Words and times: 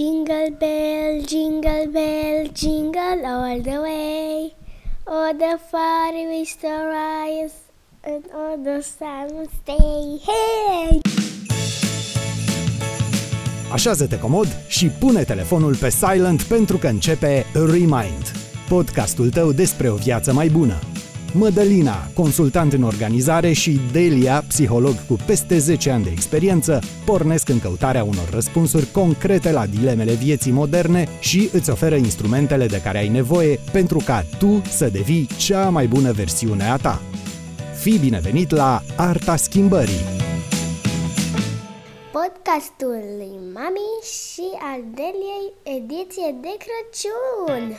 Jingle 0.00 0.56
bell, 0.58 1.22
jingle 1.26 1.86
bell, 1.92 2.48
jingle 2.54 3.22
all 3.26 3.60
the 3.60 3.78
way. 3.82 4.54
Oh, 5.06 5.30
the 5.36 5.58
fire 5.70 6.26
we 6.30 6.44
still 6.46 6.86
rise, 6.86 7.52
and 8.02 8.24
all 8.34 8.56
the 8.56 8.80
sun 8.80 9.36
will 9.36 9.50
stay. 9.62 10.20
Hey! 10.26 11.00
Așează-te 13.72 14.18
comod 14.18 14.46
și 14.68 14.86
pune 14.86 15.22
telefonul 15.22 15.76
pe 15.76 15.90
silent 15.90 16.42
pentru 16.42 16.76
că 16.76 16.86
începe 16.86 17.44
Remind, 17.52 18.32
podcastul 18.68 19.30
tău 19.30 19.52
despre 19.52 19.90
o 19.90 19.94
viață 19.94 20.32
mai 20.32 20.48
bună. 20.48 20.89
Mădălina, 21.32 22.10
consultant 22.14 22.72
în 22.72 22.82
organizare 22.82 23.52
și 23.52 23.80
Delia, 23.92 24.44
psiholog 24.48 24.94
cu 25.08 25.16
peste 25.26 25.58
10 25.58 25.90
ani 25.90 26.04
de 26.04 26.10
experiență, 26.10 26.80
pornesc 27.04 27.48
în 27.48 27.60
căutarea 27.60 28.04
unor 28.04 28.28
răspunsuri 28.30 28.90
concrete 28.90 29.52
la 29.52 29.66
dilemele 29.66 30.12
vieții 30.12 30.52
moderne 30.52 31.08
și 31.20 31.50
îți 31.52 31.70
oferă 31.70 31.94
instrumentele 31.94 32.66
de 32.66 32.80
care 32.80 32.98
ai 32.98 33.08
nevoie 33.08 33.58
pentru 33.72 34.02
ca 34.04 34.24
tu 34.38 34.62
să 34.68 34.88
devii 34.88 35.28
cea 35.36 35.68
mai 35.68 35.86
bună 35.86 36.12
versiune 36.12 36.64
a 36.70 36.76
ta. 36.76 37.00
Fii 37.80 37.98
binevenit 37.98 38.50
la 38.50 38.82
Arta 38.96 39.36
Schimbării! 39.36 40.18
Podcastul 42.12 43.02
lui 43.18 43.34
Mami 43.54 43.90
și 44.02 44.46
al 44.72 44.80
Deliei, 44.94 45.46
ediție 45.62 46.36
de 46.40 46.56
Crăciun. 46.62 47.76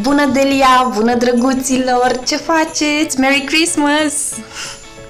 Bună 0.00 0.26
Delia, 0.32 0.92
bună 0.94 1.14
drăguților, 1.14 2.20
ce 2.26 2.36
faceți? 2.36 3.20
Merry 3.20 3.40
Christmas! 3.40 4.34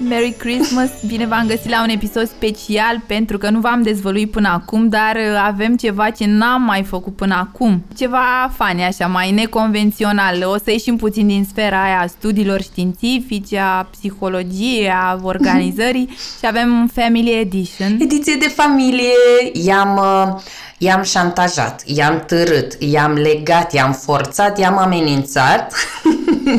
Merry 0.08 0.34
Christmas! 0.38 0.91
Bine 1.06 1.27
v-am 1.27 1.46
găsit 1.46 1.70
la 1.70 1.82
un 1.82 1.88
episod 1.88 2.28
special 2.28 3.02
pentru 3.06 3.38
că 3.38 3.50
nu 3.50 3.60
v-am 3.60 3.82
dezvăluit 3.82 4.30
până 4.30 4.48
acum, 4.48 4.88
dar 4.88 5.16
uh, 5.16 5.42
avem 5.46 5.77
ceva 5.77 6.10
ce 6.10 6.24
n-am 6.27 6.62
mai 6.62 6.82
făcut 6.82 7.16
până 7.16 7.34
acum. 7.34 7.84
Ceva 7.96 8.52
fani 8.56 8.82
așa, 8.82 9.06
mai 9.06 9.30
neconvențional. 9.30 10.42
O 10.44 10.56
să 10.56 10.70
ieșim 10.70 10.96
puțin 10.96 11.27
din 11.27 11.46
sfera 11.50 11.83
aia 11.83 12.00
a 12.00 12.06
studiilor 12.06 12.62
științifice, 12.62 13.58
a 13.58 13.83
psihologiei, 13.83 14.91
a 14.91 15.20
organizării 15.22 16.08
și 16.39 16.46
avem 16.46 16.72
un 16.72 16.86
Family 16.86 17.39
Edition. 17.41 17.96
Ediție 18.00 18.34
de 18.34 18.48
familie, 18.48 19.12
i-am, 19.52 19.96
uh, 19.96 20.42
i-am 20.83 21.02
șantajat, 21.02 21.83
i-am 21.86 22.25
târât, 22.27 22.72
i-am 22.78 23.12
legat, 23.12 23.72
i-am 23.72 23.92
forțat, 23.92 24.58
i-am 24.58 24.78
amenințat 24.78 25.72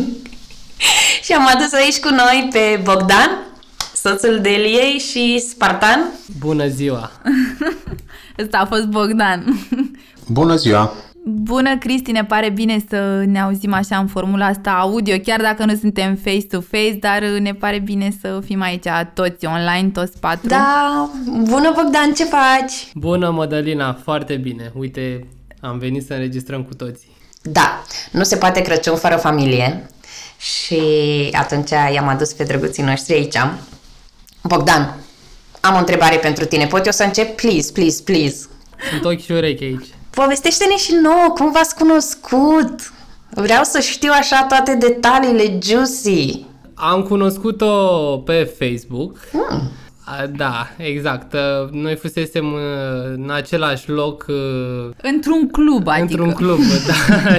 și 1.24 1.34
am 1.34 1.48
adus 1.56 1.74
aici 1.74 2.00
cu 2.00 2.10
noi 2.10 2.50
pe 2.52 2.82
Bogdan, 2.84 3.30
soțul 3.96 4.40
Deliei 4.42 5.00
și 5.00 5.46
Spartan. 5.50 6.10
Bună 6.40 6.68
ziua! 6.68 7.12
Ăsta 8.44 8.58
a 8.58 8.66
fost 8.66 8.86
Bogdan. 8.86 9.68
Bună 10.28 10.56
ziua! 10.56 10.94
Bună, 11.26 11.78
Cristi, 11.78 12.12
ne 12.12 12.26
pare 12.26 12.50
bine 12.50 12.84
să 12.90 13.24
ne 13.26 13.40
auzim 13.42 13.74
așa 13.74 13.98
în 13.98 14.08
formula 14.08 14.46
asta 14.46 14.72
audio, 14.72 15.16
chiar 15.24 15.42
dacă 15.42 15.66
nu 15.66 15.76
suntem 15.76 16.16
face-to-face, 16.16 16.98
dar 17.00 17.22
ne 17.24 17.54
pare 17.54 17.80
bine 17.80 18.14
să 18.22 18.42
fim 18.46 18.62
aici 18.62 18.88
toți 19.14 19.46
online, 19.46 19.90
toți 19.94 20.20
patru. 20.20 20.48
Da, 20.48 21.10
bună 21.26 21.72
Bogdan, 21.76 22.14
ce 22.14 22.24
faci? 22.24 22.74
Bună, 22.94 23.30
Mădălina, 23.30 23.94
foarte 23.94 24.36
bine. 24.36 24.72
Uite, 24.76 25.28
am 25.62 25.78
venit 25.78 26.06
să 26.06 26.14
înregistrăm 26.14 26.64
cu 26.64 26.74
toții. 26.74 27.12
Da, 27.42 27.84
nu 28.12 28.24
se 28.24 28.36
poate 28.36 28.62
Crăciun 28.62 28.96
fără 28.96 29.16
familie 29.16 29.90
și 30.38 30.80
atunci 31.32 31.70
i-am 31.94 32.08
adus 32.08 32.34
pe 32.34 32.44
drăguții 32.44 32.84
noștri 32.84 33.14
aici. 33.14 33.38
Bogdan, 34.44 34.96
am 35.62 35.76
o 35.76 35.78
întrebare 35.78 36.16
pentru 36.18 36.46
tine. 36.46 36.66
Pot 36.66 36.86
eu 36.86 36.92
să 36.92 37.04
încep? 37.04 37.36
Please, 37.36 37.72
please, 37.72 38.02
please. 38.04 38.48
Sunt 38.90 39.06
ochi 39.06 39.24
și 39.24 39.32
urechi 39.32 39.64
aici. 39.64 39.88
Povestește-ne 40.16 40.78
și 40.78 40.94
nouă, 41.02 41.34
cum 41.36 41.52
v-ați 41.52 41.76
cunoscut? 41.76 42.94
Vreau 43.30 43.64
să 43.64 43.80
știu 43.80 44.12
așa 44.20 44.46
toate 44.50 44.76
detaliile 44.76 45.60
juicy. 45.64 46.46
Am 46.74 47.02
cunoscut-o 47.02 47.78
pe 48.26 48.54
Facebook. 48.60 49.18
Hmm. 49.32 49.72
A, 50.06 50.26
Da, 50.38 50.68
exact. 50.78 51.34
Uh, 51.34 51.70
Noi 51.72 51.96
fusesem 51.96 52.54
uh, 52.54 52.60
în 53.16 53.30
același 53.34 53.90
loc 53.90 54.26
uh, 54.28 54.90
Într-un 55.02 55.50
club, 55.50 55.88
adică. 55.88 56.02
într-un 56.02 56.32
club. 56.32 56.60
Da. 56.88 57.34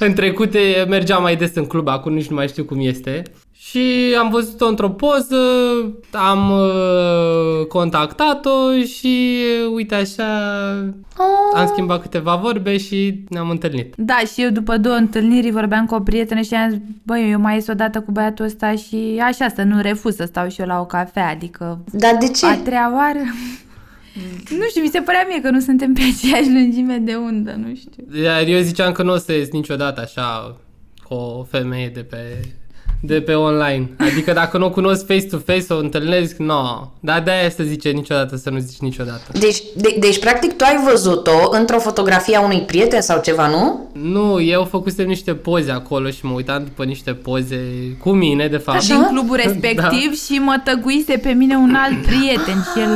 în 0.06 0.12
trecute 0.12 0.86
mergeam 0.88 1.22
mai 1.22 1.36
des 1.36 1.50
în 1.54 1.66
club, 1.66 1.88
acum 1.88 2.12
nici 2.12 2.26
nu 2.28 2.36
mai 2.36 2.48
știu 2.48 2.64
cum 2.64 2.78
este. 2.80 3.22
Și 3.52 4.14
am 4.18 4.28
văzut-o 4.30 4.66
într-o 4.66 4.88
poză, 4.88 5.36
am 6.12 6.50
uh, 6.50 7.66
contactat-o 7.66 8.82
și 8.98 9.38
uh, 9.64 9.72
uite 9.74 9.94
așa 9.94 10.24
am 11.60 11.66
schimbat 11.66 12.00
câteva 12.02 12.36
vorbe 12.36 12.76
și 12.76 13.24
ne-am 13.28 13.50
întâlnit. 13.50 13.94
Da, 13.96 14.18
și 14.32 14.42
eu 14.42 14.50
după 14.50 14.76
două 14.76 14.94
întâlniri 14.94 15.50
vorbeam 15.50 15.86
cu 15.86 15.94
o 15.94 16.00
prietenă 16.00 16.40
și 16.40 16.54
am 16.54 16.70
zis, 16.70 16.78
băi, 17.02 17.30
eu 17.30 17.40
mai 17.40 17.54
ies 17.54 17.66
odată 17.66 18.00
cu 18.00 18.12
băiatul 18.12 18.44
ăsta 18.44 18.74
și 18.74 19.20
așa, 19.22 19.48
să 19.48 19.62
nu 19.62 19.80
refuz 19.80 20.14
să 20.14 20.24
stau 20.24 20.48
și 20.48 20.60
eu 20.60 20.66
la 20.66 20.80
o 20.80 20.84
cafea, 20.86 21.28
adică 21.28 21.84
Dar 21.92 22.16
de 22.20 22.28
ce? 22.28 22.46
a 22.46 22.56
treia 22.56 22.92
oară... 22.94 23.18
Nu 24.58 24.64
știu, 24.68 24.82
mi 24.82 24.88
se 24.88 25.00
părea 25.00 25.24
mie 25.28 25.40
că 25.40 25.50
nu 25.50 25.60
suntem 25.60 25.92
pe 25.92 26.00
aceeași 26.00 26.50
lungime 26.52 26.96
de 26.96 27.14
undă, 27.14 27.54
nu 27.66 27.74
știu. 27.74 28.22
Iar 28.22 28.46
eu 28.46 28.60
ziceam 28.60 28.92
că 28.92 29.02
nu 29.02 29.12
o 29.12 29.16
să 29.16 29.32
ies 29.32 29.50
niciodată 29.50 30.00
așa 30.00 30.56
cu 31.02 31.14
o 31.14 31.42
femeie 31.42 31.88
de 31.88 32.00
pe, 32.00 32.40
de 33.00 33.20
pe 33.20 33.32
online. 33.34 33.90
Adică 33.98 34.32
dacă 34.32 34.58
nu 34.58 34.66
o 34.66 34.70
cunosc 34.70 35.06
face-to-face, 35.06 35.64
o 35.68 35.78
întâlnesc, 35.78 36.36
nu. 36.36 36.46
No. 36.46 36.90
Dar 37.00 37.22
de-aia 37.22 37.50
se 37.50 37.64
zice 37.64 37.88
niciodată 37.88 38.36
să 38.36 38.50
nu 38.50 38.58
zici 38.58 38.78
niciodată. 38.78 39.22
Deci, 39.38 39.62
de, 39.76 39.96
deci, 40.00 40.18
practic, 40.18 40.56
tu 40.56 40.64
ai 40.64 40.84
văzut-o 40.90 41.48
într-o 41.50 41.78
fotografie 41.78 42.36
a 42.36 42.40
unui 42.40 42.60
prieten 42.60 43.00
sau 43.00 43.20
ceva, 43.20 43.48
nu? 43.48 43.90
Nu, 43.92 44.40
eu 44.40 44.64
făcusem 44.64 45.06
niște 45.06 45.34
poze 45.34 45.70
acolo 45.70 46.10
și 46.10 46.24
mă 46.24 46.32
uitam 46.32 46.62
după 46.64 46.84
niște 46.84 47.12
poze 47.12 47.60
cu 48.02 48.10
mine, 48.10 48.48
de 48.48 48.56
fapt. 48.56 48.78
Așa? 48.78 48.94
Din 48.94 49.06
clubul 49.10 49.36
respectiv 49.36 50.22
și 50.24 50.38
mă 50.38 50.60
tăguise 50.64 51.16
pe 51.16 51.30
mine 51.30 51.56
un 51.56 51.74
alt 51.74 52.06
prieten 52.06 52.66
și 52.74 52.80
el... 52.80 52.90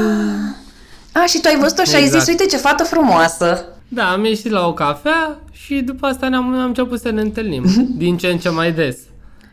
A, 1.13 1.25
și 1.27 1.41
tu 1.41 1.49
ai 1.49 1.59
văzut-o 1.61 1.83
și 1.85 1.95
ai 1.95 2.03
Exact. 2.03 2.25
zis, 2.25 2.33
uite 2.33 2.47
ce 2.51 2.57
fată 2.57 2.83
frumoasă. 2.85 3.65
Da, 3.89 4.11
am 4.11 4.25
ieșit 4.25 4.51
la 4.51 4.67
o 4.67 4.73
cafea 4.73 5.39
și 5.53 5.75
după 5.75 6.07
asta 6.07 6.29
ne-am 6.29 6.55
am 6.55 6.65
început 6.65 7.01
să 7.01 7.11
ne 7.11 7.21
întâlnim 7.21 7.65
din 8.03 8.17
ce 8.17 8.27
în 8.27 8.39
ce 8.39 8.49
mai 8.49 8.73
des. 8.73 8.97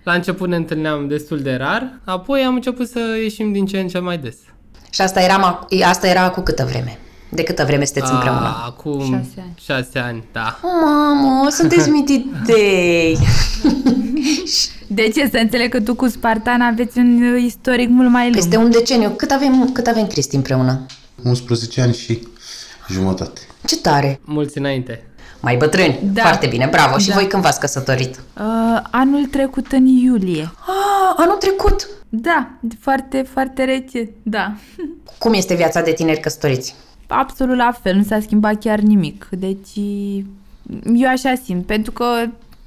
La 0.04 0.14
început 0.14 0.50
ne 0.50 0.56
întâlneam 0.56 1.08
destul 1.08 1.40
de 1.42 1.54
rar, 1.56 2.00
apoi 2.04 2.42
am 2.42 2.56
început 2.56 2.88
să 2.88 3.00
ieșim 3.22 3.52
din 3.52 3.66
ce 3.66 3.80
în 3.80 3.88
ce 3.88 4.00
mai 4.00 4.18
des. 4.18 4.36
Și 4.90 5.02
asta 5.02 5.22
era, 5.22 5.68
asta 5.86 6.08
era 6.08 6.30
cu 6.30 6.42
câtă 6.42 6.66
vreme? 6.70 6.98
De 7.30 7.44
câtă 7.44 7.64
vreme 7.66 7.86
sunteți 7.86 8.12
împreună? 8.12 8.40
A, 8.40 8.64
acum 8.66 9.00
Șase 9.02 9.40
ani. 9.42 9.54
șase 9.62 10.00
ani, 10.00 10.24
da. 10.32 10.60
Mamă, 10.62 11.50
sunteți 11.50 11.90
mititei! 12.00 13.18
De 14.88 15.10
ce? 15.16 15.28
Să 15.32 15.38
înțeleg 15.38 15.70
că 15.72 15.82
tu 15.82 15.96
cu 15.96 16.08
Spartan 16.08 16.62
aveți 16.62 16.98
un 16.98 17.34
uh, 17.34 17.42
istoric 17.44 17.90
mult 17.90 18.10
mai 18.10 18.24
lung. 18.24 18.36
Peste 18.36 18.58
un 18.58 18.72
deceniu. 18.72 19.10
Cât 19.10 19.32
avem, 19.32 19.70
cât 19.72 19.88
avem 19.88 20.08
Cristi 20.08 20.36
împreună? 20.36 20.86
11 21.24 21.82
ani 21.82 21.94
și 21.94 22.28
jumătate. 22.92 23.42
Ce 23.66 23.78
tare! 23.78 24.20
Mulți 24.24 24.58
înainte. 24.58 25.04
Mai 25.42 25.56
bătrâni. 25.58 26.00
Da. 26.14 26.22
Foarte 26.22 26.48
bine, 26.48 26.68
bravo. 26.72 26.98
Și 26.98 27.08
Da. 27.08 27.14
voi 27.14 27.28
când 27.28 27.44
v-ați 27.44 27.60
căsătorit? 27.60 28.16
Uh, 28.40 28.82
anul 28.92 29.26
trecut 29.26 29.72
în 29.72 29.86
iulie. 29.86 30.42
Ah, 30.68 31.14
anul 31.16 31.36
trecut! 31.36 31.88
Da, 32.10 32.50
foarte, 32.80 33.26
foarte 33.34 33.64
rece, 33.64 34.10
da. 34.24 34.54
Cum 35.18 35.34
este 35.34 35.56
viața 35.56 35.82
de 35.82 35.92
tineri 35.92 36.20
căsătoriți? 36.20 36.76
Absolut 37.08 37.58
la 37.58 37.72
fel, 37.82 37.96
nu 37.96 38.04
s-a 38.04 38.20
schimbat 38.22 38.60
chiar 38.60 38.80
nimic. 38.80 39.28
Deci, 39.32 39.76
eu 40.96 41.10
așa 41.10 41.34
simt, 41.44 41.66
pentru 41.66 41.92
că 41.92 42.06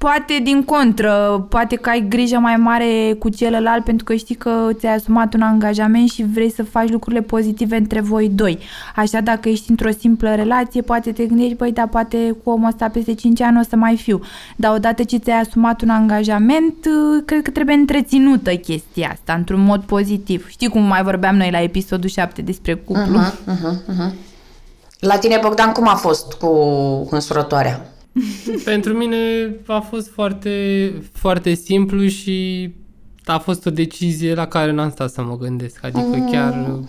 poate 0.03 0.39
din 0.43 0.63
contră, 0.63 1.45
poate 1.49 1.75
că 1.75 1.89
ai 1.89 2.05
grijă 2.09 2.37
mai 2.37 2.55
mare 2.55 3.15
cu 3.19 3.29
celălalt 3.29 3.83
pentru 3.83 4.03
că 4.03 4.13
știi 4.13 4.35
că 4.35 4.69
ți-ai 4.73 4.95
asumat 4.95 5.33
un 5.33 5.41
angajament 5.41 6.09
și 6.09 6.25
vrei 6.33 6.51
să 6.51 6.63
faci 6.63 6.89
lucrurile 6.89 7.21
pozitive 7.21 7.75
între 7.75 8.01
voi 8.01 8.29
doi. 8.29 8.59
Așa 8.95 9.19
dacă 9.19 9.49
ești 9.49 9.69
într-o 9.69 9.89
simplă 9.99 10.35
relație, 10.35 10.81
poate 10.81 11.11
te 11.11 11.25
gândești, 11.25 11.55
băi, 11.55 11.71
da, 11.71 11.87
poate 11.87 12.35
cu 12.43 12.49
omul 12.49 12.67
ăsta 12.67 12.87
peste 12.87 13.13
5 13.13 13.41
ani 13.41 13.59
o 13.59 13.63
să 13.69 13.75
mai 13.75 13.97
fiu. 13.97 14.21
Dar 14.55 14.73
odată 14.75 15.03
ce 15.03 15.17
ți-ai 15.17 15.39
asumat 15.39 15.81
un 15.81 15.89
angajament, 15.89 16.75
cred 17.25 17.41
că 17.41 17.49
trebuie 17.49 17.75
întreținută 17.75 18.51
chestia 18.51 19.09
asta, 19.11 19.33
într-un 19.33 19.63
mod 19.63 19.81
pozitiv. 19.81 20.49
Știi 20.49 20.67
cum 20.67 20.81
mai 20.81 21.03
vorbeam 21.03 21.35
noi 21.35 21.51
la 21.51 21.61
episodul 21.61 22.09
7 22.09 22.41
despre 22.41 22.73
cuplu? 22.73 23.19
Uh-huh. 23.19 24.13
La 24.99 25.17
tine, 25.17 25.39
Bogdan, 25.41 25.71
cum 25.71 25.87
a 25.87 25.95
fost 25.95 26.33
cu 26.33 26.47
însurătoarea? 27.09 27.92
Pentru 28.65 28.93
mine 28.93 29.17
a 29.65 29.79
fost 29.79 30.11
foarte, 30.11 30.91
foarte 31.11 31.53
simplu 31.53 32.07
și 32.07 32.69
a 33.25 33.37
fost 33.37 33.65
o 33.65 33.69
decizie 33.69 34.33
la 34.33 34.47
care 34.47 34.71
n-am 34.71 34.89
stat 34.89 35.09
să 35.09 35.21
mă 35.21 35.37
gândesc. 35.37 35.83
Adică 35.83 36.27
chiar... 36.31 36.79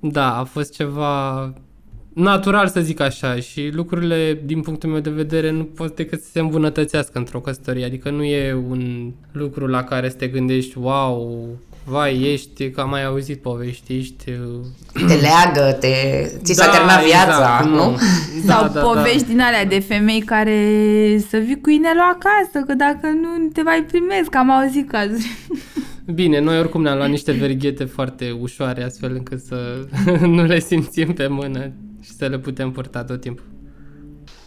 Da, 0.00 0.38
a 0.38 0.44
fost 0.44 0.74
ceva 0.74 1.52
natural 2.12 2.68
să 2.68 2.80
zic 2.80 3.00
așa 3.00 3.36
și 3.36 3.70
lucrurile 3.72 4.40
din 4.44 4.60
punctul 4.60 4.90
meu 4.90 5.00
de 5.00 5.10
vedere 5.10 5.50
nu 5.50 5.64
pot 5.64 5.96
decât 5.96 6.22
să 6.22 6.28
se 6.30 6.40
îmbunătățească 6.40 7.18
într-o 7.18 7.40
căsătorie. 7.40 7.84
Adică 7.84 8.10
nu 8.10 8.22
e 8.22 8.54
un 8.54 9.12
lucru 9.32 9.66
la 9.66 9.84
care 9.84 10.08
să 10.08 10.16
te 10.16 10.28
gândești, 10.28 10.78
wow, 10.78 11.48
vai, 11.84 12.22
ești, 12.22 12.70
că 12.70 12.80
am 12.80 12.88
mai 12.88 13.04
auzit 13.04 13.42
povești, 13.42 13.96
ești... 13.96 14.30
uh, 14.30 15.06
Te 15.06 15.14
leagă, 15.14 15.76
te... 15.80 15.88
ți 16.42 16.52
s-a 16.52 16.64
Da, 16.64 16.70
exact, 16.70 16.72
terminat 16.72 17.04
viața, 17.04 17.64
nu? 17.64 17.98
Sau 18.48 18.70
povești 18.82 19.26
din 19.26 19.40
alea 19.40 19.64
de 19.64 19.78
femei 19.78 20.20
care 20.20 20.56
să 21.28 21.36
vii 21.36 21.60
cu 21.60 21.70
inelul 21.70 22.00
acasă, 22.00 22.66
că 22.66 22.74
dacă 22.74 23.06
nu 23.06 23.48
te 23.52 23.62
mai 23.62 23.84
primesc, 23.88 24.34
am 24.34 24.50
auzit 24.50 24.90
cazuri. 24.90 25.30
Bine, 26.14 26.40
noi 26.40 26.58
oricum 26.58 26.82
ne-am 26.82 26.96
luat 26.96 27.08
niște 27.08 27.32
verighete 27.32 27.84
foarte 27.84 28.36
ușoare, 28.40 28.82
astfel 28.84 29.14
încât 29.14 29.40
să 29.40 29.86
nu 30.36 30.44
le 30.44 30.58
simțim 30.58 31.12
pe 31.12 31.26
mână 31.26 31.72
și 32.00 32.10
să 32.16 32.26
le 32.26 32.38
putem 32.38 32.70
purta 32.70 33.04
tot 33.04 33.20
timpul. 33.20 33.44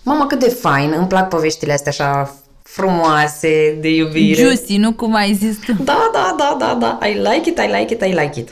Mamă, 0.03 0.25
cât 0.25 0.39
de 0.39 0.49
fain, 0.49 0.93
îmi 0.97 1.07
plac 1.07 1.29
poveștile 1.29 1.73
astea 1.73 1.91
așa 1.91 2.39
frumoase, 2.67 3.77
de 3.81 3.89
iubire. 3.89 4.41
Juicy, 4.41 4.77
nu 4.77 4.93
cum 4.93 5.15
ai 5.15 5.33
zis 5.33 5.57
tu. 5.65 5.73
Da, 5.83 6.09
da, 6.13 6.35
da, 6.37 6.55
da, 6.59 6.77
da. 6.79 7.07
I 7.07 7.13
like 7.13 7.49
it, 7.49 7.57
I 7.57 7.77
like 7.79 7.93
it, 7.93 8.01
I 8.01 8.19
like 8.21 8.39
it. 8.39 8.49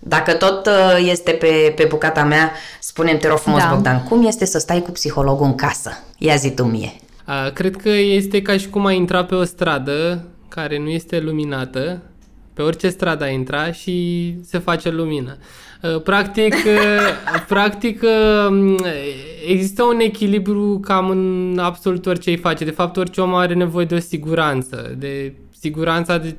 Dacă 0.00 0.32
tot 0.32 0.66
uh, 0.66 1.08
este 1.10 1.30
pe, 1.30 1.72
pe 1.76 1.86
bucata 1.88 2.24
mea, 2.24 2.52
spune-mi, 2.80 3.18
te 3.18 3.28
rog 3.28 3.38
frumos, 3.38 3.62
Da. 3.62 3.68
Bogdan, 3.72 4.02
cum 4.02 4.26
este 4.26 4.44
să 4.44 4.58
stai 4.58 4.82
cu 4.82 4.90
psihologul 4.90 5.46
în 5.46 5.54
casă? 5.54 6.04
Ia 6.18 6.34
zi 6.34 6.50
tu 6.50 6.64
mie. 6.64 6.92
A, 7.24 7.50
cred 7.50 7.76
că 7.76 7.88
este 7.88 8.42
ca 8.42 8.56
și 8.56 8.68
cum 8.68 8.86
ai 8.86 8.96
intra 8.96 9.24
pe 9.24 9.34
o 9.34 9.44
stradă 9.44 10.24
care 10.48 10.78
nu 10.78 10.88
este 10.88 11.20
luminată, 11.20 12.02
pe 12.58 12.64
orice 12.64 12.88
stradă 12.88 13.24
ai 13.24 13.34
intra 13.34 13.72
și 13.72 14.34
se 14.42 14.58
face 14.58 14.90
lumină. 14.90 15.36
Uh, 15.82 16.02
Practic, 16.02 16.54
uh, 16.54 17.40
practic 17.48 18.02
uh, 18.02 18.74
există 19.46 19.82
un 19.82 20.00
echilibru 20.00 20.80
cam 20.82 21.10
în 21.10 21.58
absolut 21.60 22.06
orice 22.06 22.30
îi 22.30 22.36
face. 22.36 22.64
De 22.64 22.70
fapt, 22.70 22.96
orice 22.96 23.20
om 23.20 23.34
are 23.34 23.54
nevoie 23.54 23.84
de 23.84 23.94
o 23.94 23.98
siguranță, 23.98 24.94
de 24.98 25.34
siguranța 25.58 26.18
de 26.18 26.36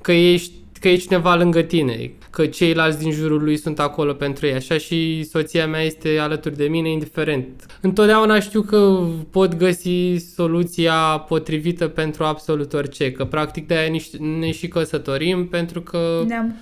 că 0.00 0.12
ești 0.12 0.52
că 0.84 0.90
e 0.90 0.96
cineva 0.96 1.34
lângă 1.34 1.62
tine, 1.62 2.10
că 2.30 2.46
ceilalți 2.46 2.98
din 2.98 3.10
jurul 3.10 3.42
lui 3.42 3.56
sunt 3.56 3.78
acolo 3.78 4.12
pentru 4.12 4.46
ei. 4.46 4.52
Așa 4.52 4.78
și 4.78 5.22
soția 5.22 5.66
mea 5.66 5.80
este 5.80 6.18
alături 6.20 6.56
de 6.56 6.64
mine, 6.64 6.90
indiferent. 6.90 7.66
Întotdeauna 7.80 8.40
știu 8.40 8.62
că 8.62 9.06
pot 9.30 9.54
găsi 9.56 10.16
soluția 10.34 11.24
potrivită 11.28 11.88
pentru 11.88 12.24
absolut 12.24 12.72
orice, 12.72 13.12
că 13.12 13.24
practic 13.24 13.66
de-aia 13.66 13.88
nici- 13.88 14.16
ne 14.38 14.50
și 14.50 14.68
căsătorim, 14.68 15.48
pentru 15.48 15.80
că... 15.80 16.24
Ne-am... 16.26 16.54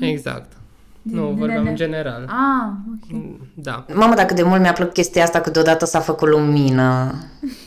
Exact. 0.00 0.57
Nu, 1.10 1.34
vorbeam 1.38 1.66
în 1.66 1.74
general. 1.76 2.24
Ah, 2.26 2.72
ok. 2.94 3.20
Da. 3.54 3.84
Mamă, 3.94 4.14
dacă 4.14 4.34
de 4.34 4.42
mult 4.42 4.60
mi-a 4.60 4.72
plăcut 4.72 4.92
chestia 4.92 5.22
asta 5.22 5.40
că 5.40 5.50
deodată 5.50 5.84
s-a 5.86 6.00
făcut 6.00 6.28
lumină. 6.28 7.14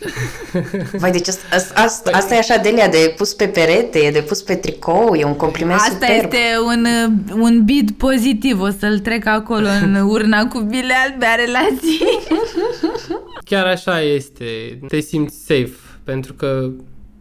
Vai, 1.00 1.12
deci 1.12 1.28
asta, 1.28 1.82
asta, 1.82 2.12
asta 2.14 2.36
e 2.36 2.38
așa 2.38 2.58
Delia, 2.58 2.88
de 2.88 3.14
pus 3.18 3.34
pe 3.34 3.48
perete, 3.48 4.00
e 4.00 4.12
de 4.12 4.22
pus 4.22 4.42
pe 4.42 4.56
tricou, 4.56 5.16
e 5.16 5.24
un 5.24 5.36
compliment 5.36 5.80
Asta 5.80 5.92
superb. 5.92 6.14
este 6.34 6.38
un, 6.66 6.86
uh, 6.86 7.34
un 7.42 7.64
bid 7.64 7.92
pozitiv, 7.92 8.62
o 8.62 8.70
să-l 8.80 9.00
trec 9.00 9.26
acolo 9.26 9.68
în 9.82 9.96
urna 10.14 10.48
cu 10.48 10.60
bile 10.60 10.94
albe 11.06 11.26
a 11.26 11.36
relației. 11.36 12.20
Chiar 13.50 13.66
așa 13.66 14.02
este. 14.02 14.80
Te 14.88 15.00
simți 15.00 15.36
safe, 15.46 15.74
pentru 16.04 16.34
că 16.34 16.70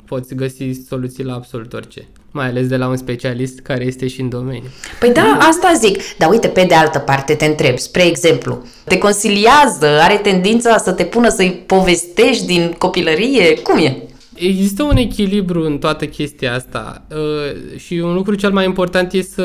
poți 0.07 0.35
găsi 0.35 0.73
soluții 0.89 1.25
la 1.25 1.35
absolut 1.35 1.73
orice. 1.73 2.09
Mai 2.31 2.47
ales 2.47 2.67
de 2.67 2.77
la 2.77 2.89
un 2.89 2.97
specialist 2.97 3.61
care 3.61 3.85
este 3.85 4.09
și 4.09 4.21
în 4.21 4.29
domeniu. 4.29 4.69
Păi 4.99 5.13
da, 5.13 5.39
asta 5.41 5.73
zic. 5.79 6.17
Dar 6.19 6.31
uite, 6.31 6.49
pe 6.49 6.65
de 6.69 6.75
altă 6.75 6.99
parte 6.99 7.35
te 7.35 7.45
întreb, 7.45 7.79
spre 7.79 8.07
exemplu, 8.07 8.67
te 8.85 8.99
consiliază, 8.99 9.87
are 10.01 10.17
tendința 10.17 10.79
să 10.79 10.93
te 10.93 11.05
pună 11.05 11.29
să-i 11.29 11.63
povestești 11.67 12.47
din 12.47 12.75
copilărie? 12.79 13.59
Cum 13.59 13.79
e? 13.79 13.97
Există 14.35 14.83
un 14.83 14.97
echilibru 14.97 15.65
în 15.65 15.79
toată 15.79 16.07
chestia 16.07 16.55
asta 16.55 17.07
uh, 17.11 17.79
și 17.79 17.95
un 17.95 18.15
lucru 18.15 18.35
cel 18.35 18.51
mai 18.51 18.65
important 18.65 19.13
e 19.13 19.23
să... 19.23 19.45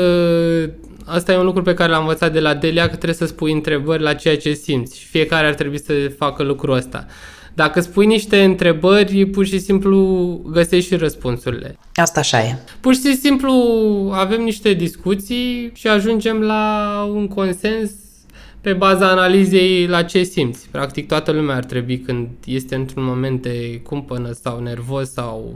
Asta 1.04 1.32
e 1.32 1.38
un 1.38 1.44
lucru 1.44 1.62
pe 1.62 1.74
care 1.74 1.90
l-am 1.90 2.00
învățat 2.00 2.32
de 2.32 2.40
la 2.40 2.54
Delia, 2.54 2.82
că 2.82 2.94
trebuie 2.94 3.14
să 3.14 3.26
spui 3.26 3.52
întrebări 3.52 4.02
la 4.02 4.14
ceea 4.14 4.36
ce 4.36 4.52
simți 4.52 4.98
și 4.98 5.06
fiecare 5.06 5.46
ar 5.46 5.54
trebui 5.54 5.80
să 5.80 5.92
facă 6.18 6.42
lucrul 6.42 6.74
ăsta. 6.74 7.06
Dacă 7.56 7.80
spui 7.80 8.06
niște 8.06 8.42
întrebări, 8.44 9.26
pur 9.26 9.46
și 9.46 9.58
simplu 9.58 10.00
găsești 10.52 10.88
și 10.88 10.96
răspunsurile. 10.96 11.78
Asta 11.94 12.20
așa 12.20 12.40
e. 12.40 12.58
Pur 12.80 12.94
și 12.94 13.16
simplu 13.16 13.52
avem 14.14 14.42
niște 14.42 14.72
discuții 14.72 15.70
și 15.74 15.88
ajungem 15.88 16.40
la 16.40 17.02
un 17.14 17.28
consens 17.28 17.90
pe 18.60 18.72
baza 18.72 19.10
analizei 19.10 19.86
la 19.86 20.02
ce 20.02 20.22
simți. 20.22 20.68
Practic 20.70 21.06
toată 21.06 21.32
lumea 21.32 21.56
ar 21.56 21.64
trebui 21.64 21.98
când 21.98 22.28
este 22.44 22.74
într-un 22.74 23.04
moment 23.04 23.42
de 23.42 23.80
cumpănă 23.82 24.32
sau 24.32 24.60
nervos 24.60 25.12
sau 25.12 25.54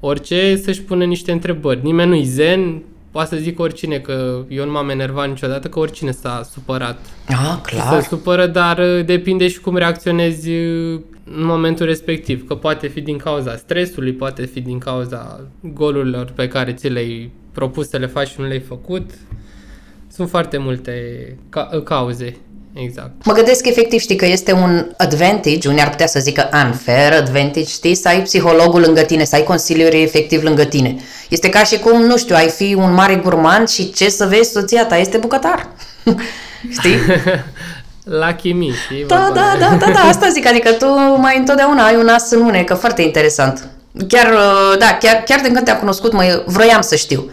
orice 0.00 0.56
să-și 0.56 0.82
pune 0.82 1.04
niște 1.04 1.32
întrebări. 1.32 1.80
Nimeni 1.82 2.08
nu-i 2.08 2.24
zen, 2.24 2.82
poate 3.14 3.34
să 3.36 3.40
zic 3.42 3.60
oricine 3.60 3.98
că 3.98 4.44
eu 4.48 4.64
nu 4.64 4.70
m-am 4.70 4.88
enervat 4.88 5.28
niciodată, 5.28 5.68
că 5.68 5.78
oricine 5.78 6.10
s-a 6.10 6.42
supărat 6.52 6.98
Ah, 7.28 7.58
se 7.66 7.76
clar. 7.76 8.02
supără, 8.02 8.46
dar 8.46 8.78
uh, 8.78 9.04
depinde 9.04 9.48
și 9.48 9.60
cum 9.60 9.76
reacționezi 9.76 10.50
uh, 10.50 11.00
în 11.24 11.44
momentul 11.44 11.86
respectiv. 11.86 12.46
Că 12.46 12.54
poate 12.54 12.86
fi 12.86 13.00
din 13.00 13.16
cauza 13.16 13.56
stresului, 13.56 14.12
poate 14.12 14.44
fi 14.44 14.60
din 14.60 14.78
cauza 14.78 15.40
golurilor 15.74 16.30
pe 16.34 16.48
care 16.48 16.72
ți 16.72 16.88
le-ai 16.88 17.30
propus 17.52 17.88
să 17.88 17.96
le 17.96 18.06
faci 18.06 18.28
și 18.28 18.34
nu 18.40 18.46
le-ai 18.46 18.60
făcut. 18.60 19.10
Sunt 20.10 20.28
foarte 20.28 20.58
multe 20.58 20.92
ca- 21.48 21.70
uh, 21.74 21.82
cauze. 21.82 22.36
Exact. 22.74 23.10
Mă 23.24 23.32
gândesc 23.32 23.66
efectiv, 23.66 24.00
știi, 24.00 24.16
că 24.16 24.26
este 24.26 24.52
un 24.52 24.86
advantage, 24.96 25.68
unii 25.68 25.80
ar 25.80 25.90
putea 25.90 26.06
să 26.06 26.18
zică 26.20 26.48
unfair 26.64 27.12
advantage, 27.12 27.66
știi, 27.66 27.94
să 27.94 28.08
ai 28.08 28.22
psihologul 28.22 28.80
lângă 28.80 29.00
tine, 29.00 29.24
să 29.24 29.34
ai 29.34 29.42
consilierii 29.42 30.02
efectiv 30.02 30.42
lângă 30.42 30.64
tine. 30.64 30.96
Este 31.28 31.48
ca 31.48 31.64
și 31.64 31.78
cum, 31.78 32.02
nu 32.02 32.16
știu, 32.16 32.34
ai 32.34 32.48
fi 32.48 32.74
un 32.78 32.92
mare 32.92 33.14
gurmand 33.16 33.68
și 33.68 33.92
ce 33.92 34.08
să 34.08 34.26
vezi, 34.26 34.50
soția 34.50 34.84
ta 34.86 34.96
este 34.96 35.16
bucătar. 35.16 35.68
știi? 36.78 36.96
La 38.20 38.34
chimii, 38.34 38.72
știi? 38.84 39.04
Da, 39.06 39.16
Vorba 39.16 39.34
da, 39.34 39.52
de- 39.52 39.58
da, 39.58 39.86
da, 39.86 39.92
da, 39.92 40.00
asta 40.12 40.28
zic, 40.28 40.46
adică 40.46 40.72
tu 40.72 40.86
mai 41.20 41.38
întotdeauna 41.38 41.84
ai 41.86 41.96
un 41.96 42.08
as 42.08 42.30
în 42.30 42.40
unecă, 42.40 42.74
foarte 42.74 43.02
interesant. 43.02 43.68
Chiar, 44.08 44.32
uh, 44.32 44.78
da, 44.78 44.96
chiar, 45.00 45.22
chiar 45.26 45.40
de 45.40 45.50
când 45.50 45.64
te-am 45.64 45.78
cunoscut, 45.78 46.12
mă, 46.12 46.42
vroiam 46.46 46.80
să 46.80 46.96
știu. 46.96 47.30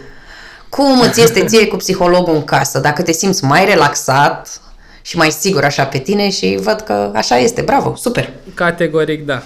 Cum 0.68 1.00
îți 1.00 1.20
este 1.20 1.44
ție 1.44 1.66
cu 1.66 1.76
psihologul 1.76 2.34
în 2.34 2.44
casă? 2.44 2.78
Dacă 2.78 3.02
te 3.02 3.12
simți 3.12 3.44
mai 3.44 3.64
relaxat 3.64 4.60
și 5.02 5.16
mai 5.16 5.30
sigur 5.30 5.64
așa 5.64 5.84
pe 5.84 5.98
tine 5.98 6.30
și 6.30 6.58
văd 6.62 6.80
că 6.80 7.10
așa 7.14 7.38
este, 7.38 7.62
bravo, 7.62 7.94
super. 7.96 8.30
Categoric, 8.54 9.26
da. 9.26 9.42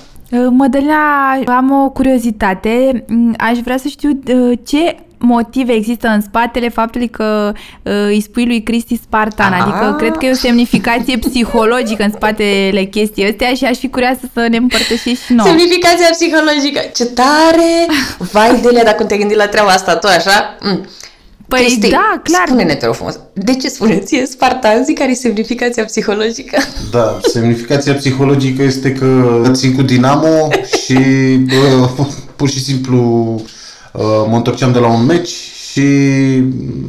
Mădălina, 0.51 1.33
am 1.47 1.85
o 1.85 1.91
curiozitate. 1.91 3.05
Mm, 3.09 3.35
Aș 3.39 3.59
vrea 3.59 3.77
să 3.77 3.89
știu 3.89 4.21
uh, 4.27 4.59
ce 4.67 4.97
motive 5.19 5.73
există 5.73 6.09
în 6.09 6.21
spatele 6.21 6.69
faptului 6.69 7.09
că 7.09 7.53
uh, 7.83 7.93
îi 8.07 8.21
spui 8.21 8.47
lui 8.47 8.63
Cristi 8.63 8.97
Spartan. 9.03 9.53
Ah. 9.53 9.61
Adică 9.61 9.95
cred 9.99 10.17
că 10.17 10.27
e 10.27 10.31
o 10.31 10.35
semnificație 10.35 11.19
psihologică 11.29 12.03
în 12.03 12.11
spatele 12.11 12.85
chestiei 12.91 13.29
astea 13.29 13.55
și 13.55 13.65
aș 13.65 13.79
fi 13.79 13.89
curioasă 13.89 14.21
să 14.35 14.47
ne 14.51 14.57
împărtășești 14.57 15.25
și 15.25 15.33
nouă. 15.33 15.49
Semnificația 15.49 16.09
psihologică, 16.11 16.81
ce 16.95 17.05
tare! 17.05 17.87
Vai, 18.19 18.61
Delia, 18.63 18.85
dacă 18.85 19.05
te-ai 19.05 19.19
gândit 19.19 19.37
la 19.37 19.47
treaba 19.47 19.69
asta 19.69 19.97
tu 19.97 20.07
așa? 20.07 20.57
Mm. 20.61 20.87
Păi 21.49 21.59
Cristi, 21.59 21.91
da, 21.91 22.21
clar. 22.23 22.43
Spune-ne, 22.47 22.75
te 22.75 22.85
rog 22.85 22.95
frumos, 22.95 23.19
de 23.33 23.55
ce 23.55 23.69
spuneți 23.69 24.07
ție 24.07 24.27
Spartan? 24.27 24.85
Zic 24.85 24.99
care 24.99 25.11
e 25.11 25.15
semnificația 25.15 25.85
psihologică? 25.85 26.57
Da, 26.91 27.19
semnificația 27.33 27.95
psihologică 27.95 28.63
este 28.63 28.93
că 28.93 29.43
țin 29.53 29.75
cu 29.75 29.83
Dinamo 29.83 30.49
și 30.85 30.95
bă, 31.37 31.89
pur 32.37 32.49
și 32.49 32.63
simplu 32.63 32.99
uh, 33.93 34.03
mă 34.29 34.37
întorceam 34.37 34.73
de 34.73 34.79
la 34.79 34.87
un 34.87 35.05
meci 35.05 35.35
și, 35.71 35.83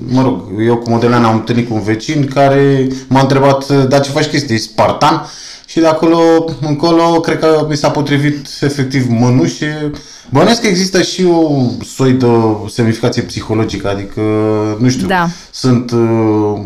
mă 0.08 0.22
rog, 0.22 0.42
eu 0.66 0.78
cu 0.78 0.90
Modeleana 0.90 1.28
am 1.28 1.36
întâlnit 1.36 1.68
cu 1.68 1.74
un 1.74 1.82
vecin 1.82 2.30
care 2.34 2.88
m-a 3.08 3.22
întrebat, 3.22 3.88
da, 3.88 4.00
ce 4.00 4.10
faci 4.10 4.26
chestii, 4.26 4.56
ești 4.56 4.68
Spartan? 4.68 5.30
Și 5.66 5.80
de 5.80 5.88
acolo 5.88 6.46
încolo, 6.62 7.20
cred 7.20 7.40
că 7.40 7.66
mi 7.70 7.78
s-a 7.78 7.90
potrivit 7.90 8.48
efectiv 8.62 9.06
mănușe. 9.10 9.92
Bănuiesc 10.30 10.62
că 10.62 10.68
există 10.68 11.02
și 11.02 11.26
o 11.26 11.62
soi 11.96 12.12
de 12.12 12.28
semnificație 12.70 13.22
psihologică, 13.22 13.90
adică, 13.90 14.22
nu 14.80 14.90
știu, 14.90 15.08
Da. 15.08 15.28
sunt 15.52 15.92
uh, 15.92 16.60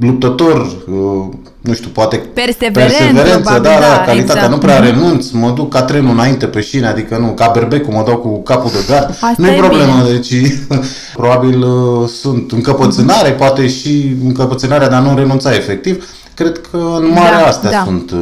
luptător, 0.00 0.60
uh, 0.60 1.26
nu 1.60 1.74
știu, 1.74 1.88
poate 1.88 2.16
Perseverent, 2.16 2.74
perseverență, 2.74 3.38
probabil, 3.40 3.62
da, 3.62 3.68
da, 3.74 3.80
da, 3.80 4.02
calitatea, 4.04 4.34
exact. 4.34 4.50
nu 4.50 4.58
prea 4.58 4.78
renunț, 4.78 5.30
mă 5.30 5.50
duc 5.50 5.72
ca 5.72 5.82
trenul 5.82 6.10
înainte 6.10 6.46
pe 6.46 6.60
șine, 6.60 6.86
adică 6.86 7.16
nu, 7.16 7.26
ca 7.26 7.50
berbecul, 7.54 7.92
mă 7.94 8.02
dau 8.06 8.16
cu 8.16 8.42
capul 8.42 8.70
de 8.70 8.92
gard, 8.92 9.08
Asta 9.10 9.34
nu 9.36 9.46
e 9.46 9.54
e 9.54 9.58
problemă, 9.58 10.02
bine. 10.02 10.14
deci 10.14 10.34
probabil 11.16 11.62
uh, 11.62 12.08
sunt 12.20 12.52
încăpățânare, 12.52 13.30
poate 13.30 13.68
și 13.68 14.16
încăpățânarea 14.24 14.88
de 14.88 14.94
a 14.94 14.98
nu 15.00 15.16
renunța 15.16 15.54
efectiv, 15.54 16.04
cred 16.38 16.60
că 16.70 16.76
în 16.76 17.08
mare 17.08 17.36
Da, 17.36 17.46
astea 17.46 17.70
da. 17.70 17.82
sunt, 17.84 18.10
uh, 18.10 18.18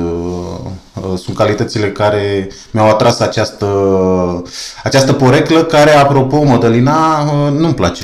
uh, 0.94 1.18
sunt 1.18 1.36
calitățile 1.36 1.90
care 1.90 2.48
mi-au 2.70 2.88
atras 2.88 3.20
această, 3.20 3.66
această 4.84 5.12
poreclă 5.12 5.62
care, 5.64 5.90
apropo, 5.90 6.42
Mădălina, 6.42 7.22
uh, 7.22 7.52
nu-mi 7.58 7.74
place. 7.74 8.02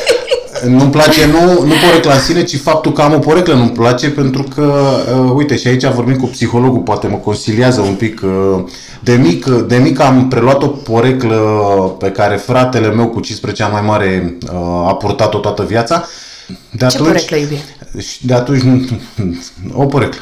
nu-mi 0.76 0.90
place 0.90 1.26
nu, 1.26 1.66
nu 1.66 1.72
porecla 1.86 2.12
în 2.12 2.20
sine, 2.20 2.42
ci 2.42 2.60
faptul 2.60 2.92
că 2.92 3.02
am 3.02 3.14
o 3.14 3.18
poreclă 3.18 3.54
nu-mi 3.54 3.70
place 3.70 4.10
pentru 4.10 4.42
că, 4.54 4.74
uh, 5.14 5.32
uite, 5.34 5.56
și 5.56 5.66
aici 5.66 5.84
vorbim 5.84 6.16
cu 6.16 6.26
psihologul, 6.26 6.80
poate 6.80 7.06
mă 7.06 7.16
consiliază 7.16 7.80
un 7.80 7.94
pic. 7.94 8.20
Uh, 8.22 8.64
de 9.00 9.12
mic, 9.12 9.46
de 9.46 9.76
mic 9.76 10.00
am 10.00 10.28
preluat 10.28 10.62
o 10.62 10.66
poreclă 10.66 11.36
pe 11.98 12.10
care 12.10 12.36
fratele 12.36 12.88
meu 12.88 13.06
cu 13.06 13.20
15 13.20 13.62
ani 13.62 13.72
mai 13.72 13.82
mare 13.82 14.38
uh, 14.52 14.88
a 14.88 14.94
purtat-o 14.94 15.38
toată 15.38 15.62
viața. 15.62 16.04
De 16.70 16.86
Ce 16.86 16.98
poreclă, 16.98 17.36
iubire? 17.36 17.60
Și 17.98 18.26
de 18.26 18.34
atunci, 18.34 18.60
nu, 18.62 18.80
o 19.82 19.86
poreclă. 19.86 20.20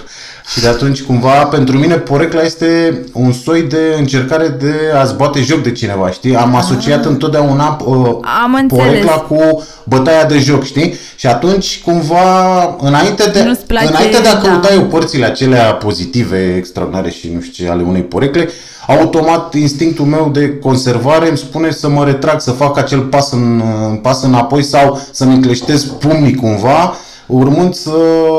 Și 0.53 0.61
de 0.61 0.69
atunci, 0.69 1.03
cumva, 1.03 1.45
pentru 1.45 1.79
mine, 1.79 1.95
porecla 1.95 2.43
este 2.43 3.01
un 3.13 3.33
soi 3.33 3.63
de 3.63 3.95
încercare 3.99 4.49
de 4.49 4.75
a-ți 4.95 5.15
bate 5.15 5.41
joc 5.41 5.63
de 5.63 5.73
cineva, 5.73 6.11
știi? 6.11 6.37
Am 6.37 6.55
asociat 6.55 7.05
întotdeauna 7.05 7.81
uh, 7.85 8.17
Am 8.43 8.55
înțeles. 8.55 8.85
porecla 8.85 9.13
cu 9.13 9.67
bătaia 9.85 10.25
de 10.25 10.39
joc, 10.39 10.65
știi? 10.65 10.95
Și 11.17 11.27
atunci, 11.27 11.81
cumva, 11.85 12.77
înainte 12.81 13.31
de, 13.31 13.43
Nu-ți 13.43 13.67
place, 13.67 13.87
înainte 13.87 14.21
de 14.21 14.29
a 14.29 14.35
da. 14.35 14.41
căuta 14.41 14.73
eu 14.73 14.83
părțile 14.85 15.25
acelea 15.25 15.73
pozitive, 15.75 16.55
extraordinare 16.57 17.11
și 17.11 17.31
nu 17.35 17.41
știu 17.41 17.65
ce, 17.65 17.71
ale 17.71 17.83
unei 17.83 18.03
porecle, 18.03 18.49
automat 18.87 19.55
instinctul 19.55 20.05
meu 20.05 20.31
de 20.33 20.59
conservare 20.59 21.29
îmi 21.29 21.39
spune 21.39 21.71
să 21.71 21.89
mă 21.89 22.05
retrag, 22.05 22.41
să 22.41 22.51
fac 22.51 22.79
acel 22.79 23.01
pas, 23.01 23.33
în, 23.33 23.63
pas 24.03 24.23
înapoi 24.23 24.63
sau 24.63 25.01
să-mi 25.11 25.35
încleștez 25.35 25.85
pumnii 25.85 26.35
cumva, 26.35 26.95
urmând 27.27 27.75
să, 27.75 27.93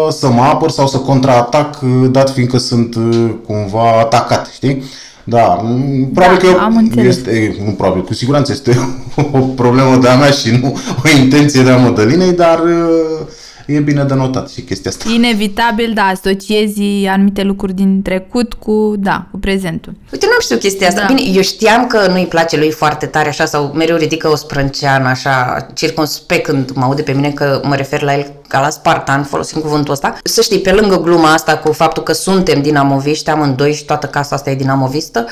să 0.09 0.29
mă 0.29 0.41
apăr 0.41 0.69
sau 0.69 0.87
să 0.87 0.97
contraatac, 0.97 1.79
dat 2.11 2.29
fiindcă 2.29 2.57
sunt 2.57 2.95
uh, 2.95 3.29
cumva 3.47 3.99
atacat, 3.99 4.49
știi? 4.53 4.83
Da, 5.23 5.45
m, 5.45 6.09
probabil 6.13 6.39
Da, 6.41 6.53
că 6.53 6.59
am 6.63 6.75
înțeles. 6.77 7.15
este, 7.15 7.55
nu 7.65 7.71
probabil, 7.71 8.03
cu 8.03 8.13
siguranță 8.13 8.51
este 8.51 8.77
o 9.31 9.39
problemă 9.39 9.95
de-a 9.95 10.15
mea 10.15 10.29
și 10.29 10.59
nu 10.61 10.77
o 11.05 11.17
intenție 11.21 11.61
de-a 11.63 11.77
Mădălinei, 11.77 12.31
dar 12.31 12.59
uh, 12.59 13.27
e 13.65 13.79
bine 13.79 14.03
de 14.03 14.13
notat 14.13 14.49
și 14.49 14.61
chestia 14.61 14.91
asta. 14.91 15.09
Inevitabil, 15.13 15.91
da, 15.93 16.01
asociezi 16.01 16.81
anumite 17.07 17.43
lucruri 17.43 17.73
din 17.73 18.01
trecut 18.01 18.53
cu, 18.53 18.93
da, 18.97 19.27
cu 19.31 19.37
prezentul. 19.37 19.93
Uite, 20.11 20.25
nu 20.25 20.41
știu 20.41 20.57
chestia 20.57 20.87
asta. 20.87 20.99
Da. 20.99 21.13
Bine, 21.13 21.21
eu 21.35 21.41
știam 21.41 21.87
că 21.87 22.07
nu-i 22.07 22.25
place 22.25 22.57
lui 22.57 22.71
foarte 22.71 23.05
tare 23.05 23.27
așa 23.27 23.45
sau 23.45 23.71
mereu 23.75 23.95
ridică 23.95 24.29
o 24.29 24.35
sprânceană 24.35 25.07
așa 25.07 25.67
circumspect 25.73 26.45
când 26.45 26.71
mă 26.71 26.83
aude 26.83 27.01
pe 27.01 27.11
mine 27.11 27.29
că 27.31 27.61
mă 27.63 27.75
refer 27.75 28.01
la 28.01 28.13
el 28.13 28.31
ca 28.47 28.59
la 28.59 28.69
spartan, 28.69 29.23
folosim 29.23 29.61
cuvântul 29.61 29.93
ăsta. 29.93 30.17
Să 30.23 30.41
știi, 30.41 30.59
pe 30.59 30.71
lângă 30.71 31.01
gluma 31.01 31.33
asta 31.33 31.57
cu 31.57 31.71
faptul 31.71 32.03
că 32.03 32.13
suntem 32.13 32.61
dinamoviști, 32.61 33.29
amândoi 33.29 33.73
și 33.73 33.85
toată 33.85 34.07
casa 34.07 34.35
asta 34.35 34.49
e 34.49 34.55
dinamovistă, 34.55 35.25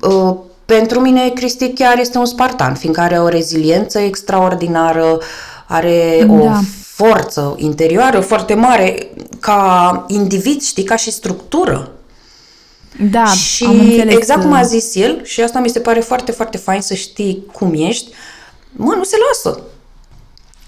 uh, 0.00 0.34
pentru 0.66 1.00
mine 1.00 1.28
Cristi 1.28 1.72
chiar 1.72 1.98
este 1.98 2.18
un 2.18 2.24
spartan, 2.24 2.74
fiindcă 2.74 3.00
are 3.00 3.18
o 3.18 3.28
reziliență 3.28 3.98
extraordinară, 3.98 5.18
are 5.66 6.26
o 6.28 6.44
Da. 6.44 6.60
Forță 7.06 7.54
interioară 7.58 8.20
foarte 8.20 8.54
mare 8.54 9.10
ca 9.40 10.04
individ, 10.08 10.62
știi, 10.62 10.82
ca 10.84 10.96
și 10.96 11.10
structură. 11.10 11.90
Da, 13.10 13.24
Și 13.26 13.64
am 13.64 13.80
înțeles. 13.80 14.14
exact 14.14 14.40
cum 14.40 14.50
că- 14.50 14.56
a 14.56 14.62
zis 14.62 14.94
el, 14.94 15.20
și 15.24 15.40
asta 15.40 15.58
mi 15.58 15.68
se 15.68 15.80
pare 15.80 16.00
foarte, 16.00 16.32
foarte 16.32 16.56
fain 16.56 16.80
să 16.80 16.94
știi 16.94 17.46
cum 17.52 17.72
ești, 17.76 18.10
mă, 18.72 18.94
nu 18.96 19.04
se 19.04 19.16
lasă. 19.28 19.60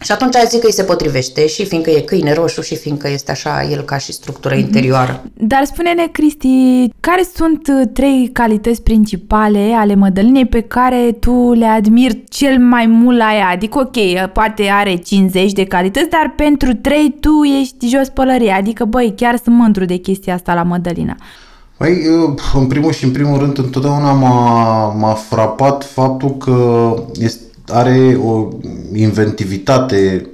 Și 0.00 0.12
atunci 0.12 0.34
zic 0.48 0.60
că 0.60 0.66
îi 0.66 0.72
se 0.72 0.82
potrivește 0.82 1.46
și 1.46 1.66
fiindcă 1.66 1.90
e 1.90 2.00
câine 2.00 2.32
roșu 2.32 2.60
și 2.62 2.76
fiindcă 2.76 3.08
este 3.08 3.30
așa 3.30 3.62
el 3.70 3.82
ca 3.82 3.98
și 3.98 4.12
structură 4.12 4.54
interioară. 4.54 5.24
Dar 5.34 5.64
spune-ne, 5.64 6.06
Cristi, 6.12 6.88
care 7.00 7.22
sunt 7.34 7.68
uh, 7.68 7.88
trei 7.92 8.30
calități 8.32 8.82
principale 8.82 9.72
ale 9.76 9.94
Mădălinei 9.94 10.46
pe 10.46 10.60
care 10.60 11.16
tu 11.20 11.52
le 11.52 11.66
admiri 11.66 12.24
cel 12.28 12.58
mai 12.58 12.86
mult 12.86 13.16
la 13.16 13.34
ea? 13.34 13.48
Adică, 13.48 13.78
ok, 13.78 13.96
uh, 13.96 14.30
poate 14.32 14.68
are 14.72 14.96
50 14.96 15.52
de 15.52 15.64
calități, 15.64 16.08
dar 16.08 16.32
pentru 16.36 16.74
trei 16.74 17.16
tu 17.20 17.42
ești 17.60 17.88
jos 17.96 18.08
pălărie. 18.08 18.50
Adică, 18.50 18.84
băi, 18.84 19.14
chiar 19.16 19.40
sunt 19.44 19.56
mândru 19.56 19.84
de 19.84 19.96
chestia 19.96 20.34
asta 20.34 20.54
la 20.54 20.62
Mădălina. 20.62 21.16
Păi, 21.76 21.92
uh, 21.92 22.34
în 22.54 22.66
primul 22.66 22.92
și 22.92 23.04
în 23.04 23.10
primul 23.10 23.38
rând, 23.38 23.58
întotdeauna 23.58 24.12
m-a, 24.12 24.92
m-a 24.92 25.12
frapat 25.12 25.84
faptul 25.84 26.30
că 26.36 26.94
este, 27.20 27.42
are 27.68 28.18
o 28.24 28.48
inventivitate 28.94 30.26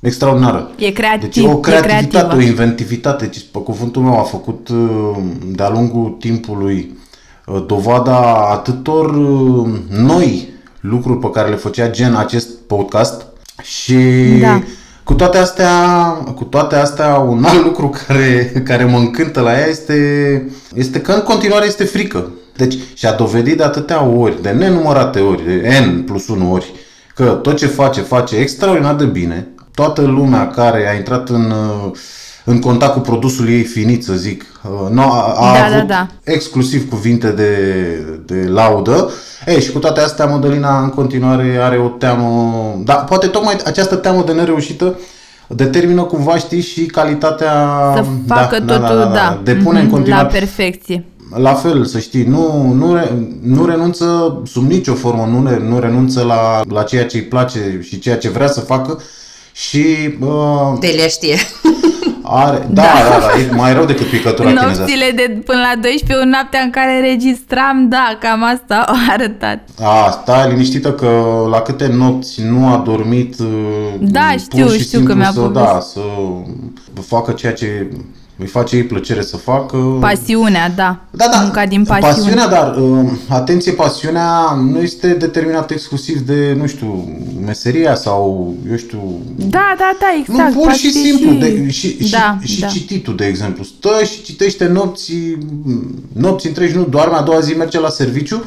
extraordinară. 0.00 0.70
E 0.76 0.90
creativ, 0.90 1.20
Deci 1.32 1.44
o 1.44 1.50
e 1.50 1.60
creativitate, 1.60 2.08
creativă. 2.08 2.36
o 2.36 2.40
inventivitate. 2.40 3.24
Deci, 3.24 3.44
pe 3.52 3.58
cuvântul 3.58 4.02
meu, 4.02 4.18
a 4.18 4.22
făcut 4.22 4.68
uh, 4.68 5.16
de-a 5.46 5.68
lungul 5.70 6.16
timpului 6.20 6.98
uh, 7.46 7.64
dovada 7.66 8.48
atâtor 8.52 9.14
uh, 9.14 9.68
noi 9.90 10.48
lucruri 10.80 11.18
pe 11.18 11.30
care 11.30 11.48
le 11.48 11.56
făcea 11.56 11.90
gen 11.90 12.14
acest 12.14 12.48
podcast 12.66 13.26
și 13.62 13.96
Da. 14.40 14.62
cu 15.04 15.14
toate 15.14 15.38
astea, 15.38 16.02
cu 16.34 16.44
toate 16.44 16.76
astea, 16.76 17.14
un 17.18 17.44
alt 17.44 17.64
lucru 17.64 17.88
care, 18.06 18.52
care 18.64 18.84
mă 18.84 18.98
încântă 18.98 19.40
la 19.40 19.52
ea 19.58 19.66
este, 19.66 19.94
este 20.74 21.00
că 21.00 21.12
în 21.12 21.20
continuare 21.22 21.66
este 21.66 21.84
frică. 21.84 22.30
Deci 22.56 22.74
și-a 22.94 23.12
dovedit 23.12 23.56
de 23.56 23.62
atâtea 23.62 24.02
ori, 24.04 24.42
de 24.42 24.50
nenumărate 24.50 25.20
ori, 25.20 25.44
de 25.44 25.84
N 25.86 26.02
plus 26.02 26.28
1 26.28 26.52
ori, 26.52 26.72
că 27.14 27.24
tot 27.24 27.56
ce 27.56 27.66
face, 27.66 28.00
face 28.00 28.36
extraordinar 28.36 28.94
de 28.94 29.04
bine. 29.04 29.48
Toată 29.74 30.00
lumea 30.00 30.48
care 30.48 30.88
a 30.90 30.96
intrat 30.96 31.28
în, 31.28 31.50
uh, 31.50 31.90
în 32.44 32.60
contact 32.60 32.92
cu 32.92 33.00
produsul 33.00 33.48
ei 33.48 33.62
finit, 33.62 34.04
să 34.04 34.12
zic, 34.12 34.44
uh, 34.64 34.90
nu 34.90 35.02
a, 35.02 35.34
a 35.36 35.52
Da, 35.52 35.64
avut 35.64 35.88
da, 35.88 35.94
da. 35.94 36.32
exclusiv 36.32 36.88
cuvinte 36.88 37.30
de, 37.30 37.52
de 38.26 38.48
laudă. 38.48 39.10
Ei, 39.46 39.60
și 39.60 39.72
cu 39.72 39.78
toate 39.78 40.00
astea, 40.00 40.26
Mădălina 40.26 40.82
în 40.82 40.88
continuare 40.88 41.58
are 41.60 41.78
o 41.78 41.88
teamă, 41.88 42.52
da, 42.84 42.94
poate 42.94 43.26
tocmai 43.26 43.56
această 43.64 43.96
teamă 43.96 44.22
de 44.26 44.32
nereușită 44.32 44.94
determină 45.48 46.02
cumva, 46.02 46.36
știi, 46.36 46.60
și 46.60 46.86
calitatea... 46.86 47.52
Să 47.94 48.04
facă 48.26 48.60
da, 48.60 48.78
totul, 48.78 48.98
da, 48.98 49.04
da, 49.04 49.40
depune 49.42 49.78
în 49.78 49.84
mhm, 49.84 49.94
continuare. 49.94 50.24
la 50.24 50.38
perfecție. 50.38 51.04
La 51.34 51.54
fel, 51.54 51.84
să 51.84 51.98
știi, 51.98 52.24
nu, 52.24 52.72
nu, 52.72 52.94
re, 52.94 53.12
nu 53.42 53.64
renunță 53.66 54.40
sub 54.46 54.70
nicio 54.70 54.94
formă, 54.94 55.28
nu, 55.30 55.48
re, 55.48 55.58
nu 55.68 55.78
renunță 55.78 56.22
la, 56.22 56.60
la 56.68 56.82
ceea 56.82 57.06
ce 57.06 57.16
îi 57.16 57.22
place 57.22 57.78
și 57.82 57.98
ceea 57.98 58.16
ce 58.16 58.28
vrea 58.28 58.46
să 58.48 58.60
facă 58.60 59.00
și 59.52 59.84
uh, 60.20 60.78
Delia 60.80 61.06
știe. 61.06 61.36
are, 62.22 62.66
da, 62.70 62.82
da, 62.82 63.18
da, 63.18 63.40
e 63.40 63.54
mai 63.54 63.72
rău 63.72 63.84
decât 63.84 64.06
picătura 64.06 64.48
chinezească. 64.48 64.78
Nopțile 64.80 65.10
de 65.16 65.42
până 65.44 65.58
la 65.58 65.80
12, 65.80 66.26
o 66.26 66.28
noaptea 66.30 66.60
în 66.60 66.70
care 66.70 67.00
registram, 67.00 67.88
da, 67.88 68.16
cam 68.20 68.42
asta 68.42 68.74
au 68.86 68.94
arătat. 69.14 69.68
A, 69.82 70.10
stai 70.22 70.48
liniștită 70.50 70.92
că 70.92 71.22
la 71.50 71.60
câte 71.60 71.86
nopți 71.86 72.42
nu 72.42 72.66
a 72.68 72.82
dormit 72.84 73.38
uh, 73.38 73.46
Da, 74.00 74.28
pur 74.28 74.38
știu, 74.38 74.66
și 74.68 74.72
știu 74.80 74.98
simplu 74.98 75.12
că 75.14 75.18
mi-a 75.18 75.30
să, 75.32 75.40
povestit. 75.40 75.62
da, 75.72 75.80
să 75.80 76.00
facă 77.06 77.32
ceea 77.32 77.52
ce 77.52 77.88
îi 78.38 78.46
face 78.46 78.76
ei 78.76 78.84
plăcere 78.84 79.22
să 79.22 79.36
facă. 79.36 79.76
Pasiunea, 80.00 80.68
da. 80.76 81.00
Da, 81.10 81.28
da. 81.32 81.40
Munca 81.40 81.66
din 81.66 81.84
pasiune. 81.84 82.12
Pasiunea, 82.12 82.48
dar 82.48 82.76
uh, 82.76 83.10
atenție, 83.28 83.72
pasiunea 83.72 84.58
nu 84.70 84.80
este 84.80 85.08
determinată 85.08 85.72
exclusiv 85.72 86.18
de, 86.18 86.54
nu 86.58 86.66
știu, 86.66 87.18
meseria 87.44 87.94
sau, 87.94 88.54
eu 88.70 88.76
știu... 88.76 89.20
Da, 89.36 89.74
da, 89.78 89.96
da, 90.00 90.06
exact. 90.18 90.38
nu, 90.38 90.54
pur 90.54 90.62
poate 90.62 90.78
și 90.78 90.86
fi 90.86 90.92
simplu. 90.92 91.32
De, 91.32 91.70
și, 91.70 92.08
da, 92.10 92.38
și, 92.42 92.54
și 92.54 92.60
da. 92.60 92.66
cititul, 92.66 93.16
de 93.16 93.26
exemplu. 93.26 93.64
Stă 93.64 94.04
și 94.04 94.22
citește 94.22 94.66
nopți, 94.66 95.12
nopți 96.12 96.46
întregi, 96.46 96.76
nu 96.76 96.84
doarme, 96.84 97.16
a 97.16 97.22
doua 97.22 97.40
zi 97.40 97.56
merge 97.56 97.80
la 97.80 97.88
serviciu, 97.88 98.44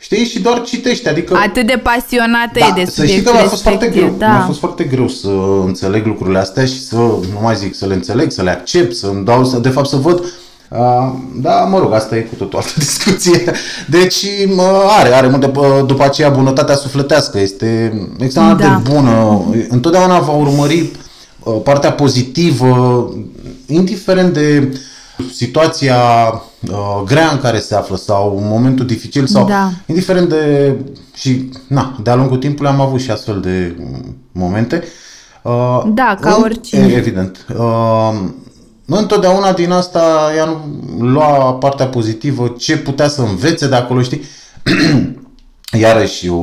știi, 0.00 0.24
și 0.24 0.40
doar 0.40 0.62
citește. 0.62 1.08
Adică 1.08 1.34
Atât 1.46 1.66
de 1.66 1.80
pasionată 1.82 2.58
da, 2.58 2.66
e 2.76 2.84
de 2.84 2.90
să 2.90 3.04
știi 3.06 3.22
că 3.22 3.28
subiectul 3.30 3.32
mi-a 3.32 3.48
fost 3.48 3.62
foarte 3.62 3.84
respectiv, 3.84 4.16
greu. 4.16 4.28
da. 4.28 4.36
Mi-a 4.36 4.46
fost 4.46 4.58
foarte 4.58 4.84
greu 4.84 5.08
să 5.08 5.28
înțeleg 5.66 6.06
lucrurile 6.06 6.38
astea 6.38 6.64
și 6.64 6.80
să, 6.84 6.96
nu 6.96 7.38
mai 7.42 7.56
zic, 7.56 7.74
să 7.74 7.86
le 7.86 7.94
înțeleg, 7.94 8.30
să 8.30 8.42
le 8.42 8.50
accept, 8.50 8.94
să 8.94 9.06
îmi 9.06 9.24
dau, 9.24 9.44
să, 9.44 9.58
de 9.58 9.68
fapt 9.68 9.88
să 9.88 9.96
văd 9.96 10.24
Uh, 10.70 11.12
da, 11.34 11.64
mă 11.64 11.78
rog, 11.78 11.92
asta 11.92 12.16
e 12.16 12.20
cu 12.20 12.34
totul 12.34 12.58
altă 12.58 12.72
discuție. 12.86 13.52
Deci 13.88 14.24
mă, 14.54 14.82
are, 14.98 15.14
are 15.14 15.28
mult 15.28 15.40
de, 15.40 15.46
bă, 15.46 15.84
după 15.86 16.04
aceea 16.04 16.28
bunătatea 16.28 16.74
sufletească, 16.74 17.38
este 17.40 17.92
extraordinar 18.18 18.70
Da. 18.70 18.90
de 18.90 18.94
bună. 18.94 19.44
Întotdeauna 19.68 20.18
va 20.18 20.32
urmări 20.32 20.90
uh, 21.42 21.54
partea 21.64 21.92
pozitivă, 21.92 23.08
indiferent 23.66 24.32
de 24.32 24.78
situația 25.34 25.96
uh, 26.70 27.02
grea 27.06 27.28
în 27.32 27.38
care 27.40 27.58
se 27.58 27.74
află 27.74 27.96
sau 27.96 28.40
momentul 28.42 28.86
dificil 28.86 29.26
sau 29.26 29.46
Da. 29.46 29.70
indiferent 29.86 30.28
de 30.28 30.74
și 31.14 31.48
na, 31.66 31.96
de-a 32.02 32.14
lungul 32.14 32.36
timpului 32.36 32.70
am 32.70 32.80
avut 32.80 33.00
și 33.00 33.10
astfel 33.10 33.40
de 33.40 33.76
mm, 33.78 34.16
momente. 34.32 34.82
Uh, 35.42 35.82
Da, 35.86 36.16
ca 36.20 36.34
în- 36.34 36.42
oricine. 36.42 36.86
e- 36.86 36.96
Evident. 36.96 37.46
Uh, 37.58 38.12
întotdeauna 38.86 39.52
din 39.52 39.70
asta 39.70 40.32
ea 40.36 40.44
nu 40.44 40.60
lua 41.06 41.54
partea 41.54 41.86
pozitivă, 41.86 42.54
ce 42.58 42.76
putea 42.78 43.08
să 43.08 43.22
învețe 43.22 43.68
de 43.68 43.74
acolo, 43.74 44.02
știi? 44.02 44.20
Iarăși 45.80 46.28
o, 46.28 46.34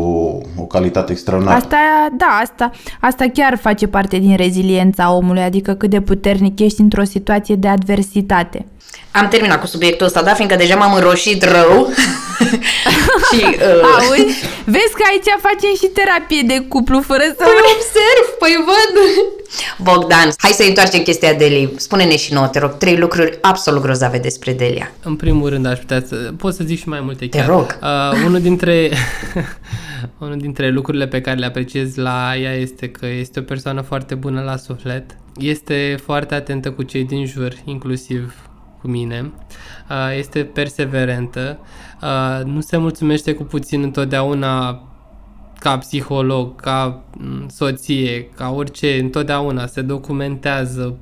o 0.55 0.63
calitate 0.67 1.11
extraordinară. 1.11 1.57
Asta, 1.57 1.77
da, 2.17 2.39
asta, 2.41 2.71
asta 3.01 3.25
chiar 3.33 3.57
face 3.57 3.87
parte 3.87 4.17
din 4.17 4.35
reziliența 4.35 5.13
omului, 5.13 5.41
adică 5.41 5.73
cât 5.73 5.89
de 5.89 6.01
puternic 6.01 6.59
ești 6.59 6.81
într-o 6.81 7.03
situație 7.03 7.55
de 7.55 7.67
adversitate. 7.67 8.65
Am 9.11 9.27
terminat 9.27 9.59
cu 9.59 9.65
subiectul 9.65 10.05
ăsta, 10.05 10.21
da, 10.21 10.33
fiindcă 10.33 10.57
deja 10.57 10.75
m-am 10.75 10.93
înroșit 10.93 11.43
rău. 11.43 11.89
și 13.29 13.41
uh, 13.43 13.95
Auzi, 13.95 14.25
vezi 14.65 14.93
că 14.97 15.03
aici 15.09 15.29
facem 15.47 15.73
și 15.75 15.87
terapie 15.93 16.41
de 16.45 16.65
cuplu 16.67 17.01
fără 17.01 17.23
să 17.23 17.43
Păi 17.43 17.73
observ, 17.75 18.25
păi 18.39 18.63
văd. 18.65 18.93
Bogdan, 19.77 20.31
hai 20.37 20.51
să 20.51 20.63
întoarcem 20.67 21.01
chestia 21.01 21.33
Deli. 21.33 21.73
Spune-ne 21.75 22.17
și 22.17 22.33
nouă, 22.33 22.47
te 22.47 22.59
rog, 22.59 22.77
trei 22.77 22.97
lucruri 22.97 23.37
absolut 23.41 23.81
grozave 23.81 24.17
despre 24.17 24.53
Delia. 24.53 24.91
În 25.03 25.15
primul 25.15 25.49
rând 25.49 25.65
aș 25.65 25.77
putea 25.77 26.03
să... 26.07 26.15
Pot 26.15 26.53
să 26.53 26.63
zic 26.63 26.79
și 26.79 26.89
mai 26.89 26.99
multe 26.99 27.29
chiar. 27.29 27.47
rog. 27.47 27.77
Uh, 27.81 28.23
unul 28.25 28.41
dintre... 28.41 28.91
unul 30.17 30.37
dintre 30.37 30.69
lucrurile 30.69 31.07
pe 31.07 31.21
care 31.21 31.37
le 31.37 31.45
apreciez 31.45 31.95
la 31.95 32.35
ea 32.35 32.53
este 32.53 32.89
că 32.89 33.05
este 33.05 33.39
o 33.39 33.43
persoană 33.43 33.81
foarte 33.81 34.15
bună 34.15 34.41
la 34.41 34.57
suflet. 34.57 35.03
Este 35.37 35.97
foarte 36.03 36.35
atentă 36.35 36.71
cu 36.71 36.83
cei 36.83 37.03
din 37.03 37.25
jur, 37.25 37.53
inclusiv 37.65 38.46
cu 38.81 38.87
mine. 38.87 39.31
Uh, 39.89 40.17
este 40.17 40.43
perseverentă. 40.43 41.59
Uh, 42.01 42.45
nu 42.45 42.61
se 42.61 42.77
mulțumește 42.77 43.33
cu 43.33 43.43
puțin 43.43 43.81
întotdeauna 43.81 44.81
ca 45.59 45.77
psiholog, 45.77 46.61
ca 46.61 47.03
mm, 47.17 47.47
soție, 47.47 48.29
ca 48.35 48.49
orice, 48.49 48.99
întotdeauna 48.99 49.65
se 49.65 49.81
documentează, 49.81 50.97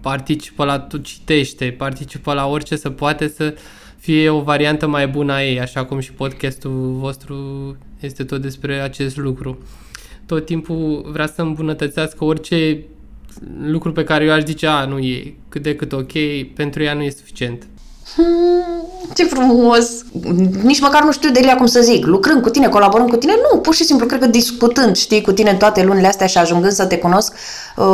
participă 0.00 0.64
la, 0.64 0.78
tu 0.78 0.96
citește, 0.96 1.74
participă 1.78 2.32
la 2.32 2.46
orice 2.46 2.76
să 2.76 2.90
poate 2.90 3.28
să 3.28 3.54
fie 3.96 4.28
o 4.28 4.40
variantă 4.40 4.86
mai 4.86 5.08
bună 5.08 5.32
a 5.32 5.44
ei, 5.44 5.60
așa 5.60 5.84
cum 5.84 5.98
și 5.98 6.12
podcastul 6.12 6.96
vostru 6.98 7.36
este 8.00 8.24
tot 8.24 8.40
despre 8.40 8.80
acest 8.80 9.16
lucru. 9.16 9.58
Tot 10.26 10.44
timpul 10.44 11.08
vrea 11.12 11.26
să 11.26 11.42
îmbunătățească 11.42 12.24
orice 12.24 12.84
lucru 13.62 13.92
pe 13.92 14.04
care 14.04 14.24
eu 14.24 14.32
aș 14.32 14.42
zice, 14.42 14.66
a, 14.66 14.84
nu 14.84 14.98
e 14.98 15.34
cât 15.48 15.62
de 15.62 15.76
cât 15.76 15.92
ok, 15.92 16.12
pentru 16.54 16.82
ea 16.82 16.94
nu 16.94 17.02
e 17.02 17.10
suficient. 17.10 17.62
Ce 19.14 19.24
frumos! 19.24 19.88
Nici 20.62 20.80
măcar 20.80 21.04
nu 21.04 21.12
știu 21.12 21.30
Delia 21.30 21.56
cum 21.56 21.66
să 21.66 21.80
zic. 21.80 22.06
Lucrând 22.06 22.42
cu 22.42 22.50
tine, 22.50 22.68
colaborând 22.68 23.10
cu 23.10 23.16
tine, 23.16 23.32
nu, 23.52 23.58
pur 23.58 23.74
și 23.74 23.84
simplu, 23.84 24.06
cred 24.06 24.20
că 24.20 24.26
discutând, 24.26 24.96
știi, 24.96 25.22
cu 25.22 25.32
tine 25.32 25.54
toate 25.54 25.82
lunile 25.82 26.06
astea 26.06 26.26
și 26.26 26.38
ajungând 26.38 26.72
să 26.72 26.86
te 26.86 26.98
cunosc, 26.98 27.32
uh, 27.76 27.84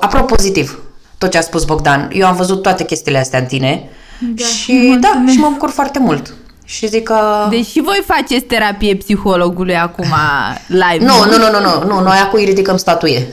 apropo 0.00 0.34
pozitiv, 0.34 0.78
tot 1.18 1.30
ce 1.30 1.38
a 1.38 1.40
spus 1.40 1.64
Bogdan. 1.64 2.10
Eu 2.12 2.26
am 2.26 2.36
văzut 2.36 2.62
toate 2.62 2.84
chestiile 2.84 3.18
astea 3.18 3.38
în 3.38 3.46
tine 3.46 3.90
da, 4.20 4.44
și 4.44 4.98
da, 5.00 5.24
și 5.30 5.38
mă 5.38 5.48
bucur 5.52 5.70
foarte 5.70 5.98
mult. 5.98 6.34
Și 6.64 6.88
zic 6.88 7.02
că... 7.02 7.46
Deși 7.50 7.80
voi 7.80 8.02
faceți 8.06 8.44
terapie 8.44 8.96
psihologului 8.96 9.76
acum 9.76 10.06
live. 10.82 11.04
Nu, 11.04 11.24
nu, 11.24 11.36
nu, 11.36 11.50
nu, 11.50 11.60
nu, 11.60 11.94
nu, 11.94 12.00
noi 12.00 12.16
acum 12.16 12.38
îi 12.38 12.44
ridicăm 12.44 12.76
statuie. 12.76 13.26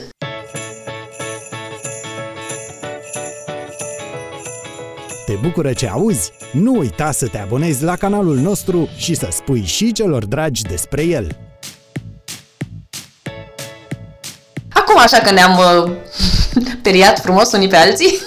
Te 5.30 5.36
bucură 5.36 5.72
ce 5.72 5.88
auzi? 5.88 6.32
Nu 6.52 6.78
uita 6.78 7.10
să 7.12 7.26
te 7.26 7.38
abonezi 7.38 7.84
la 7.84 7.96
canalul 7.96 8.36
nostru 8.36 8.88
și 8.96 9.14
să 9.14 9.28
spui 9.30 9.64
și 9.64 9.92
celor 9.92 10.24
dragi 10.24 10.62
despre 10.62 11.02
el. 11.02 11.36
Acum 14.72 14.98
așa 14.98 15.18
că 15.18 15.30
ne-am 15.30 15.58
uh, 15.58 15.90
periat 16.82 17.20
frumos 17.20 17.52
unii 17.52 17.68
pe 17.68 17.76
alții. 17.76 18.18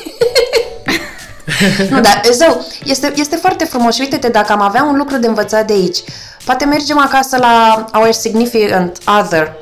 nu, 1.90 2.02
dar 2.02 2.22
zău, 2.32 2.66
este, 2.84 3.14
este 3.16 3.36
foarte 3.36 3.66
frumos 3.66 3.96
și 3.96 4.02
uite-te, 4.02 4.28
dacă 4.28 4.52
am 4.52 4.62
avea 4.62 4.84
un 4.84 4.98
lucru 4.98 5.18
de 5.18 5.28
învățat 5.28 5.68
de 5.68 5.74
aici, 5.74 5.98
poate 6.46 6.66
mergem 6.66 7.00
acasă 7.00 7.38
la 7.38 7.86
our 7.94 8.12
significant 8.12 8.98
other, 9.20 9.54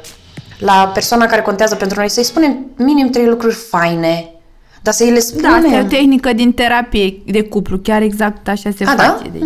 la 0.59 0.91
persoana 0.93 1.25
care 1.25 1.41
contează 1.41 1.75
pentru 1.75 1.99
noi, 1.99 2.09
să-i 2.09 2.23
spunem 2.23 2.71
minim 2.77 3.09
trei 3.09 3.25
lucruri 3.25 3.55
faine, 3.55 4.40
dar 4.81 4.93
să 4.93 5.03
îi 5.03 5.09
le 5.09 5.15
Da, 5.15 5.21
spunem. 5.21 5.51
asta 5.53 5.67
e 5.75 5.81
o 5.81 5.87
tehnică 5.87 6.33
din 6.33 6.51
terapie 6.51 7.13
de 7.25 7.43
cuplu, 7.43 7.77
chiar 7.77 8.01
exact 8.01 8.47
așa 8.47 8.69
se 8.75 8.83
A, 8.83 8.95
da? 8.95 9.03
face. 9.03 9.29
Deci... 9.29 9.41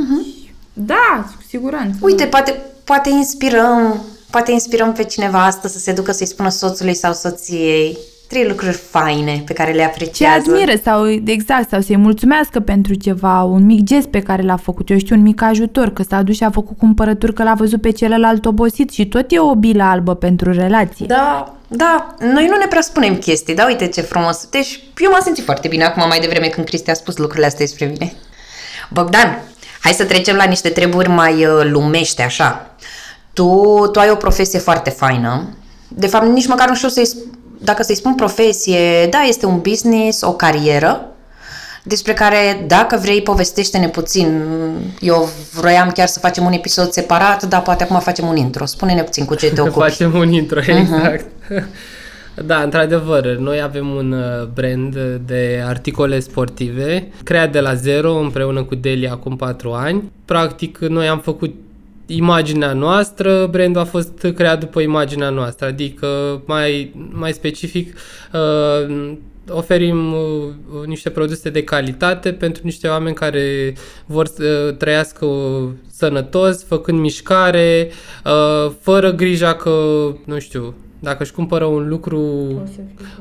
Da, 0.73 1.25
cu 1.35 1.43
siguranță. 1.47 1.97
Uite, 2.01 2.25
poate, 2.25 2.55
poate 2.83 3.09
inspirăm, 3.09 4.01
poate 4.29 4.51
inspirăm 4.51 4.91
pe 4.93 5.03
cineva 5.03 5.45
astăzi 5.45 5.73
să 5.73 5.79
se 5.79 5.91
ducă 5.93 6.11
să-i 6.11 6.25
spună 6.27 6.49
soțului 6.49 6.93
sau 6.95 7.13
soției 7.13 7.97
trei 8.27 8.47
lucruri 8.47 8.71
faine 8.71 9.43
pe 9.45 9.53
care 9.53 9.71
le 9.71 9.77
Ce 9.77 9.83
apreciază. 9.83 10.51
admiră 10.51 10.71
sau, 10.83 11.07
exact, 11.25 11.69
sau 11.69 11.81
să-i 11.81 11.97
mulțumească 11.97 12.59
pentru 12.59 12.93
ceva, 12.93 13.43
un 13.43 13.65
mic 13.65 13.83
gest 13.83 14.07
pe 14.07 14.19
care 14.19 14.41
l-a 14.41 14.55
făcut, 14.55 14.89
eu 14.89 14.97
știu, 14.97 15.15
un 15.15 15.21
mic 15.21 15.41
ajutor, 15.41 15.89
că 15.93 16.03
s-a 16.03 16.21
dus 16.21 16.35
și 16.35 16.43
a 16.43 16.49
făcut 16.49 16.77
cumpărături, 16.77 17.33
că 17.33 17.43
l-a 17.43 17.53
văzut 17.53 17.81
pe 17.81 17.89
celălalt 17.91 18.45
obosit 18.45 18.89
și 18.91 19.07
tot 19.07 19.25
e 19.31 19.39
o 19.39 19.55
bilă 19.55 19.83
albă 19.83 20.13
pentru 20.15 20.51
relație. 20.51 21.05
Da, 21.05 21.54
da, 21.67 22.15
noi 22.19 22.47
nu 22.47 22.57
ne 22.57 22.67
prea 22.67 22.81
spunem 22.81 23.15
chestii, 23.15 23.55
da, 23.55 23.65
uite 23.65 23.87
ce 23.87 24.01
frumos. 24.01 24.47
Deci 24.49 24.83
eu 24.97 25.11
m-am 25.11 25.21
simțit 25.23 25.43
foarte 25.43 25.67
bine 25.67 25.83
acum 25.83 26.07
mai 26.07 26.19
devreme 26.19 26.47
când 26.47 26.65
Cristi 26.65 26.89
a 26.89 26.93
spus 26.93 27.17
lucrurile 27.17 27.45
astea 27.45 27.65
despre 27.65 27.85
mine. 27.85 28.13
Bogdan, 28.89 29.41
hai 29.79 29.93
să 29.93 30.05
trecem 30.05 30.35
la 30.35 30.43
niște 30.43 30.69
treburi 30.69 31.09
mai 31.09 31.45
uh, 31.45 31.63
lumește, 31.63 32.21
așa. 32.21 32.75
Tu, 33.33 33.45
tu 33.91 33.99
ai 33.99 34.09
o 34.09 34.15
profesie 34.15 34.59
foarte 34.59 34.89
faină. 34.89 35.57
De 35.87 36.07
fapt, 36.07 36.25
nici 36.25 36.47
măcar 36.47 36.69
nu 36.69 36.75
știu 36.75 36.89
să-i, 36.89 37.07
sp- 37.07 37.37
dacă 37.59 37.83
să-i 37.83 37.95
spun 37.95 38.15
profesie, 38.15 39.07
da, 39.07 39.21
este 39.21 39.45
un 39.45 39.59
business, 39.59 40.21
o 40.21 40.33
carieră, 40.33 41.09
despre 41.87 42.13
care, 42.13 42.63
dacă 42.67 42.99
vrei, 43.01 43.21
povestește-ne 43.21 43.87
puțin. 43.87 44.43
Eu 44.99 45.29
vroiam 45.53 45.89
chiar 45.89 46.07
să 46.07 46.19
facem 46.19 46.45
un 46.45 46.51
episod 46.51 46.91
separat, 46.91 47.43
dar 47.43 47.61
poate 47.61 47.83
acum 47.83 47.99
facem 47.99 48.27
un 48.27 48.35
intro. 48.35 48.65
Spune-ne 48.65 49.03
puțin 49.03 49.25
cu 49.25 49.35
ce 49.35 49.51
te 49.53 49.61
ocupi. 49.67 49.79
Facem 49.79 50.13
un 50.13 50.31
intro, 50.31 50.59
exact. 50.59 51.25
Da, 52.45 52.61
într-adevăr, 52.61 53.25
noi 53.25 53.61
avem 53.61 53.87
un 53.89 54.11
uh, 54.11 54.47
brand 54.53 54.97
de 55.25 55.63
articole 55.65 56.19
sportive 56.19 57.07
creat 57.23 57.51
de 57.51 57.59
la 57.59 57.73
zero 57.73 58.13
împreună 58.13 58.63
cu 58.63 58.75
Delia 58.75 59.11
acum 59.11 59.35
4 59.35 59.71
ani. 59.71 60.11
Practic, 60.25 60.77
noi 60.77 61.07
am 61.07 61.19
făcut 61.19 61.53
imaginea 62.05 62.73
noastră, 62.73 63.47
brandul 63.51 63.81
a 63.81 63.85
fost 63.85 64.27
creat 64.35 64.59
după 64.59 64.81
imaginea 64.81 65.29
noastră, 65.29 65.65
adică 65.65 66.41
mai, 66.45 66.93
mai 67.11 67.33
specific 67.33 67.97
uh, 68.33 69.13
oferim 69.49 70.13
uh, 70.13 70.85
niște 70.85 71.09
produse 71.09 71.49
de 71.49 71.63
calitate 71.63 72.33
pentru 72.33 72.61
niște 72.65 72.87
oameni 72.87 73.15
care 73.15 73.75
vor 74.05 74.25
să 74.25 74.75
trăiască 74.77 75.25
uh, 75.25 75.69
sănătos, 75.91 76.63
făcând 76.63 76.99
mișcare, 76.99 77.89
uh, 78.25 78.71
fără 78.79 79.11
grija 79.11 79.53
că, 79.53 79.71
nu 80.25 80.39
știu, 80.39 80.73
dacă 80.99 81.23
își 81.23 81.31
cumpără 81.31 81.65
un 81.65 81.87
lucru, 81.87 82.21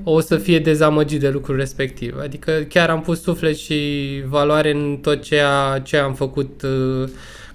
o 0.05 0.21
să 0.21 0.37
fie 0.37 0.59
dezamăgit 0.59 1.21
de 1.21 1.29
lucrul 1.29 1.57
respectiv. 1.57 2.15
Adică 2.23 2.53
chiar 2.69 2.91
am 2.91 3.01
pus 3.01 3.23
suflet 3.23 3.57
și 3.57 4.05
valoare 4.29 4.71
în 4.71 4.99
tot 5.03 5.23
ceea 5.23 5.81
ce 5.85 5.97
am 5.97 6.15
făcut 6.15 6.63
uh, 6.63 7.09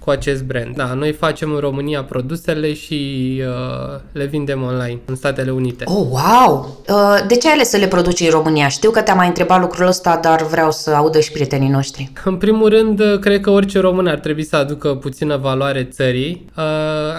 cu 0.09 0.15
acest 0.15 0.43
brand. 0.43 0.75
Da, 0.75 0.93
noi 0.93 1.11
facem 1.11 1.51
în 1.51 1.59
România 1.59 2.03
produsele 2.03 2.73
și 2.73 2.97
uh, 3.39 3.99
le 4.11 4.25
vindem 4.25 4.63
online 4.63 4.99
în 5.05 5.15
Statele 5.15 5.51
Unite. 5.51 5.83
Oh, 5.87 6.05
wow! 6.09 6.77
Uh, 6.89 7.25
De 7.27 7.35
ce 7.35 7.47
ai 7.47 7.53
ales 7.53 7.69
să 7.69 7.77
le 7.77 7.87
produci 7.87 8.19
în 8.19 8.29
România? 8.29 8.67
Știu 8.67 8.89
că 8.91 9.01
te-am 9.01 9.17
mai 9.17 9.27
întrebat 9.27 9.59
lucrul 9.59 9.87
ăsta, 9.87 10.19
dar 10.21 10.43
vreau 10.43 10.71
să 10.71 10.89
audă 10.91 11.19
și 11.19 11.31
prietenii 11.31 11.69
noștri. 11.69 12.11
În 12.25 12.35
primul 12.35 12.69
rând, 12.69 13.01
cred 13.19 13.41
că 13.41 13.49
orice 13.49 13.79
român 13.79 14.07
ar 14.07 14.19
trebui 14.19 14.43
să 14.43 14.55
aducă 14.55 14.95
puțină 14.95 15.37
valoare 15.37 15.83
țării. 15.83 16.45
Uh, 16.57 16.63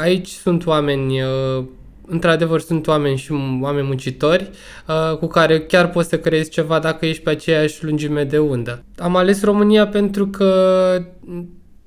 Aici 0.03 0.29
sunt 0.29 0.67
oameni, 0.67 1.21
uh, 1.23 1.65
într-adevăr 2.07 2.61
sunt 2.61 2.87
oameni 2.87 3.17
și 3.17 3.33
oameni 3.63 3.87
muncitori 3.87 4.51
uh, 4.89 5.17
cu 5.17 5.27
care 5.27 5.61
chiar 5.61 5.89
poți 5.91 6.09
să 6.09 6.19
creezi 6.19 6.51
ceva 6.51 6.79
dacă 6.79 7.07
ești 7.07 7.23
pe 7.23 7.31
aceeași 7.31 7.85
lungime 7.85 8.25
de 8.25 8.39
undă. 8.39 8.83
Am 8.99 9.17
ales 9.17 9.43
România 9.43 9.87
pentru 9.87 10.27
că 10.27 10.53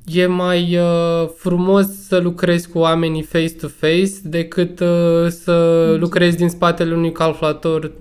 e 0.05 0.25
mai 0.25 0.77
uh, 0.77 1.29
frumos 1.37 1.85
să 2.07 2.17
lucrezi 2.17 2.67
cu 2.69 2.77
oamenii 2.77 3.21
face-to-face 3.21 4.11
decât 4.23 4.79
uh, 4.79 4.87
să 5.43 5.85
lucrezi 5.99 6.37
din 6.37 6.49
spatele 6.49 6.93
unui 6.93 7.11
calculator. 7.11 7.91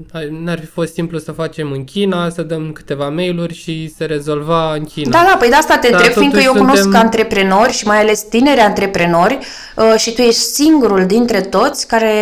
N-ar 0.45 0.59
fi 0.59 0.67
fost 0.67 0.93
simplu 0.93 1.19
să 1.19 1.33
facem 1.33 1.73
în 1.73 1.85
China, 1.85 2.29
să 2.31 2.43
dăm 2.43 2.71
câteva 2.73 3.09
mail-uri 3.09 3.55
și 3.55 3.93
se 3.97 4.05
rezolva 4.05 4.75
în 4.75 4.85
China. 4.85 5.11
Da, 5.11 5.25
da, 5.31 5.37
păi 5.39 5.49
de 5.49 5.55
asta 5.55 5.79
te 5.79 5.89
Dar 5.89 5.99
întreb, 6.01 6.17
fiindcă 6.17 6.39
eu 6.39 6.45
totuși 6.45 6.61
cunosc 6.63 6.83
suntem- 6.83 7.01
antreprenori 7.01 7.73
și 7.73 7.87
mai 7.87 8.01
ales 8.01 8.23
tineri 8.23 8.61
antreprenori 8.61 9.39
uh, 9.77 9.95
și 9.97 10.13
tu 10.13 10.21
ești 10.21 10.41
singurul 10.41 11.07
dintre 11.07 11.41
toți 11.41 11.87
care 11.87 12.15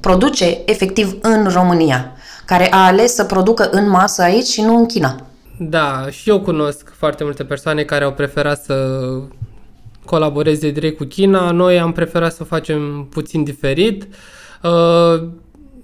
produce 0.00 0.58
efectiv 0.64 1.16
în 1.22 1.48
România, 1.54 2.12
care 2.44 2.72
a 2.72 2.86
ales 2.86 3.14
să 3.14 3.24
producă 3.24 3.68
în 3.70 3.88
masă 3.90 4.22
aici 4.22 4.46
și 4.46 4.60
nu 4.62 4.76
în 4.76 4.86
China. 4.86 5.16
Da, 5.58 6.10
și 6.10 6.28
eu 6.28 6.40
cunosc 6.40 6.92
foarte 6.94 7.24
multe 7.24 7.44
persoane 7.44 7.82
care 7.82 8.04
au 8.04 8.12
preferat 8.12 8.62
să 8.62 9.00
colaboreze 10.04 10.70
direct 10.70 10.96
cu 10.96 11.04
China. 11.04 11.50
Noi 11.50 11.80
am 11.80 11.92
preferat 11.92 12.32
să 12.32 12.38
o 12.42 12.44
facem 12.44 13.06
puțin 13.10 13.44
diferit. 13.44 14.08
Uh, 14.62 15.28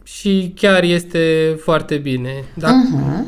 și 0.03 0.53
chiar 0.57 0.83
este 0.83 1.57
foarte 1.63 1.97
bine. 1.97 2.31
Dacă, 2.55 2.75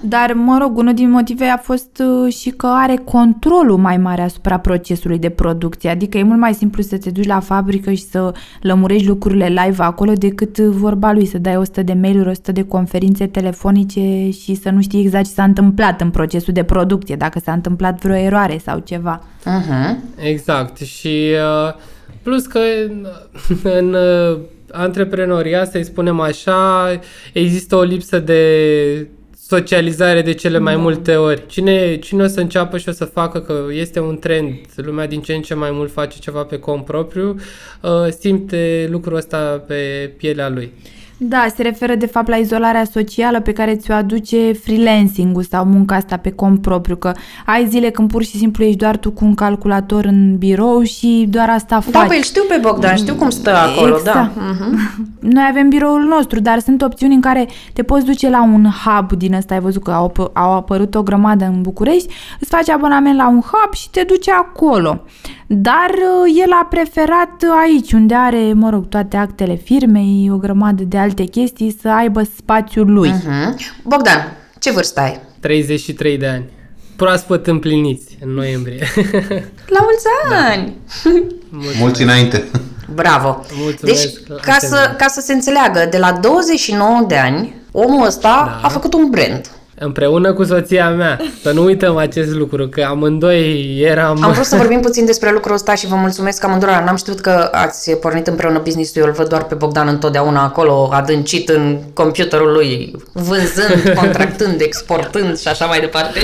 Dar, 0.00 0.32
mă 0.32 0.58
rog, 0.60 0.76
unul 0.76 0.94
din 0.94 1.10
motive 1.10 1.44
a 1.44 1.56
fost 1.56 2.02
uh, 2.24 2.34
și 2.34 2.50
că 2.50 2.66
are 2.66 2.96
controlul 3.04 3.76
mai 3.76 3.96
mare 3.96 4.22
asupra 4.22 4.58
procesului 4.58 5.18
de 5.18 5.28
producție. 5.28 5.90
Adică 5.90 6.18
e 6.18 6.22
mult 6.22 6.38
mai 6.38 6.54
simplu 6.54 6.82
să 6.82 6.98
te 6.98 7.10
duci 7.10 7.26
la 7.26 7.40
fabrică 7.40 7.92
și 7.92 8.02
să 8.02 8.34
lămurești 8.60 9.06
lucrurile 9.06 9.46
live 9.46 9.82
acolo 9.82 10.12
decât 10.12 10.58
uh, 10.58 10.66
vorba 10.70 11.12
lui, 11.12 11.26
să 11.26 11.38
dai 11.38 11.56
100 11.56 11.82
de 11.82 11.92
mail-uri, 11.92 12.28
100 12.28 12.52
de 12.52 12.64
conferințe 12.64 13.26
telefonice 13.26 14.30
și 14.30 14.54
să 14.54 14.70
nu 14.70 14.82
știi 14.82 15.00
exact 15.00 15.24
ce 15.24 15.30
s-a 15.30 15.44
întâmplat 15.44 16.00
în 16.00 16.10
procesul 16.10 16.52
de 16.52 16.62
producție, 16.62 17.16
dacă 17.16 17.38
s-a 17.38 17.52
întâmplat 17.52 18.00
vreo 18.00 18.16
eroare 18.16 18.58
sau 18.64 18.78
ceva. 18.78 19.22
Uh-huh. 19.40 19.96
Exact. 20.16 20.76
Și 20.76 21.30
uh, 21.66 21.74
plus 22.22 22.46
că 22.46 22.58
în, 22.88 23.06
în 23.78 23.96
uh, 24.72 24.78
antreprenoria, 24.78 25.64
să-i 25.64 25.84
spunem 25.84 26.20
așa, 26.20 27.00
există 27.32 27.76
o 27.76 27.82
lipsă 27.82 28.18
de 28.18 29.08
socializare 29.46 30.22
de 30.22 30.32
cele 30.32 30.58
mai 30.58 30.76
multe 30.76 31.16
ori. 31.16 31.46
Cine, 31.46 31.96
cine 31.96 32.22
o 32.22 32.26
să 32.26 32.40
înceapă 32.40 32.78
și 32.78 32.88
o 32.88 32.92
să 32.92 33.04
facă 33.04 33.40
că 33.40 33.64
este 33.70 34.00
un 34.00 34.18
trend, 34.18 34.54
lumea 34.76 35.06
din 35.06 35.20
ce 35.20 35.34
în 35.34 35.42
ce 35.42 35.54
mai 35.54 35.70
mult 35.70 35.92
face 35.92 36.18
ceva 36.18 36.44
pe 36.44 36.58
cont 36.58 36.84
propriu, 36.84 37.36
uh, 37.80 37.90
simte 38.18 38.88
lucrul 38.90 39.16
ăsta 39.16 39.64
pe 39.66 40.12
pielea 40.16 40.48
lui. 40.48 40.72
Da, 41.24 41.46
se 41.54 41.62
referă 41.62 41.94
de 41.94 42.06
fapt 42.06 42.28
la 42.28 42.36
izolarea 42.36 42.84
socială 42.84 43.40
pe 43.40 43.52
care 43.52 43.74
ți-o 43.74 43.94
aduce 43.94 44.52
freelancing-ul 44.52 45.42
sau 45.42 45.64
munca 45.64 45.94
asta 45.94 46.16
pe 46.16 46.30
cont 46.30 46.60
propriu, 46.60 46.96
că 46.96 47.12
ai 47.46 47.66
zile 47.68 47.90
când 47.90 48.10
pur 48.10 48.22
și 48.22 48.36
simplu 48.36 48.64
ești 48.64 48.76
doar 48.76 48.96
tu 48.96 49.10
cu 49.10 49.24
un 49.24 49.34
calculator 49.34 50.04
în 50.04 50.36
birou 50.38 50.82
și 50.82 51.26
doar 51.28 51.50
asta 51.50 51.80
faci. 51.80 51.92
Da, 51.92 52.08
pe 52.08 52.16
îl 52.16 52.22
știu 52.22 52.42
pe 52.48 52.58
Bogdan, 52.60 52.96
știu 52.96 53.14
cum 53.14 53.30
stă 53.30 53.56
acolo, 53.56 53.96
da. 54.04 54.30
Mhm. 54.36 54.78
Noi 55.34 55.46
avem 55.50 55.68
biroul 55.68 56.02
nostru, 56.02 56.40
dar 56.40 56.58
sunt 56.58 56.82
opțiuni 56.82 57.14
în 57.14 57.20
care 57.20 57.48
te 57.72 57.82
poți 57.82 58.04
duce 58.04 58.30
la 58.30 58.42
un 58.42 58.66
hub 58.84 59.12
din 59.12 59.34
ăsta, 59.34 59.54
ai 59.54 59.60
văzut 59.60 59.82
că 59.82 59.90
au, 59.90 60.10
apă- 60.10 60.32
au 60.32 60.52
apărut 60.52 60.94
o 60.94 61.02
grămadă 61.02 61.44
în 61.44 61.62
București, 61.62 62.14
îți 62.40 62.50
faci 62.50 62.68
abonament 62.68 63.16
la 63.16 63.28
un 63.28 63.40
hub 63.40 63.74
și 63.74 63.90
te 63.90 64.02
duci 64.02 64.28
acolo. 64.28 65.00
Dar 65.46 65.90
uh, 65.90 66.40
el 66.44 66.52
a 66.52 66.66
preferat 66.70 67.44
aici, 67.62 67.92
unde 67.92 68.14
are, 68.14 68.52
mă 68.52 68.70
rog, 68.70 68.88
toate 68.88 69.16
actele 69.16 69.54
firmei, 69.54 70.30
o 70.32 70.36
grămadă 70.36 70.82
de 70.82 70.98
alte 70.98 71.11
chestii, 71.20 71.76
să 71.80 71.88
aibă 71.88 72.22
spațiul 72.36 72.92
lui. 72.92 73.08
Mhm. 73.10 73.58
Bogdan, 73.82 74.36
ce 74.58 74.70
vârstă 74.72 75.00
ai? 75.00 75.20
33 75.40 76.18
de 76.18 76.26
ani. 76.26 76.44
Proaspăt 76.96 77.46
împliniți 77.46 78.18
în 78.24 78.30
noiembrie. 78.30 78.86
La 79.74 79.78
mulți 79.80 80.06
ani! 80.32 80.76
Mulți 81.80 82.02
înainte. 82.02 82.44
Bravo! 82.94 83.44
Mulțumesc, 83.56 84.02
Deci, 84.02 84.26
la 84.28 84.34
ca 84.36 84.52
să, 84.52 84.56
asemenea. 84.66 84.96
ca 84.96 85.06
să 85.08 85.20
se 85.20 85.32
înțeleagă, 85.32 85.86
de 85.90 85.98
la 85.98 86.12
29 86.12 87.04
de 87.08 87.16
ani, 87.16 87.54
omul 87.72 88.06
ăsta 88.06 88.58
Da. 88.62 88.66
a 88.66 88.68
făcut 88.68 88.94
un 88.94 89.10
brand. 89.10 89.50
Împreună 89.84 90.32
cu 90.32 90.44
soția 90.44 90.90
mea. 90.90 91.20
Să 91.42 91.52
nu 91.52 91.64
uităm 91.64 91.96
acest 91.96 92.34
lucru, 92.34 92.68
că 92.68 92.82
amândoi 92.82 93.78
eram... 93.80 94.22
Am 94.22 94.32
vrut 94.32 94.44
să 94.44 94.56
vorbim 94.56 94.80
puțin 94.80 95.04
despre 95.04 95.30
lucrul 95.32 95.54
ăsta 95.54 95.74
și 95.74 95.86
vă 95.86 95.94
mulțumesc 95.94 96.44
amândurora. 96.44 96.84
N-am 96.84 96.96
știut 96.96 97.20
că 97.20 97.48
ați 97.52 97.90
pornit 97.92 98.26
împreună 98.26 98.60
business-ul. 98.64 99.02
Eu 99.02 99.08
îl 99.08 99.14
văd 99.14 99.28
doar 99.28 99.44
pe 99.44 99.54
Bogdan 99.54 99.88
întotdeauna 99.88 100.42
acolo, 100.42 100.88
adâncit 100.92 101.48
în 101.48 101.78
computerul 101.94 102.52
lui, 102.52 102.94
vânzând, 103.12 103.94
contractând, 104.00 104.60
exportând 104.60 105.38
și 105.38 105.48
așa 105.48 105.64
mai 105.64 105.80
departe. 105.80 106.20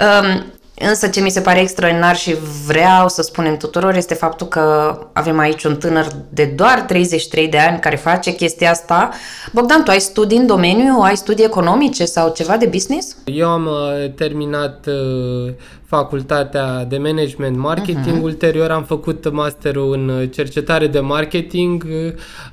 um, 0.00 0.44
însă 0.78 1.08
ce 1.08 1.20
mi 1.20 1.30
se 1.30 1.40
pare 1.40 1.60
extraordinar 1.60 2.16
și 2.16 2.36
vreau 2.66 3.08
să 3.08 3.22
spunem 3.22 3.56
tuturor 3.56 3.94
este 3.94 4.14
faptul 4.14 4.46
că 4.46 4.98
avem 5.12 5.38
aici 5.38 5.64
un 5.64 5.76
tânăr 5.76 6.06
de 6.28 6.44
doar 6.44 6.80
33 6.80 7.48
de 7.48 7.58
ani 7.58 7.80
care 7.80 7.96
face 7.96 8.34
chestia 8.34 8.70
asta. 8.70 9.10
Bogdan, 9.52 9.82
tu 9.82 9.90
ai 9.90 10.00
studii 10.00 10.38
în 10.38 10.46
domeniu? 10.46 11.00
Ai 11.00 11.16
studii 11.16 11.44
economice 11.44 12.04
sau 12.04 12.32
ceva 12.32 12.56
de 12.56 12.66
business? 12.66 13.16
Eu 13.24 13.48
am 13.48 13.66
uh, 13.66 14.12
terminat 14.14 14.86
uh, 14.86 15.52
facultatea 15.88 16.84
de 16.84 16.98
management 16.98 17.56
marketing, 17.56 18.18
uh-huh. 18.18 18.22
ulterior 18.22 18.70
am 18.70 18.82
făcut 18.82 19.32
masterul 19.32 19.92
în 19.92 20.08
uh, 20.08 20.30
cercetare 20.30 20.86
de 20.86 21.00
marketing, 21.00 21.86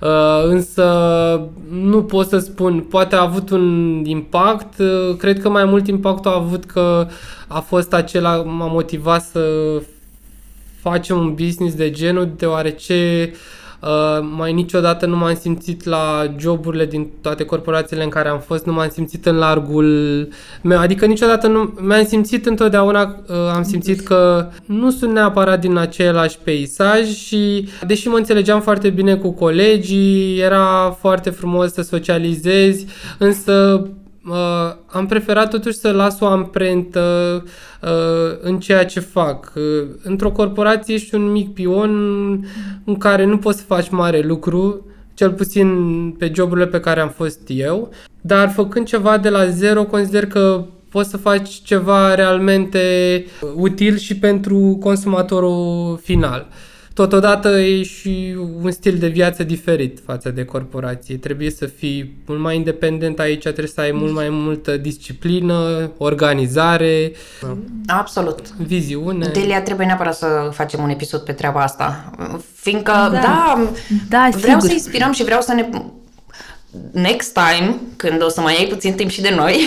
uh, 0.02 0.10
însă 0.44 0.84
nu 1.72 2.04
pot 2.04 2.28
să 2.28 2.38
spun, 2.38 2.80
poate 2.80 3.16
a 3.16 3.22
avut 3.22 3.50
un 3.50 4.02
impact, 4.06 4.80
uh, 4.80 5.16
cred 5.18 5.42
că 5.42 5.50
mai 5.50 5.66
mult 5.66 5.88
impactul 5.88 6.32
a 6.32 6.36
avut 6.36 6.66
că 6.66 7.08
a 7.48 7.60
fost 7.60 7.94
acela, 8.16 8.36
m-a 8.36 8.68
motivat 8.68 9.22
să 9.22 9.42
facem 10.82 11.18
un 11.18 11.34
business 11.34 11.76
de 11.76 11.90
genul, 11.90 12.34
deoarece 12.38 13.32
uh, 13.82 14.28
mai 14.38 14.54
niciodată 14.54 15.06
nu 15.06 15.16
m-am 15.16 15.36
simțit 15.36 15.84
la 15.84 16.34
joburile 16.38 16.86
din 16.86 17.08
toate 17.22 17.44
corporațiile 17.46 18.04
în 18.04 18.10
care 18.10 18.30
am 18.30 18.40
fost, 18.40 18.66
nu 18.66 18.74
m-am 18.74 18.90
simțit 18.90 19.26
în 19.26 19.36
largul 19.36 19.88
meu, 20.62 20.80
adică 20.80 21.06
niciodată 21.06 21.48
nu, 21.48 21.74
mi-am 21.80 22.06
simțit 22.06 22.46
întotdeauna, 22.46 23.16
uh, 23.28 23.36
am 23.54 23.64
simțit 23.64 24.00
că 24.00 24.48
nu 24.66 24.92
sunt 24.92 25.12
neapărat 25.12 25.60
din 25.60 25.78
același 25.78 26.38
peisaj 26.44 27.08
și 27.08 27.68
deși 27.88 28.08
mă 28.08 28.18
înțelegeam 28.18 28.62
foarte 28.62 28.90
bine 28.90 29.16
cu 29.16 29.32
colegii, 29.32 30.40
era 30.40 30.98
foarte 31.00 31.30
frumos 31.30 31.74
să 31.74 31.82
socializezi, 31.82 32.86
însă 33.18 33.88
uh, 34.30 34.76
am 34.86 35.06
preferat 35.06 35.50
totuși 35.50 35.78
să 35.78 35.92
las 35.92 36.20
o 36.20 36.26
amprentă 36.26 37.44
uh, 37.82 38.38
în 38.42 38.60
ceea 38.60 38.86
ce 38.86 39.00
fac. 39.00 39.54
Uh, 39.56 39.88
într-o 40.04 40.32
corporație 40.32 40.94
ești 40.94 41.16
un 41.16 41.32
mic 41.32 41.54
pion 41.54 41.92
în 42.86 42.98
care 42.98 43.26
nu 43.26 43.38
poți 43.38 43.58
să 43.58 43.64
faci 43.66 43.90
mare 43.90 44.22
lucru, 44.22 44.86
cel 45.14 45.32
puțin 45.32 45.70
pe 46.18 46.32
joburile 46.36 46.68
pe 46.68 46.80
care 46.80 47.00
am 47.00 47.10
fost 47.10 47.42
eu, 47.48 47.90
dar 48.22 48.50
făcând 48.50 48.86
ceva 48.86 49.18
de 49.18 49.30
la 49.30 49.46
zero, 49.46 49.84
consider 49.84 50.26
că 50.26 50.66
poți 50.90 51.10
să 51.10 51.18
faci 51.18 51.50
ceva 51.50 52.16
realmente 52.16 53.26
util 53.56 53.98
și 53.98 54.18
pentru 54.18 54.78
consumatorul 54.80 56.00
final. 56.04 56.48
Totodată 56.96 57.60
e 57.60 57.84
și 57.84 58.36
un 58.62 58.72
stil 58.72 58.98
de 58.98 59.08
viață 59.08 59.44
diferit 59.44 60.00
față 60.06 60.30
de 60.30 60.46
corporație. 60.46 61.18
Trebuie 61.18 61.50
să 61.50 61.66
fii 61.66 62.16
mult 62.26 62.40
mai 62.40 62.56
independent 62.56 63.20
aici, 63.20 63.42
trebuie 63.42 63.68
să 63.68 63.82
ai 63.82 63.92
mult 63.92 64.14
mai 64.14 64.30
multă 64.30 64.78
disciplină, 64.78 65.92
organizare, 65.98 67.12
Absolut. 67.88 68.40
viziune. 68.58 69.28
Delia, 69.34 69.62
trebuie 69.62 69.86
neapărat 69.86 70.16
să 70.16 70.50
facem 70.52 70.84
un 70.84 70.90
episod 70.90 71.22
pe 71.22 71.32
treaba 71.32 71.62
asta. 71.62 72.12
Fiindcă, 72.56 72.92
da, 72.92 73.10
da 73.12 73.70
Da, 74.10 74.28
vreau 74.32 74.60
sigur. 74.60 74.68
să 74.68 74.72
inspirăm 74.74 75.12
și 75.12 75.24
vreau 75.24 75.42
să 75.42 75.54
ne... 75.54 75.70
Next 76.92 77.34
time, 77.34 77.76
când 77.96 78.24
o 78.24 78.30
să 78.30 78.42
mai 78.42 78.56
ai 78.58 78.66
puțin 78.66 78.94
timp 78.94 79.10
și 79.10 79.22
de 79.22 79.34
noi, 79.36 79.56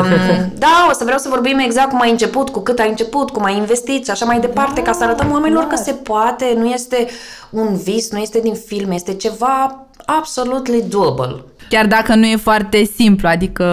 um, 0.00 0.52
da, 0.54 0.86
o 0.90 0.92
să 0.92 1.04
vreau 1.04 1.18
să 1.18 1.28
vorbim 1.28 1.58
exact 1.58 1.88
cum 1.88 2.00
ai 2.00 2.10
început, 2.10 2.48
cu 2.48 2.60
cât 2.60 2.78
ai 2.78 2.88
început, 2.88 3.30
cum 3.30 3.44
ai 3.44 3.56
investit 3.56 4.04
și 4.04 4.10
așa 4.10 4.24
mai 4.24 4.40
departe, 4.40 4.82
ca 4.82 4.92
să 4.92 5.04
arătăm 5.04 5.30
oamenilor 5.32 5.66
că 5.66 5.76
se 5.76 5.92
poate, 5.92 6.54
nu 6.56 6.66
este 6.66 7.06
un 7.50 7.76
vis, 7.76 8.10
nu 8.10 8.18
este 8.18 8.40
din 8.40 8.54
filme, 8.54 8.94
este 8.94 9.14
ceva 9.14 9.86
absolutely 10.04 10.84
doable. 10.88 11.44
Chiar 11.68 11.86
dacă 11.86 12.14
nu 12.14 12.26
e 12.26 12.36
foarte 12.36 12.84
simplu, 12.84 13.28
adică 13.28 13.64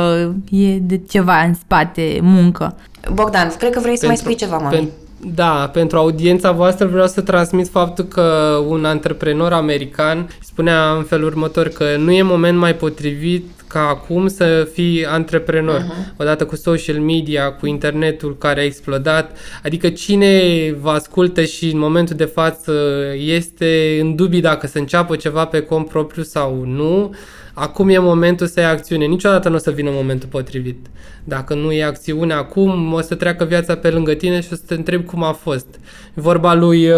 e 0.52 0.78
de 0.78 1.02
ceva 1.10 1.42
în 1.42 1.54
spate, 1.54 2.20
muncă. 2.22 2.76
Bogdan, 3.14 3.54
cred 3.58 3.74
că 3.74 3.80
vrei 3.80 3.98
să 3.98 4.06
mai 4.06 4.18
spui 4.18 4.36
ceva, 4.36 4.58
mami. 4.58 4.76
pen- 4.78 5.09
da, 5.22 5.70
pentru 5.74 5.98
audiența 5.98 6.52
voastră 6.52 6.86
vreau 6.86 7.08
să 7.08 7.22
transmit 7.22 7.68
faptul 7.68 8.06
că 8.06 8.60
un 8.68 8.86
antreprenor 8.86 9.54
american 9.54 10.30
spunea 10.42 10.92
în 10.92 11.04
felul 11.04 11.26
următor 11.28 11.68
că 11.68 11.96
nu 11.98 12.12
e 12.12 12.22
moment 12.22 12.58
mai 12.58 12.76
potrivit 12.76 13.46
ca 13.68 13.88
acum 13.88 14.28
să 14.28 14.68
fii 14.74 15.06
antreprenor. 15.06 15.80
Uh-huh. 15.80 16.18
Odată 16.18 16.46
cu 16.46 16.56
social 16.56 17.00
media, 17.00 17.52
cu 17.52 17.66
internetul 17.66 18.38
care 18.38 18.60
a 18.60 18.64
explodat. 18.64 19.38
Adică 19.64 19.90
cine 19.90 20.42
vă 20.82 20.90
ascultă 20.90 21.44
și 21.44 21.66
în 21.72 21.80
momentul 21.80 22.16
de 22.16 22.26
față 22.26 22.74
este 23.16 23.98
în 24.02 24.16
dubii 24.16 24.42
dacă 24.42 24.68
să 24.68 24.78
înceapă 24.78 25.16
ceva 25.16 25.46
pe 25.46 25.62
cont 25.62 25.88
propriu 25.88 26.24
sau 26.24 26.64
nu, 26.66 27.16
acum 27.60 27.90
e 27.90 27.98
momentul 27.98 28.48
să 28.48 28.60
iei 28.60 28.70
acțiune. 28.70 29.06
Niciodată 29.06 29.50
nu 29.50 29.56
o 29.56 29.58
să 29.58 29.72
vină 29.72 29.90
momentul 29.94 30.30
potrivit. 30.32 30.88
Dacă 31.24 31.54
nu 31.54 31.72
e 31.72 31.84
acțiune 31.84 32.34
acum, 32.34 32.94
o 32.94 33.02
să 33.02 33.16
treacă 33.16 33.44
viața 33.44 33.76
pe 33.76 33.90
lângă 33.90 34.14
tine 34.14 34.42
și 34.42 34.48
o 34.52 34.56
să 34.56 34.62
te 34.68 34.74
întrebi 34.74 35.04
cum 35.04 35.24
a 35.24 35.32
fost. 35.32 35.68
Vorba 36.14 36.54
lui 36.54 36.90
uh, 36.90 36.96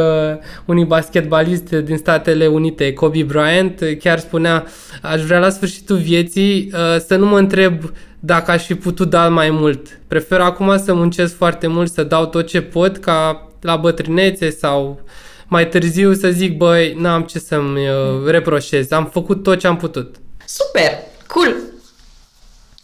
unui 0.65 0.85
basketbalist 0.85 1.69
din 1.69 1.97
Statele 1.97 2.47
Unite, 2.47 2.93
Kobe 2.93 3.23
Bryant, 3.23 3.81
uh, 3.81 3.97
chiar 3.97 4.19
spunea, 4.19 4.65
aș 5.01 5.21
vrea 5.21 5.39
la 5.39 5.49
sfârșitul 5.49 5.97
vieții 5.97 6.71
uh, 6.73 6.99
să 7.07 7.15
nu 7.15 7.25
mă 7.25 7.37
întreb 7.37 7.91
dacă 8.19 8.51
aș 8.51 8.65
fi 8.65 8.75
putut 8.75 9.09
da 9.09 9.29
mai 9.29 9.49
mult. 9.49 9.99
Prefer 10.07 10.39
acum 10.39 10.77
să 10.77 10.93
muncesc 10.93 11.35
foarte 11.35 11.67
mult, 11.67 11.91
să 11.91 12.03
dau 12.03 12.25
tot 12.25 12.47
ce 12.47 12.61
pot 12.61 12.97
ca 12.97 13.47
la 13.61 13.75
bătrânețe 13.75 14.49
sau 14.49 15.01
mai 15.47 15.67
târziu 15.67 16.13
să 16.13 16.29
zic, 16.29 16.57
băi, 16.57 16.95
n-am 16.99 17.21
ce 17.21 17.39
să-mi 17.39 17.79
uh, 17.79 18.29
reproșez, 18.29 18.91
am 18.91 19.05
făcut 19.05 19.43
tot 19.43 19.59
ce 19.59 19.67
am 19.67 19.77
putut. 19.77 20.15
Super! 20.57 20.91
Cool! 21.27 21.55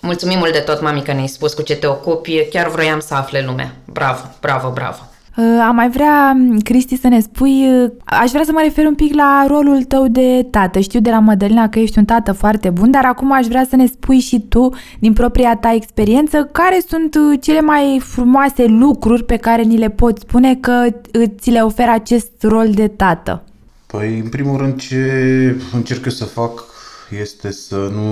Mulțumim 0.01 0.38
mult 0.38 0.51
de 0.51 0.60
tot, 0.60 0.82
mami, 0.82 1.01
că 1.01 1.13
ne-ai 1.13 1.27
spus 1.27 1.53
cu 1.53 1.62
ce 1.62 1.75
te 1.75 1.88
ocupi. 1.88 2.47
Chiar 2.49 2.67
vroiam 2.69 2.99
să 2.99 3.13
afle 3.13 3.43
lumea. 3.47 3.75
Bravo, 3.91 4.21
bravo, 4.41 4.71
bravo. 4.73 4.97
Uh, 5.38 5.65
Am 5.67 5.75
mai 5.75 5.89
vrea, 5.89 6.32
m, 6.32 6.60
Cristi, 6.60 6.97
să 6.97 7.08
ne 7.08 7.19
spui, 7.19 7.82
uh, 7.84 7.91
aș 8.06 8.30
vrea 8.30 8.43
să 8.43 8.51
mă 8.51 8.60
refer 8.63 8.86
un 8.86 8.95
pic 8.95 9.13
la 9.13 9.45
rolul 9.47 9.84
tău 9.84 10.08
de 10.08 10.47
tată. 10.51 10.80
Știu 10.80 10.99
de 10.99 11.10
la 11.10 11.19
Mădălina 11.19 11.69
că 11.69 11.80
ești 11.80 11.97
un 11.97 12.06
tată 12.06 12.32
foarte 12.32 12.69
bun, 12.69 12.91
dar 12.91 13.06
acum 13.06 13.32
aș 13.32 13.45
vrea 13.45 13.65
să 13.69 13.75
ne 13.75 13.86
spui 13.86 14.19
și 14.19 14.39
tu, 14.39 14.69
din 14.99 15.13
propria 15.13 15.58
ta 15.62 15.73
experiență, 15.73 16.49
care 16.51 16.80
sunt 16.88 17.15
uh, 17.15 17.39
cele 17.41 17.62
mai 17.62 18.01
frumoase 18.03 18.65
lucruri 18.65 19.23
pe 19.23 19.38
care 19.38 19.62
ni 19.62 19.77
le 19.77 19.89
poți 19.89 20.21
spune 20.21 20.56
că 20.56 20.86
uh, 21.19 21.23
ți 21.39 21.49
le 21.49 21.62
oferă 21.62 21.91
acest 21.91 22.32
rol 22.41 22.69
de 22.71 22.88
tată. 22.88 23.43
Păi, 23.88 24.19
în 24.19 24.30
primul 24.30 24.58
rând, 24.58 24.80
ce 24.80 25.56
încerc 25.73 26.06
eu 26.06 26.12
să 26.12 26.25
fac 26.25 26.75
este 27.10 27.52
să 27.52 27.76
nu, 27.76 28.12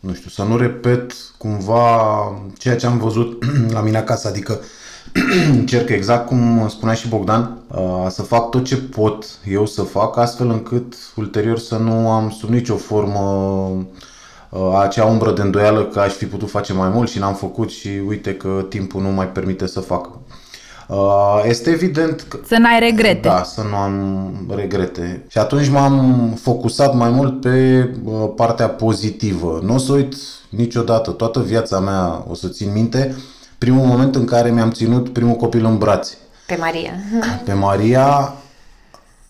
nu 0.00 0.14
știu, 0.14 0.30
să 0.30 0.42
nu 0.42 0.56
repet 0.56 1.12
cumva 1.38 1.92
ceea 2.58 2.76
ce 2.76 2.86
am 2.86 2.98
văzut 2.98 3.42
la 3.76 3.80
mine 3.80 3.96
acasă, 3.96 4.28
adică 4.28 4.60
încerc 5.58 5.88
exact 5.88 6.26
cum 6.26 6.68
spunea 6.68 6.94
și 6.94 7.08
Bogdan, 7.08 7.58
uh, 7.68 8.06
să 8.08 8.22
fac 8.22 8.50
tot 8.50 8.64
ce 8.64 8.76
pot 8.76 9.24
eu 9.44 9.66
să 9.66 9.82
fac 9.82 10.16
astfel 10.16 10.48
încât 10.48 10.94
ulterior 11.16 11.58
să 11.58 11.76
nu 11.76 12.10
am 12.10 12.30
sub 12.30 12.48
nicio 12.48 12.76
formă 12.76 13.20
uh, 14.50 14.78
acea 14.80 15.04
umbră 15.04 15.32
de 15.32 15.42
îndoială 15.42 15.84
că 15.84 16.00
aș 16.00 16.12
fi 16.12 16.26
putut 16.26 16.50
face 16.50 16.72
mai 16.72 16.88
mult 16.88 17.10
și 17.10 17.18
n-am 17.18 17.34
făcut 17.34 17.70
și 17.70 17.88
uite 18.06 18.34
că 18.34 18.66
timpul 18.68 19.02
nu 19.02 19.08
mai 19.08 19.28
permite 19.28 19.66
să 19.66 19.80
fac. 19.80 20.19
Uh, 20.90 21.42
Este 21.48 21.70
evident 21.70 22.24
că 22.28 22.38
Să 22.46 22.56
n-ai 22.58 22.78
regrete. 22.78 23.28
da, 23.28 23.42
să 23.42 23.62
nu 23.70 23.76
am 23.76 24.32
regrete. 24.54 25.24
Și 25.28 25.38
atunci 25.38 25.68
m-am 25.68 26.32
focusat 26.42 26.94
mai 26.94 27.10
mult 27.10 27.40
pe 27.40 27.88
uh, 28.04 28.12
partea 28.36 28.68
pozitivă. 28.68 29.60
Nu 29.64 29.74
o 29.74 29.78
să 29.78 29.92
uit 29.92 30.14
niciodată, 30.48 31.10
toată 31.10 31.40
viața 31.40 31.78
mea 31.80 32.24
o 32.28 32.34
să 32.34 32.48
țin 32.48 32.72
minte, 32.72 33.16
primul 33.58 33.86
moment 33.86 34.14
în 34.14 34.24
care 34.24 34.50
mi-am 34.50 34.70
ținut 34.70 35.12
primul 35.12 35.34
copil 35.34 35.64
în 35.64 35.78
brațe. 35.78 36.14
Pe 36.46 36.56
Maria. 36.60 36.92
Pe 37.44 37.52
Maria, 37.52 38.34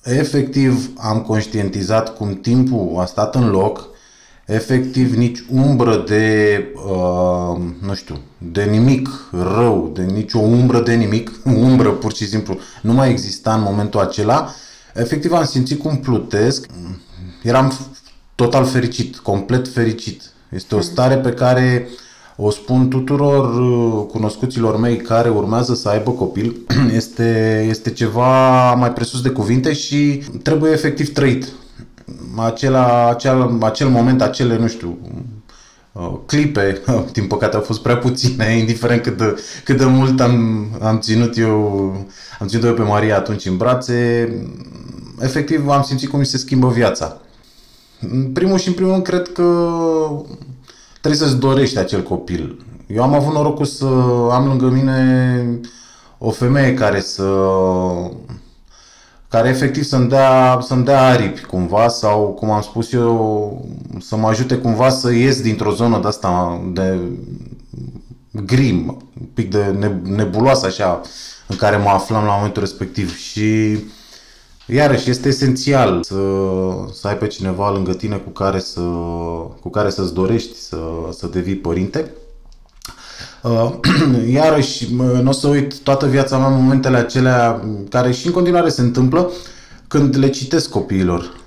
efectiv, 0.03 0.91
am 0.99 1.21
conștientizat 1.23 2.17
cum 2.17 2.35
timpul 2.41 2.97
a 3.01 3.05
stat 3.05 3.35
în 3.35 3.51
loc, 3.51 3.89
efectiv 4.51 5.15
nici 5.15 5.45
umbră 5.51 6.05
de, 6.09 6.65
uh, 6.75 7.59
nu 7.87 7.95
știu, 7.95 8.19
de 8.39 8.65
nimic 8.65 9.09
rău, 9.31 9.91
de 9.95 10.03
nicio 10.03 10.39
umbră 10.39 10.81
de 10.81 10.95
nimic, 10.95 11.31
umbră 11.69 11.91
pur 11.91 12.15
și 12.15 12.29
simplu, 12.29 12.59
nu 12.83 12.93
mai 12.93 13.11
exista 13.11 13.55
în 13.55 13.63
momentul 13.63 14.01
acela. 14.01 14.55
Efectiv 14.95 15.33
am 15.33 15.45
simțit 15.45 15.79
cum 15.79 15.97
plutesc, 15.97 16.67
eram 17.43 17.73
total 18.35 18.65
fericit, 18.65 19.17
complet 19.17 19.69
fericit. 19.69 20.23
Este 20.49 20.75
o 20.75 20.81
stare 20.81 21.17
pe 21.17 21.31
care 21.31 21.89
o 22.37 22.51
spun 22.51 22.89
tuturor 22.89 23.59
uh, 23.59 24.07
cunoscuților 24.11 24.77
mei 24.77 24.97
care 24.97 25.29
urmează 25.29 25.75
să 25.75 25.89
aibă 25.89 26.11
copil. 26.11 26.57
Este, 27.01 27.61
este 27.69 27.91
ceva 27.91 28.75
mai 28.75 28.93
presus 28.93 29.23
de 29.23 29.29
cuvinte 29.29 29.73
și 29.73 30.23
trebuie 30.43 30.73
efectiv 30.73 31.13
trăit. 31.13 31.49
Acela, 32.37 33.09
acel, 33.09 33.59
acel 33.61 33.89
moment, 33.89 34.23
acele, 34.23 34.59
nu 34.59 34.67
știu, 34.67 34.99
uh, 35.93 36.13
clipe, 36.27 36.81
din 37.13 37.27
păcate 37.27 37.57
au 37.57 37.63
fost 37.63 37.83
prea 37.83 37.97
puține, 37.97 38.53
indiferent 38.59 39.03
cât 39.03 39.17
de, 39.17 39.41
cât 39.65 39.77
de 39.77 39.85
mult 39.85 40.21
am, 40.21 40.67
am 40.81 40.99
ținut 40.99 41.39
eu 41.39 41.93
am 42.39 42.47
ținut 42.47 42.65
eu 42.65 42.75
pe 42.75 42.83
Maria 42.83 43.17
atunci 43.17 43.47
în 43.47 43.57
brațe, 43.57 44.29
efectiv 45.21 45.69
am 45.69 45.83
simțit 45.83 46.09
cum 46.09 46.19
mi 46.19 46.27
se 46.27 46.39
schimbă 46.39 46.69
viața. 46.69 47.21
În 48.01 48.33
primul 48.33 48.59
și 48.59 48.69
în 48.69 48.75
primul 48.75 48.93
rând 48.93 49.05
cred 49.05 49.33
că 49.33 49.69
trebuie 51.01 51.29
să-ți 51.29 51.39
dorești 51.39 51.79
acel 51.79 52.03
copil. 52.03 52.65
Eu 52.87 53.03
am 53.03 53.15
avut 53.15 53.33
norocul 53.33 53.65
să 53.65 53.85
am 54.31 54.47
lângă 54.47 54.67
mine 54.67 55.61
o 56.19 56.31
femeie 56.31 56.75
care 56.75 57.01
să 57.01 57.25
care 59.31 59.49
efectiv 59.49 59.85
să-mi 59.85 60.09
dea, 60.09 60.59
să-mi 60.63 60.85
dea 60.85 61.07
aripi 61.07 61.45
cumva 61.45 61.89
sau, 61.89 62.27
cum 62.27 62.51
am 62.51 62.63
spus 62.63 62.93
eu, 62.93 63.69
să 64.01 64.17
mă 64.17 64.29
ajute 64.29 64.57
cumva 64.57 64.89
să 64.89 65.13
ies 65.13 65.41
dintr-o 65.41 65.73
zonă 65.73 65.99
de 66.01 66.07
asta 66.07 66.61
de 66.73 66.99
grim, 68.31 68.89
un 69.21 69.27
pic 69.35 69.51
de 69.51 69.65
ne- 69.65 70.01
nebuloasă 70.15 70.67
așa 70.67 71.01
în 71.47 71.57
care 71.57 71.77
mă 71.77 71.89
aflam 71.89 72.25
la 72.25 72.35
momentul 72.35 72.63
respectiv 72.63 73.17
și 73.17 73.79
Iarăși, 74.73 75.11
este 75.11 75.29
esențial 75.29 76.03
să, 76.03 76.15
să 76.93 77.09
ai 77.09 77.17
pe 77.17 77.27
cineva 77.27 77.71
lângă 77.71 77.95
tine 77.95 78.17
cu 78.17 78.31
care, 78.31 78.59
să, 78.59 78.81
cu 79.61 79.69
care 79.71 79.91
să-ți 79.91 80.15
dorești 80.15 80.57
să, 80.57 80.79
să 81.11 81.27
devii 81.27 81.57
părinte. 81.57 82.11
Uh, 83.43 83.71
Iarăși, 84.33 84.95
mă, 84.95 85.05
nu 85.23 85.29
o 85.29 85.33
să 85.33 85.49
uit 85.49 85.79
toată 85.79 86.07
viața 86.07 86.39
mea 86.39 86.49
momentele 86.49 86.97
acelea 86.97 87.61
care 87.91 88.13
și 88.13 88.27
în 88.27 88.33
continuare 88.33 88.69
se 88.69 88.81
întâmplă 88.81 89.31
când 89.89 90.17
le 90.17 90.29
citesc 90.29 90.69
copiilor. 90.71 91.39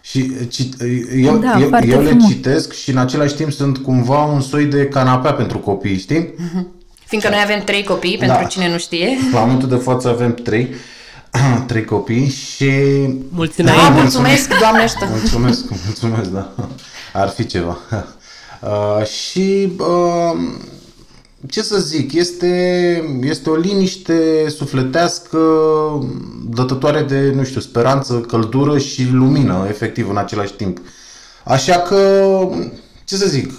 Și 0.00 0.32
cit, 0.48 0.74
eu, 1.16 1.36
Da, 1.36 1.58
eu, 1.60 1.68
foarte 1.68 1.86
eu 1.90 2.00
le 2.00 2.08
frumos. 2.08 2.28
citesc 2.28 2.72
și 2.72 2.90
în 2.90 2.96
același 2.96 3.34
timp 3.34 3.52
sunt 3.52 3.78
cumva 3.78 4.24
un 4.24 4.40
soi 4.40 4.64
de 4.64 4.86
canapea 4.86 5.32
pentru 5.32 5.58
copii, 5.58 5.98
știi? 5.98 6.34
Fiindcă 7.04 7.30
noi 7.30 7.40
avem 7.44 7.60
trei 7.64 7.84
copii, 7.84 8.16
pentru 8.18 8.36
Da. 8.40 8.46
cine 8.46 8.70
nu 8.70 8.78
știe. 8.78 9.08
La 9.32 9.40
momentul 9.40 9.68
de 9.68 9.74
față 9.76 10.08
avem 10.08 10.34
trei, 10.34 10.68
trei 11.66 11.84
copii 11.84 12.28
și 12.28 12.70
Mulți 13.28 13.62
Da, 13.62 13.72
înainte. 13.72 14.00
mulțumesc, 14.00 14.58
doamne 14.58 14.82
ajută. 14.82 15.06
Mulțumesc, 15.10 15.64
mulțumesc, 15.84 16.30
da. 16.30 16.52
Ar 17.12 17.28
fi 17.28 17.46
ceva. 17.46 17.78
Uh, 18.62 19.06
și 19.06 19.72
uh, 19.78 20.40
ce 21.48 21.62
să 21.62 21.80
zic, 21.80 22.12
este, 22.12 22.46
este 23.22 23.50
o 23.50 23.56
liniște 23.56 24.48
sufletească 24.48 25.38
dătătoare 26.48 27.02
de, 27.02 27.32
nu 27.34 27.44
știu, 27.44 27.60
speranță, 27.60 28.20
căldură 28.20 28.78
și 28.78 29.08
lumină, 29.12 29.66
efectiv, 29.68 30.08
în 30.10 30.16
același 30.16 30.52
timp. 30.52 30.78
Așa 31.44 31.78
că, 31.78 31.98
ce 33.04 33.16
să 33.16 33.26
zic, 33.26 33.52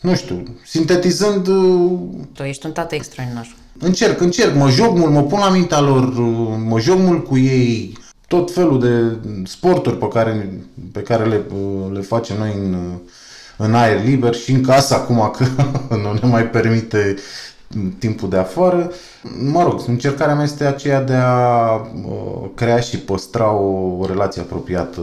nu 0.00 0.14
știu, 0.14 0.42
sintetizând, 0.64 1.46
uh, 1.46 1.98
Tu 2.32 2.42
ești 2.42 2.66
un 2.66 2.72
tată 2.72 2.94
extraordinar. 2.94 3.56
încerc, 3.78 4.20
încerc, 4.20 4.54
mă 4.54 4.70
joc 4.70 4.96
mult, 4.96 5.12
mă 5.12 5.22
pun 5.22 5.38
la 5.38 5.50
mintea 5.50 5.80
lor, 5.80 6.18
mă 6.66 6.80
joc 6.80 6.98
mult 6.98 7.26
cu 7.26 7.38
ei, 7.38 7.98
tot 8.26 8.52
felul 8.52 8.80
de 8.80 9.18
sporturi 9.44 9.98
pe 9.98 10.08
care, 10.08 10.62
pe 10.92 11.00
care 11.00 11.24
le, 11.24 11.44
le 11.92 12.00
facem 12.00 12.38
noi 12.38 12.52
în, 12.54 12.76
în 13.60 13.74
aer 13.74 14.04
liber 14.04 14.34
și 14.34 14.52
în 14.52 14.62
casă 14.62 14.94
acum 14.94 15.32
că 15.36 15.44
nu 16.02 16.12
ne 16.12 16.28
mai 16.28 16.46
permite 16.46 17.14
timpul 17.98 18.28
de 18.28 18.36
afară. 18.36 18.90
Mă 19.52 19.62
rog, 19.62 19.80
încercarea 19.86 20.34
mea 20.34 20.44
este 20.44 20.64
aceea 20.64 21.02
de 21.02 21.14
a 21.14 21.74
uh, 21.74 22.48
crea 22.54 22.80
și 22.80 22.98
păstra 22.98 23.52
o, 23.52 23.96
o 23.98 24.06
relație 24.06 24.42
apropiată, 24.42 25.00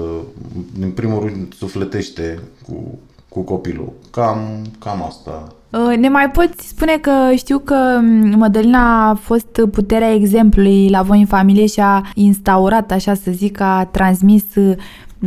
în 0.81 0.89
primul 0.89 1.19
rând 1.19 1.53
sufletește 1.57 2.39
cu, 2.67 2.99
cu 3.29 3.41
copilul. 3.41 3.93
Cam, 4.11 4.61
cam 4.79 5.03
asta 5.03 5.47
Uh, 5.71 5.97
Ne 5.97 6.09
mai 6.09 6.29
poți 6.29 6.67
spune 6.67 6.97
că 6.97 7.11
știu 7.35 7.59
că 7.59 7.99
m, 8.01 8.37
Mădălina 8.37 9.09
a 9.09 9.13
fost 9.13 9.61
puterea 9.71 10.13
exemplului 10.13 10.89
la 10.89 11.01
voi 11.01 11.19
în 11.19 11.25
familie 11.25 11.65
și 11.65 11.79
a 11.79 12.01
instaurat, 12.13 12.91
așa 12.91 13.13
să 13.13 13.31
zic, 13.31 13.59
a 13.59 13.87
transmis 13.91 14.43
uh, 14.55 14.75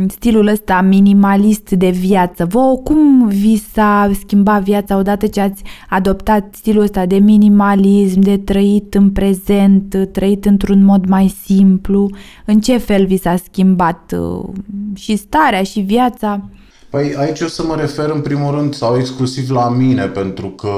stilul 0.07 0.47
ăsta 0.47 0.81
minimalist 0.81 1.69
de 1.69 1.89
viață. 1.89 2.45
Vă 2.45 2.79
cum 2.83 3.27
vi 3.27 3.63
s-a 3.73 4.11
schimbat 4.19 4.63
viața 4.63 4.97
odată 4.97 5.27
ce 5.27 5.41
ați 5.41 5.63
adoptat 5.89 6.55
stilul 6.57 6.83
ăsta 6.83 7.05
de 7.05 7.17
minimalism, 7.17 8.19
de 8.19 8.37
trăit 8.37 8.93
în 8.93 9.11
prezent, 9.11 9.93
uh, 9.93 10.07
trăit 10.11 10.45
într-un 10.45 10.85
mod 10.85 11.05
mai 11.05 11.35
simplu? 11.45 12.09
În 12.45 12.59
ce 12.59 12.77
fel 12.77 13.05
vi 13.05 13.17
s-a 13.17 13.35
schimbat 13.35 14.15
uh, 14.17 14.49
și 14.95 15.15
starea 15.15 15.63
și 15.63 15.79
viața? 15.79 16.49
Păi 16.91 17.15
aici 17.17 17.41
o 17.41 17.47
să 17.47 17.63
mă 17.63 17.75
refer 17.75 18.09
în 18.09 18.21
primul 18.21 18.55
rând 18.55 18.73
sau 18.73 18.97
exclusiv 18.97 19.49
la 19.49 19.69
mine, 19.69 20.05
pentru 20.05 20.47
că 20.47 20.73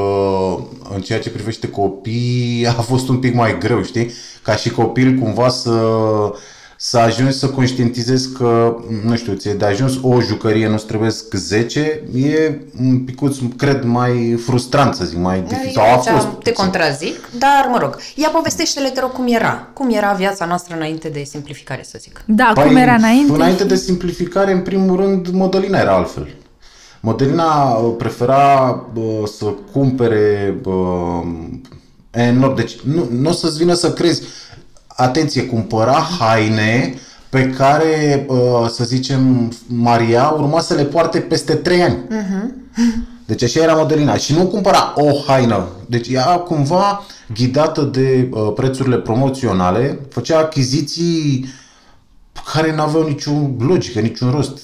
în 0.95 1.01
ceea 1.01 1.19
ce 1.19 1.29
privește 1.29 1.69
copii 1.69 2.65
a 2.77 2.81
fost 2.81 3.09
un 3.09 3.17
pic 3.17 3.33
mai 3.33 3.57
greu, 3.57 3.83
știi? 3.83 4.11
Ca 4.43 4.55
și 4.55 4.69
copil 4.69 5.17
cumva 5.19 5.49
să, 5.49 5.71
să 6.85 6.97
ajungi 6.97 7.37
să 7.37 7.49
conștientizezi 7.49 8.31
că, 8.31 8.75
nu 9.03 9.15
știu, 9.15 9.33
ți 9.33 9.49
de 9.57 9.65
ajuns 9.65 9.93
o 10.01 10.21
jucărie, 10.21 10.67
nu-ți 10.67 10.85
trebuie 10.85 11.09
10, 11.31 11.79
e 12.13 12.57
un 12.81 12.99
picuț, 12.99 13.37
cred, 13.57 13.83
mai 13.83 14.39
frustrant, 14.45 14.95
să 14.95 15.05
zic, 15.05 15.17
mai 15.17 15.41
dificil. 15.41 15.71
Sau 15.71 15.83
a 15.83 15.87
Eu 15.87 15.93
aici 15.95 16.07
fost. 16.07 16.25
te 16.27 16.33
puțin. 16.33 16.53
contrazic, 16.53 17.29
dar 17.37 17.67
mă 17.71 17.77
rog, 17.77 17.97
ia 18.15 18.29
povestește-le, 18.29 18.89
te 18.89 18.99
rog, 18.99 19.11
cum 19.11 19.25
era. 19.27 19.67
Cum 19.73 19.93
era 19.93 20.11
viața 20.11 20.45
noastră 20.45 20.75
înainte 20.75 21.07
de 21.07 21.23
simplificare, 21.23 21.83
să 21.83 21.97
zic. 22.01 22.21
Da, 22.25 22.51
cum 22.55 22.75
era 22.75 22.93
înainte? 22.93 23.31
Păi, 23.31 23.35
Înainte 23.35 23.63
de 23.63 23.75
simplificare, 23.75 24.51
în 24.51 24.61
primul 24.61 24.95
rând, 24.95 25.27
Modelina 25.27 25.79
era 25.79 25.95
altfel. 25.95 26.27
Modelina 26.99 27.75
uh, 27.75 27.93
prefera 27.97 28.69
uh, 28.93 29.03
să 29.37 29.45
cumpere 29.71 30.55
uh, 30.65 31.27
enorm. 32.11 32.55
Deci 32.55 32.79
nu, 32.79 33.07
nu 33.11 33.29
o 33.29 33.33
să-ți 33.33 33.57
vină 33.57 33.73
să 33.73 33.93
crezi. 33.93 34.21
Atenție, 34.95 35.45
cumpăra 35.45 36.07
haine 36.19 36.93
pe 37.29 37.49
care, 37.49 38.25
uh, 38.29 38.69
să 38.69 38.83
zicem, 38.83 39.51
Maria 39.67 40.29
urma 40.37 40.59
să 40.59 40.73
le 40.73 40.83
poarte 40.83 41.19
peste 41.19 41.53
3 41.53 41.81
ani. 41.81 41.97
Deci 43.25 43.43
așa 43.43 43.63
era 43.63 43.73
Mădălina. 43.73 44.15
Și 44.17 44.33
nu 44.33 44.47
cumpăra 44.47 44.93
o 44.95 45.09
haină. 45.27 45.67
Deci 45.87 46.07
ea 46.07 46.25
cumva 46.25 47.05
ghidată 47.33 47.81
de 47.81 48.29
uh, 48.31 48.51
prețurile 48.55 48.97
promoționale, 48.97 49.99
făcea 50.09 50.39
achiziții 50.39 51.45
care 52.53 52.75
nu 52.75 52.81
aveau 52.81 53.07
nicio 53.07 53.31
logică, 53.59 53.99
niciun 53.99 54.31
rost. 54.31 54.57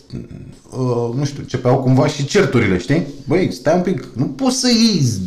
Uh, 0.69 1.15
nu 1.15 1.25
știu, 1.25 1.41
începeau 1.41 1.77
cumva 1.77 2.07
și 2.07 2.25
certurile, 2.25 2.77
știi? 2.77 3.03
Băi, 3.27 3.51
stai 3.53 3.75
un 3.75 3.81
pic, 3.81 4.07
nu 4.13 4.25
poți 4.25 4.59
să 4.59 4.67
iei 4.67 5.21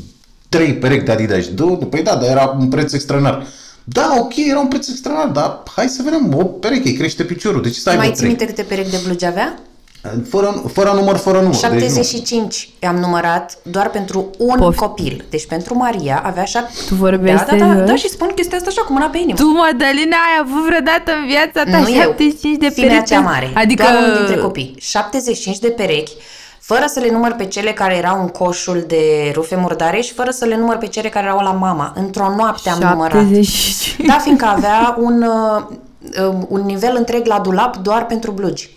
trei 0.49 0.75
perechi 0.75 1.05
de 1.05 1.13
Adidas 1.13 1.43
și 1.43 1.53
două, 1.53 1.77
păi 1.77 2.03
da, 2.03 2.15
dar 2.15 2.31
era 2.31 2.57
un 2.59 2.69
preț 2.69 2.93
extraordinar. 2.93 3.47
Da, 3.85 4.15
ok, 4.19 4.33
era 4.37 4.59
un 4.59 4.67
preț 4.69 4.89
extraordinar, 4.89 5.33
dar 5.33 5.63
hai 5.77 5.89
să 5.89 6.03
vedem, 6.05 6.35
o 6.39 6.45
pereche, 6.45 6.89
îi 6.89 6.95
crește 6.97 7.25
piciorul, 7.25 7.63
de 7.63 7.71
ce 7.71 7.81
să 7.81 7.89
aibă 7.89 8.01
Mai 8.01 8.11
ții 8.11 8.17
trei? 8.19 8.29
minte 8.29 8.47
câte 8.47 8.63
perechi 8.63 8.91
de 8.91 9.01
blugi 9.05 9.25
avea? 9.25 9.59
Fără, 10.29 10.63
fără 10.73 10.93
număr, 10.95 11.17
fără 11.17 11.37
număr. 11.39 11.53
Deci 11.55 11.63
nu. 11.63 11.69
75 11.69 12.71
am 12.89 12.97
numărat 12.97 13.59
doar 13.63 13.91
pentru 13.91 14.31
un 14.39 14.57
Poft. 14.59 14.77
copil. 14.79 15.25
Deci 15.31 15.47
pentru 15.47 15.77
Maria 15.77 16.23
avea 16.25 16.45
șap... 16.45 16.71
Tu 16.89 16.95
vorbești 16.95 17.45
da, 17.47 17.57
da, 17.57 17.57
da, 17.65 17.71
serios? 17.71 17.89
da, 17.89 17.95
și 17.97 18.09
spun 18.09 18.33
chestia 18.35 18.57
asta 18.57 18.69
așa 18.71 18.83
cu 18.83 18.93
mâna 18.93 19.07
pe 19.07 19.19
inimă. 19.19 19.39
Tu, 19.39 19.47
Madalina, 19.47 20.17
ai 20.17 20.41
avut 20.41 20.65
vreodată 20.67 21.11
în 21.21 21.27
viața 21.27 21.71
ta 21.71 21.79
nu 21.79 21.89
eu, 21.89 22.01
75 22.01 22.57
de 22.59 22.69
fiimea 22.69 22.93
perechi? 22.93 23.11
cea 23.11 23.21
mare, 23.21 23.51
Adică... 23.55 23.83
doar 23.83 24.03
unul 24.03 24.17
dintre 24.17 24.37
copii. 24.37 24.75
75 24.79 25.59
de 25.59 25.69
perechi, 25.69 26.13
fără 26.65 26.85
să 26.87 27.01
le 27.01 27.11
număr 27.11 27.33
pe 27.33 27.47
cele 27.47 27.73
care 27.73 27.97
erau 27.97 28.21
în 28.21 28.29
coșul 28.29 28.85
de 28.87 29.31
rufe 29.35 29.57
murdare 29.57 30.01
și 30.01 30.13
fără 30.13 30.31
să 30.31 30.45
le 30.45 30.57
număr 30.57 30.77
pe 30.77 30.87
cele 30.87 31.09
care 31.09 31.27
erau 31.27 31.41
la 31.41 31.53
mama. 31.53 31.93
Într-o 31.97 32.35
noapte 32.35 32.71
am 32.71 32.79
numărat. 32.81 33.21
75. 33.21 34.07
Da, 34.07 34.19
fiindcă 34.19 34.45
avea 34.45 34.97
un, 34.99 35.23
uh, 35.23 35.63
uh, 36.29 36.35
un 36.49 36.61
nivel 36.61 36.97
întreg 36.97 37.27
la 37.27 37.39
dulap 37.39 37.77
doar 37.77 38.07
pentru 38.07 38.31
blugi. 38.31 38.77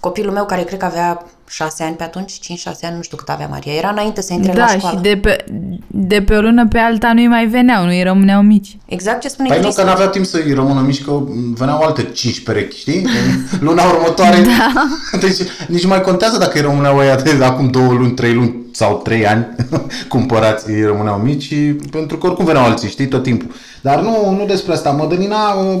Copilul 0.00 0.32
meu, 0.32 0.44
care 0.44 0.62
cred 0.62 0.78
că 0.78 0.84
avea 0.84 1.24
6 1.48 1.82
ani 1.82 1.94
pe 1.96 2.02
atunci, 2.02 2.32
5-6 2.32 2.36
ani, 2.82 2.96
nu 2.96 3.02
știu 3.02 3.16
cât 3.16 3.28
avea 3.28 3.46
Maria, 3.46 3.72
era 3.72 3.88
înainte 3.88 4.20
să 4.22 4.32
intre 4.32 4.52
la 4.52 4.58
Da, 4.58 4.66
școală. 4.66 4.96
și 4.96 5.02
de 5.02 5.16
pe, 5.16 5.44
de 5.86 6.22
pe 6.22 6.34
o 6.34 6.40
lună 6.40 6.66
pe 6.68 6.78
alta 6.78 7.12
nu-i 7.12 7.26
mai 7.26 7.46
veneau, 7.46 7.84
nu-i 7.84 8.02
rămâneau 8.02 8.42
mici. 8.42 8.76
Exact 8.86 9.20
ce 9.20 9.28
spune 9.28 9.48
Păi 9.48 9.56
nu, 9.56 9.62
Cristi. 9.62 9.80
că 9.80 9.86
n-avea 9.86 10.06
timp 10.06 10.24
să-i 10.26 10.52
rămână 10.54 10.80
mici, 10.80 11.04
că 11.04 11.20
veneau 11.54 11.80
alte 11.80 12.02
5 12.02 12.42
perechi, 12.42 12.78
știi? 12.78 13.06
În 13.52 13.58
Luna 13.60 13.82
următoare. 13.84 14.36
Da. 14.56 14.72
Deci 15.26 15.36
nici 15.68 15.82
nu 15.82 15.88
mai 15.88 16.00
contează 16.00 16.38
dacă 16.38 16.52
îi 16.54 16.60
rămâneau 16.64 16.96
ăia 16.98 17.16
de 17.16 17.44
acum 17.44 17.70
2 17.70 17.82
luni, 17.88 18.10
3 18.12 18.34
luni 18.34 18.56
sau 18.72 19.00
3 19.04 19.26
ani 19.26 19.46
cumpărați, 20.08 20.70
îi 20.70 20.84
rămâneau 20.84 21.18
mici, 21.18 21.42
și 21.42 21.54
pentru 21.90 22.18
că 22.18 22.26
oricum 22.26 22.44
veneau 22.44 22.64
alții, 22.64 22.88
știi, 22.88 23.08
tot 23.08 23.22
timpul. 23.22 23.50
Dar 23.80 24.00
nu, 24.00 24.30
nu 24.38 24.44
despre 24.46 24.72
asta. 24.72 24.90
Mădălina, 24.90 25.36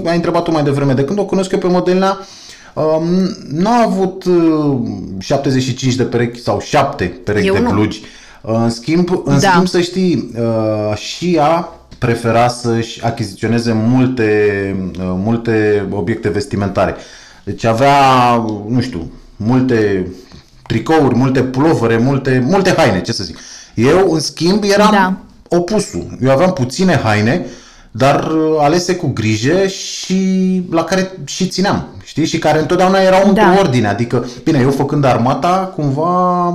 ai 0.06 0.14
întrebat-o 0.16 0.52
mai 0.52 0.62
devreme, 0.62 0.92
de 0.92 1.04
când 1.04 1.18
o 1.18 1.24
cunosc 1.24 1.50
eu 1.52 1.58
pe 1.58 1.66
Mădălina, 1.66 2.08
Um, 2.08 2.24
nu 3.50 3.68
a 3.68 3.82
avut 3.86 4.24
uh, 4.24 4.80
75 5.18 5.94
de 5.94 6.02
perechi 6.02 6.42
sau 6.42 6.60
7 6.60 7.04
perechi 7.24 7.46
Eu 7.46 7.54
de 7.54 7.60
nu. 7.60 7.70
blugi. 7.70 8.00
În 8.40 8.70
schimb, 8.70 9.08
în 9.24 9.38
Da. 9.40 9.48
schimb, 9.50 9.66
să 9.66 9.80
știi, 9.80 10.30
uh, 10.38 10.96
și 10.96 11.34
ea 11.34 11.68
prefera 11.98 12.48
să-și 12.48 13.04
achiziționeze 13.04 13.72
multe, 13.72 14.30
uh, 14.98 15.04
multe 15.16 15.86
obiecte 15.90 16.28
vestimentare. 16.28 16.94
Deci 17.44 17.64
avea, 17.64 18.34
nu 18.68 18.80
știu, 18.80 19.10
multe 19.36 20.06
tricouri, 20.66 21.16
multe 21.16 21.42
pulovere, 21.42 21.96
multe, 21.96 22.44
multe 22.46 22.74
haine, 22.76 23.00
ce 23.00 23.12
să 23.12 23.24
zic. 23.24 23.38
Eu, 23.74 24.12
în 24.12 24.20
schimb, 24.20 24.62
eram 24.62 24.90
Da. 24.90 25.16
opusul. 25.56 26.18
Eu 26.22 26.30
aveam 26.30 26.52
puține 26.52 27.00
haine, 27.04 27.46
dar 27.96 28.24
uh, 28.30 28.56
alese 28.60 28.96
cu 28.96 29.06
grijă 29.14 29.66
și 29.66 30.18
la 30.70 30.84
care 30.84 31.12
și 31.24 31.46
țineam, 31.48 31.84
știi? 32.04 32.26
Și 32.26 32.38
care 32.38 32.60
întotdeauna 32.60 32.98
erau 32.98 33.28
într-o 33.28 33.44
Da. 33.44 33.56
ordine. 33.58 33.88
Adică, 33.88 34.26
bine, 34.44 34.58
eu 34.58 34.70
făcând 34.70 35.04
armata, 35.04 35.72
cumva 35.76 36.46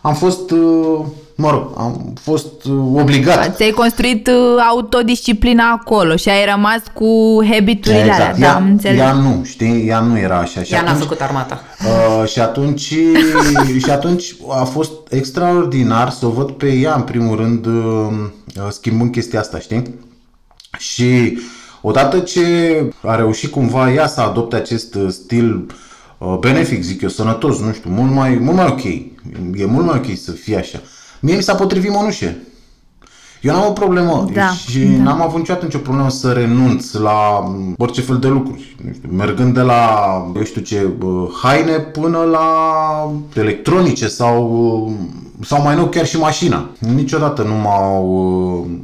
am 0.00 0.14
fost, 0.14 0.50
uh, 0.50 0.98
mă 1.34 1.50
rog, 1.50 1.70
am 1.76 2.12
fost 2.22 2.64
uh, 2.64 3.00
obligat. 3.00 3.56
Ți-ai 3.56 3.70
construit 3.70 4.26
uh, 4.26 4.34
autodisciplina 4.70 5.70
acolo 5.70 6.16
și 6.16 6.28
ai 6.28 6.44
rămas 6.54 6.80
cu 6.94 7.38
habiturile 7.50 8.00
alea, 8.12 8.34
da, 8.38 8.46
ea, 8.46 8.54
am 8.54 8.64
înțeles. 8.64 8.98
ea 8.98 9.12
nu, 9.12 9.40
știi? 9.44 9.86
Ea 9.88 9.98
nu 10.00 10.18
era 10.18 10.38
așa. 10.38 10.62
Și 10.62 10.72
Ea 10.72 10.80
n-a 10.82 10.86
atunci- 10.88 11.02
făcut 11.02 11.20
armata. 11.20 11.60
Uh, 12.20 12.28
și 12.28 12.40
atunci 12.40 12.80
și 13.84 13.90
atunci 13.90 14.34
a 14.48 14.64
fost 14.64 14.90
extraordinar 15.10 16.10
să 16.10 16.26
o 16.26 16.30
văd 16.30 16.50
pe 16.50 16.72
ea 16.72 16.94
în 16.94 17.02
primul 17.02 17.36
rând 17.36 17.66
uh, 17.66 17.72
uh, 18.56 18.68
schimbând 18.70 19.10
chestia 19.12 19.40
asta, 19.40 19.58
știi? 19.58 19.82
Și 20.78 21.38
odată 21.82 22.18
ce 22.18 22.44
a 23.02 23.14
reușit 23.14 23.50
cumva 23.50 23.92
ea 23.92 24.06
să 24.06 24.20
adopte 24.20 24.56
acest 24.56 24.94
uh, 24.94 25.06
stil 25.08 25.66
uh, 26.18 26.36
benefic, 26.40 26.82
zic 26.82 27.02
eu, 27.02 27.08
sănătos, 27.08 27.60
nu 27.60 27.72
știu, 27.72 27.90
mult 27.90 28.12
mai, 28.12 28.38
mult 28.40 28.56
mai 28.56 28.66
ok. 28.66 28.84
E 29.60 29.66
mult 29.66 29.86
mai 29.86 29.96
ok 29.96 30.18
să 30.18 30.30
fie 30.30 30.56
așa. 30.56 30.80
Mie 31.20 31.36
mi 31.36 31.42
s-a 31.42 31.54
potrivit 31.54 31.90
mănușe. 31.90 32.42
Eu 33.42 33.54
n-am 33.54 33.68
o 33.68 33.72
problemă 33.72 34.28
Da, 34.32 34.50
și 34.68 34.84
n-am 34.84 35.22
avut 35.22 35.38
niciodată 35.38 35.64
nicio 35.64 35.78
problemă 35.78 36.10
să 36.10 36.32
renunț 36.32 36.92
la 36.92 37.38
m, 37.46 37.74
orice 37.78 38.00
fel 38.00 38.18
de 38.18 38.28
lucruri. 38.28 38.76
Nu 38.84 38.92
știu, 38.92 39.08
mergând 39.16 39.54
de 39.54 39.60
la, 39.60 40.12
eu 40.36 40.42
știu 40.42 40.60
ce, 40.60 40.80
bă, 40.98 41.28
haine 41.42 41.78
până 41.78 42.18
la 42.18 42.48
electronice 43.34 44.08
sau, 44.08 44.50
uh, 44.86 44.92
sau 45.46 45.62
mai 45.62 45.76
nou 45.76 45.86
chiar 45.86 46.06
și 46.06 46.18
mașina. 46.18 46.68
Niciodată 46.78 47.42
nu 47.42 47.54
m-au, 47.54 48.06
uh, 48.60 48.76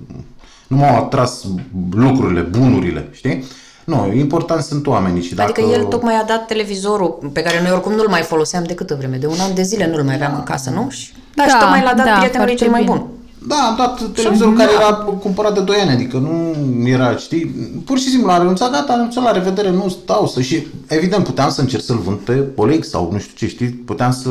nu 0.74 0.80
m-au 0.80 0.96
atras 0.96 1.44
lucrurile, 1.90 2.40
bunurile, 2.40 3.08
știi? 3.12 3.44
Nu, 3.84 4.12
important 4.14 4.62
sunt 4.62 4.86
oamenii 4.86 5.22
și 5.22 5.34
dacă... 5.34 5.52
Adică 5.60 5.76
el 5.76 5.84
tocmai 5.84 6.14
a 6.14 6.24
dat 6.24 6.46
televizorul 6.46 7.30
pe 7.32 7.42
care 7.42 7.62
noi 7.62 7.70
oricum 7.70 7.92
nu-l 7.92 8.08
mai 8.08 8.22
foloseam 8.22 8.64
de 8.66 8.74
câtă 8.74 8.94
vreme? 8.98 9.16
De 9.16 9.26
un 9.26 9.36
an 9.40 9.54
de 9.54 9.62
zile 9.62 9.90
nu-l 9.90 10.02
mai 10.02 10.14
aveam 10.14 10.34
în 10.34 10.42
casă, 10.42 10.70
nu? 10.70 10.86
Și, 10.90 11.12
da, 11.34 11.42
și 11.42 11.48
Da, 11.48 11.58
tocmai 11.58 11.82
l-a 11.82 11.94
dat 11.94 12.06
da, 12.06 12.12
prietenului 12.12 12.56
foarte 12.56 12.64
cel 12.64 12.70
mai 12.70 12.82
bine. 12.82 12.94
bun. 12.94 13.06
Da, 13.46 13.56
am 13.56 13.74
dat 13.76 14.12
televizorul 14.12 14.56
care 14.56 14.70
era 14.80 14.94
cumpărat 14.94 15.54
de 15.54 15.60
2 15.60 15.76
ani, 15.80 15.90
adică 15.90 16.16
nu 16.16 16.54
era, 16.88 17.16
știi, 17.16 17.44
pur 17.84 17.98
și 17.98 18.08
simplu 18.08 18.30
a 18.30 18.38
renunțat, 18.38 18.70
gata, 18.70 18.92
a 18.92 18.94
renunțat 18.94 19.24
la 19.24 19.32
revedere, 19.32 19.70
nu 19.70 19.88
stau 19.88 20.26
să 20.26 20.40
și 20.40 20.66
evident 20.86 21.24
puteam 21.24 21.50
să 21.50 21.60
încerc 21.60 21.82
să-l 21.82 21.98
vând 21.98 22.18
pe 22.18 22.44
OLX 22.56 22.88
sau 22.88 23.08
nu 23.12 23.18
știu 23.18 23.34
ce, 23.36 23.46
știi, 23.46 23.68
puteam 23.68 24.12
să 24.12 24.30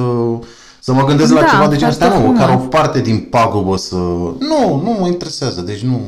să 0.85 0.93
mă 0.93 1.05
gândesc 1.05 1.33
la 1.33 1.39
Da, 1.39 1.47
ceva 1.47 1.67
de 1.67 1.75
genul 1.75 1.91
ăsta, 1.91 2.05
foarte 2.05 2.25
nu, 2.25 2.31
măcar 2.31 2.47
o 2.49 2.51
frumos. 2.51 2.73
parte 2.73 3.01
din 3.01 3.19
pagubă 3.19 3.77
să... 3.77 3.95
Nu, 4.39 4.81
nu 4.83 4.97
mă 4.99 5.07
interesează, 5.07 5.61
deci 5.61 5.79
nu... 5.81 6.01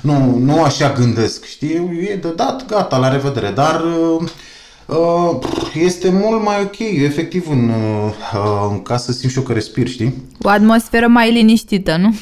Nu, 0.00 0.38
nu 0.38 0.62
așa 0.62 0.92
gândesc, 0.92 1.44
știi? 1.44 2.06
E 2.10 2.18
de 2.22 2.28
dat, 2.36 2.66
gata, 2.66 2.96
la 2.96 3.08
revedere. 3.08 3.50
Dar 3.54 3.80
uh, 4.20 4.28
uh, 4.86 5.38
este 5.74 6.10
mult 6.10 6.42
mai 6.44 6.56
ok, 6.62 6.78
efectiv, 6.78 7.50
în, 7.50 7.68
uh, 7.68 8.68
în 8.70 8.82
casă 8.82 9.12
simt 9.12 9.32
și 9.32 9.38
eu 9.38 9.44
că 9.44 9.52
respir, 9.52 9.88
știi? 9.88 10.14
O 10.42 10.48
atmosferă 10.48 11.06
mai 11.06 11.32
liniștită, 11.32 11.96
nu? 11.96 12.14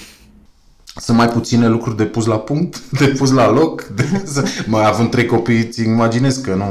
Sunt 0.96 1.16
mai 1.16 1.28
puține 1.28 1.68
lucruri 1.68 1.96
de 1.96 2.04
pus 2.04 2.26
la 2.26 2.38
punct, 2.38 2.80
de 3.00 3.06
pus 3.06 3.30
la 3.30 3.50
loc. 3.50 3.82
De, 3.82 4.22
să, 4.24 4.44
mai 4.66 4.86
având 4.86 5.10
trei 5.10 5.26
copii, 5.26 5.58
îți 5.58 5.82
imaginez 5.82 6.36
că 6.36 6.54
nu, 6.54 6.64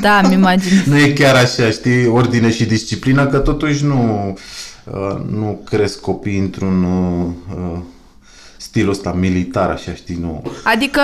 Da, 0.00 0.20
îmi 0.24 0.34
imaginez. 0.34 0.84
nu 0.90 0.98
e 0.98 1.12
chiar 1.12 1.34
așa, 1.34 1.70
știi, 1.70 2.06
ordine 2.06 2.50
și 2.50 2.64
disciplină, 2.64 3.26
că 3.26 3.38
totuși 3.38 3.84
nu, 3.84 4.36
uh, 4.84 5.16
nu 5.30 5.60
cresc 5.64 6.00
copii 6.00 6.38
într-un 6.38 6.86
uh, 8.68 8.74
uh, 8.74 8.76
stil 8.78 8.88
ăsta 8.88 9.12
militar, 9.12 9.70
așa, 9.70 9.92
știi, 9.94 10.18
nu. 10.20 10.42
Adică, 10.64 11.00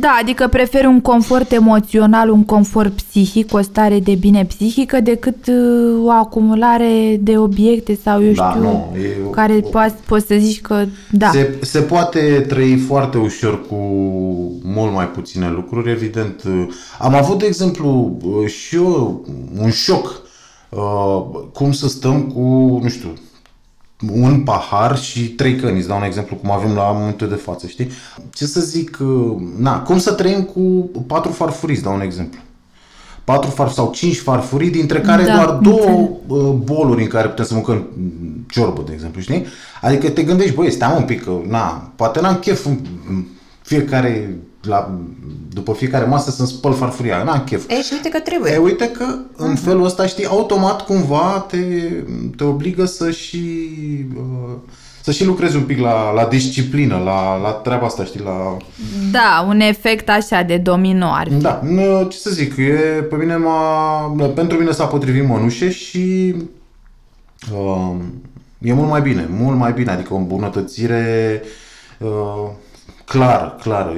da, 0.00 0.18
adică 0.20 0.48
preferi 0.48 0.86
un 0.86 1.00
confort 1.00 1.52
emoțional, 1.52 2.30
un 2.30 2.44
confort 2.44 2.92
psihic, 2.92 3.52
o 3.54 3.60
stare 3.60 4.00
de 4.00 4.14
bine 4.14 4.44
psihică, 4.44 5.00
decât 5.00 5.46
uh, 5.46 6.04
o 6.04 6.10
acumulare 6.10 7.16
de 7.20 7.38
obiecte 7.38 7.98
sau 8.02 8.24
eu 8.24 8.32
Da, 8.32 8.48
știu, 8.50 8.62
nu, 8.62 8.96
e 8.96 9.26
o- 9.26 9.30
care 9.30 9.60
o- 9.64 9.68
poți, 9.68 9.94
poți 10.06 10.26
să 10.26 10.34
zici 10.38 10.60
că, 10.60 10.84
da. 11.10 11.30
Se, 11.30 11.54
se 11.60 11.80
poate 11.80 12.44
trăi 12.48 12.76
foarte 12.76 13.18
ușor 13.18 13.66
cu 13.66 13.74
mult 14.62 14.92
mai 14.92 15.08
puține 15.08 15.50
lucruri, 15.50 15.90
evident. 15.90 16.42
Am 16.98 17.14
avut, 17.14 17.38
de 17.38 17.46
exemplu, 17.46 18.18
și 18.46 18.74
eu 18.76 19.24
un 19.58 19.70
șoc 19.70 20.22
uh, 20.68 21.40
cum 21.52 21.72
să 21.72 21.88
stăm 21.88 22.22
cu, 22.22 22.40
nu 22.82 22.88
știu, 22.88 23.08
un 24.12 24.40
pahar 24.40 24.98
și 24.98 25.20
trei 25.28 25.56
căni, 25.56 25.78
îți 25.78 25.88
dau 25.88 25.96
un 25.96 26.04
exemplu 26.04 26.36
cum 26.36 26.50
avem 26.50 26.74
la 26.74 26.82
momentul 26.82 27.28
de 27.28 27.34
față, 27.34 27.66
știi? 27.66 27.90
Ce 28.32 28.46
să 28.46 28.60
zic, 28.60 28.98
uh, 29.00 29.36
na, 29.58 29.80
cum 29.80 29.98
să 29.98 30.12
trăim 30.12 30.42
cu 30.42 30.60
patru 31.06 31.32
farfurii, 31.32 31.74
îți 31.74 31.84
dau 31.84 31.94
un 31.94 32.00
exemplu. 32.00 32.40
Patru 33.24 33.50
farfurii 33.50 33.74
sau 33.74 33.92
cinci 33.92 34.18
farfurii, 34.18 34.70
dintre 34.70 35.00
care 35.00 35.24
Da, 35.24 35.34
doar 35.34 35.50
două 35.50 36.08
uh, 36.26 36.52
boluri 36.52 37.02
în 37.02 37.08
care 37.08 37.28
putem 37.28 37.44
să 37.44 37.54
mâncăm 37.54 37.86
mm, 37.96 38.46
ciorbă, 38.50 38.82
de 38.86 38.92
exemplu, 38.92 39.20
știi? 39.20 39.44
Adică 39.80 40.10
te 40.10 40.22
gândești, 40.22 40.54
băi, 40.54 40.70
stai 40.70 40.96
un 40.96 41.04
pic, 41.04 41.24
că, 41.24 41.32
na, 41.48 41.92
poate 41.96 42.20
n-am 42.20 42.36
chef 42.36 42.66
în 42.66 42.78
în 43.08 43.24
fiecare, 43.62 44.36
la, 44.66 44.98
după 45.52 45.72
fiecare 45.72 46.04
masă 46.04 46.30
să-mi 46.30 46.48
spăl 46.48 46.72
farfuria, 46.72 47.22
n-am 47.22 47.44
chef. 47.44 47.70
Ei, 47.70 47.82
și 47.82 47.92
uite 47.92 48.08
că 48.08 48.18
trebuie. 48.18 48.52
E, 48.52 48.56
uite 48.56 48.88
că 48.90 49.04
în 49.36 49.54
felul 49.54 49.84
ăsta, 49.84 50.06
știi, 50.06 50.26
automat 50.26 50.84
cumva 50.84 51.46
te, 51.48 51.58
te 52.36 52.44
obligă 52.44 52.84
să 52.84 53.10
și, 53.10 53.38
uh, 54.16 54.54
să 55.02 55.12
și 55.12 55.24
lucrezi 55.24 55.56
un 55.56 55.62
pic 55.62 55.78
la, 55.78 56.12
la 56.12 56.24
disciplină, 56.24 57.00
la, 57.04 57.36
la 57.40 57.50
treaba 57.50 57.86
asta, 57.86 58.04
știi, 58.04 58.20
la... 58.20 58.56
Da, 59.10 59.44
un 59.48 59.60
efect 59.60 60.08
așa 60.08 60.42
de 60.42 60.56
domino 60.56 61.06
ar 61.06 61.28
fi. 61.28 61.34
Da, 61.34 61.60
n- 61.60 62.08
ce 62.08 62.18
să 62.18 62.30
zic, 62.30 62.56
e, 62.56 63.02
pe 63.10 63.16
mine 63.16 63.36
m-a, 63.36 64.00
pentru 64.34 64.58
mine 64.58 64.70
s-a 64.70 64.84
potrivit 64.86 65.28
mănușe 65.28 65.70
și 65.70 66.34
uh, 67.54 67.94
e 68.58 68.72
mult 68.72 68.88
mai 68.88 69.00
bine, 69.00 69.28
mult 69.30 69.56
mai 69.58 69.72
bine, 69.72 69.90
adică 69.90 70.14
o 70.14 70.16
îmbunătățire 70.16 71.42
uh, 71.98 72.50
clar, 73.04 73.56
clar, 73.60 73.96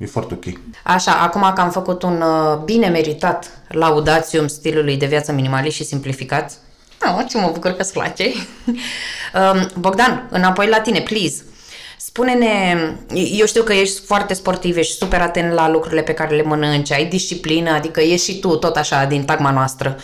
e, 0.00 0.04
e 0.04 0.06
foarte 0.06 0.34
ok. 0.34 0.44
Așa, 0.84 1.12
acum 1.12 1.52
că 1.54 1.60
am 1.60 1.70
făcut 1.70 2.02
un 2.02 2.20
uh, 2.20 2.58
bine 2.64 2.88
meritat 2.88 3.50
laudațium 3.68 4.46
stilului 4.46 4.96
de 4.96 5.06
viață 5.06 5.32
minimalist 5.32 5.76
și 5.76 5.84
simplificat, 5.84 6.52
oh, 7.06 7.24
ce 7.28 7.38
mă 7.38 7.50
bucur 7.52 7.70
că 7.70 7.82
îți 7.82 7.92
place. 7.92 8.24
um, 9.52 9.70
Bogdan, 9.78 10.28
înapoi 10.30 10.68
la 10.68 10.80
tine, 10.80 11.00
please. 11.00 11.44
Spune-ne, 11.98 12.76
eu 13.12 13.46
știu 13.46 13.62
că 13.62 13.72
ești 13.72 14.00
foarte 14.04 14.34
sportiv, 14.34 14.76
ești 14.76 14.96
super 14.96 15.20
atent 15.20 15.52
la 15.52 15.68
lucrurile 15.68 16.02
pe 16.02 16.14
care 16.14 16.36
le 16.36 16.42
mănânci, 16.42 16.92
ai 16.92 17.04
disciplină, 17.04 17.70
adică 17.70 18.00
ești 18.00 18.30
și 18.30 18.38
tu 18.38 18.56
tot 18.56 18.76
așa 18.76 19.04
din 19.04 19.24
tagma 19.24 19.50
noastră, 19.50 19.96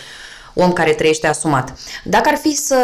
om 0.54 0.72
care 0.72 0.92
trăiește 0.92 1.26
asumat. 1.26 1.78
Dacă 2.04 2.28
ar 2.28 2.36
fi 2.36 2.54
să, 2.54 2.76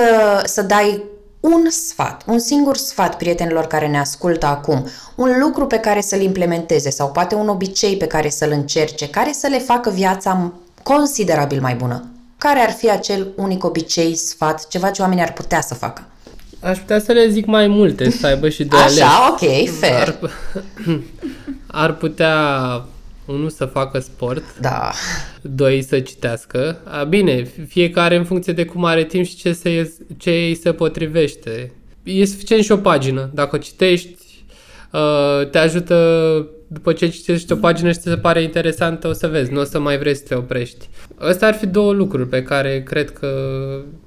să 0.44 0.62
dai 0.62 1.02
un 1.42 1.70
sfat, 1.70 2.22
un 2.26 2.38
singur 2.38 2.76
sfat 2.76 3.16
prietenilor 3.16 3.66
care 3.66 3.88
ne 3.88 3.98
ascultă 3.98 4.46
acum, 4.46 4.86
un 5.14 5.38
lucru 5.40 5.66
pe 5.66 5.76
care 5.76 6.00
să-l 6.00 6.20
implementeze 6.20 6.90
sau 6.90 7.10
poate 7.10 7.34
un 7.34 7.48
obicei 7.48 7.96
pe 7.96 8.06
care 8.06 8.28
să-l 8.28 8.50
încerce, 8.50 9.08
care 9.08 9.32
să 9.32 9.46
le 9.46 9.58
facă 9.58 9.90
viața 9.90 10.52
considerabil 10.82 11.60
mai 11.60 11.74
bună. 11.74 12.04
Care 12.38 12.60
ar 12.60 12.70
fi 12.70 12.90
acel 12.90 13.26
unic 13.36 13.64
obicei, 13.64 14.16
sfat, 14.16 14.68
ceva 14.68 14.90
ce 14.90 15.02
oamenii 15.02 15.22
ar 15.22 15.32
putea 15.32 15.60
să 15.60 15.74
facă? 15.74 16.02
Aș 16.60 16.78
putea 16.78 17.00
să 17.00 17.12
le 17.12 17.28
zic 17.28 17.46
mai 17.46 17.66
multe, 17.66 18.10
să 18.10 18.26
aibă 18.26 18.48
și 18.48 18.64
de 18.64 18.76
ales. 18.76 19.00
Așa, 19.00 19.30
ok, 19.30 19.68
fair. 19.78 20.18
Ar, 20.18 20.30
ar 21.66 21.94
putea 21.94 22.36
unul 23.26 23.50
să 23.50 23.64
facă 23.64 23.98
sport, 23.98 24.42
Da. 24.60 24.92
doi 25.42 25.82
să 25.82 26.00
citească. 26.00 26.80
A, 26.84 27.04
bine, 27.04 27.42
fiecare 27.68 28.16
în 28.16 28.24
funcție 28.24 28.52
de 28.52 28.64
cum 28.64 28.84
are 28.84 29.04
timp 29.04 29.24
și 29.24 29.36
ce, 29.36 29.52
se, 29.52 29.92
ce 30.16 30.30
îi 30.30 30.54
se 30.54 30.72
potrivește. 30.72 31.72
E 32.02 32.24
suficient 32.24 32.62
și 32.64 32.72
o 32.72 32.76
pagină. 32.76 33.30
Dacă 33.34 33.56
o 33.56 33.58
citești, 33.58 34.44
uh, 34.92 35.48
te 35.50 35.58
ajută 35.58 35.96
după 36.66 36.92
ce 36.92 37.08
citești 37.08 37.52
o 37.52 37.56
pagină 37.56 37.92
și 37.92 37.98
ți 37.98 38.08
se 38.08 38.16
pare 38.16 38.42
interesantă, 38.42 39.08
o 39.08 39.12
să 39.12 39.26
vezi, 39.26 39.52
nu 39.52 39.60
o 39.60 39.64
să 39.64 39.78
mai 39.78 39.98
vrei 39.98 40.16
să 40.16 40.22
te 40.28 40.34
oprești. 40.34 40.88
Astea 41.18 41.48
ar 41.48 41.54
fi 41.54 41.66
două 41.66 41.92
lucruri 41.92 42.28
pe 42.28 42.42
care 42.42 42.82
cred 42.82 43.10
că 43.10 43.28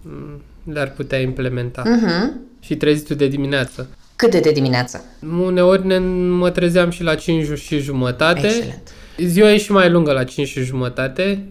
mm, 0.01 0.41
le-ar 0.73 0.91
putea 0.91 1.19
implementa. 1.19 1.83
Mhm. 1.85 2.39
Și 2.59 2.75
trezitul 2.75 3.15
de 3.15 3.27
dimineață. 3.27 3.87
Cât 4.15 4.31
de 4.31 4.39
de 4.39 4.51
dimineață? 4.51 5.03
Uneori 5.41 5.85
ne, 5.85 5.97
mă 6.29 6.49
trezeam 6.49 6.89
și 6.89 7.03
la 7.03 7.15
5 7.15 7.57
și 7.57 7.79
jumătate. 7.79 8.45
Excelent. 8.45 8.91
Ziua 9.17 9.51
e 9.51 9.57
și 9.57 9.71
mai 9.71 9.89
lungă 9.89 10.11
la 10.11 10.23
5 10.23 10.47
și 10.47 10.63
jumătate. 10.63 11.43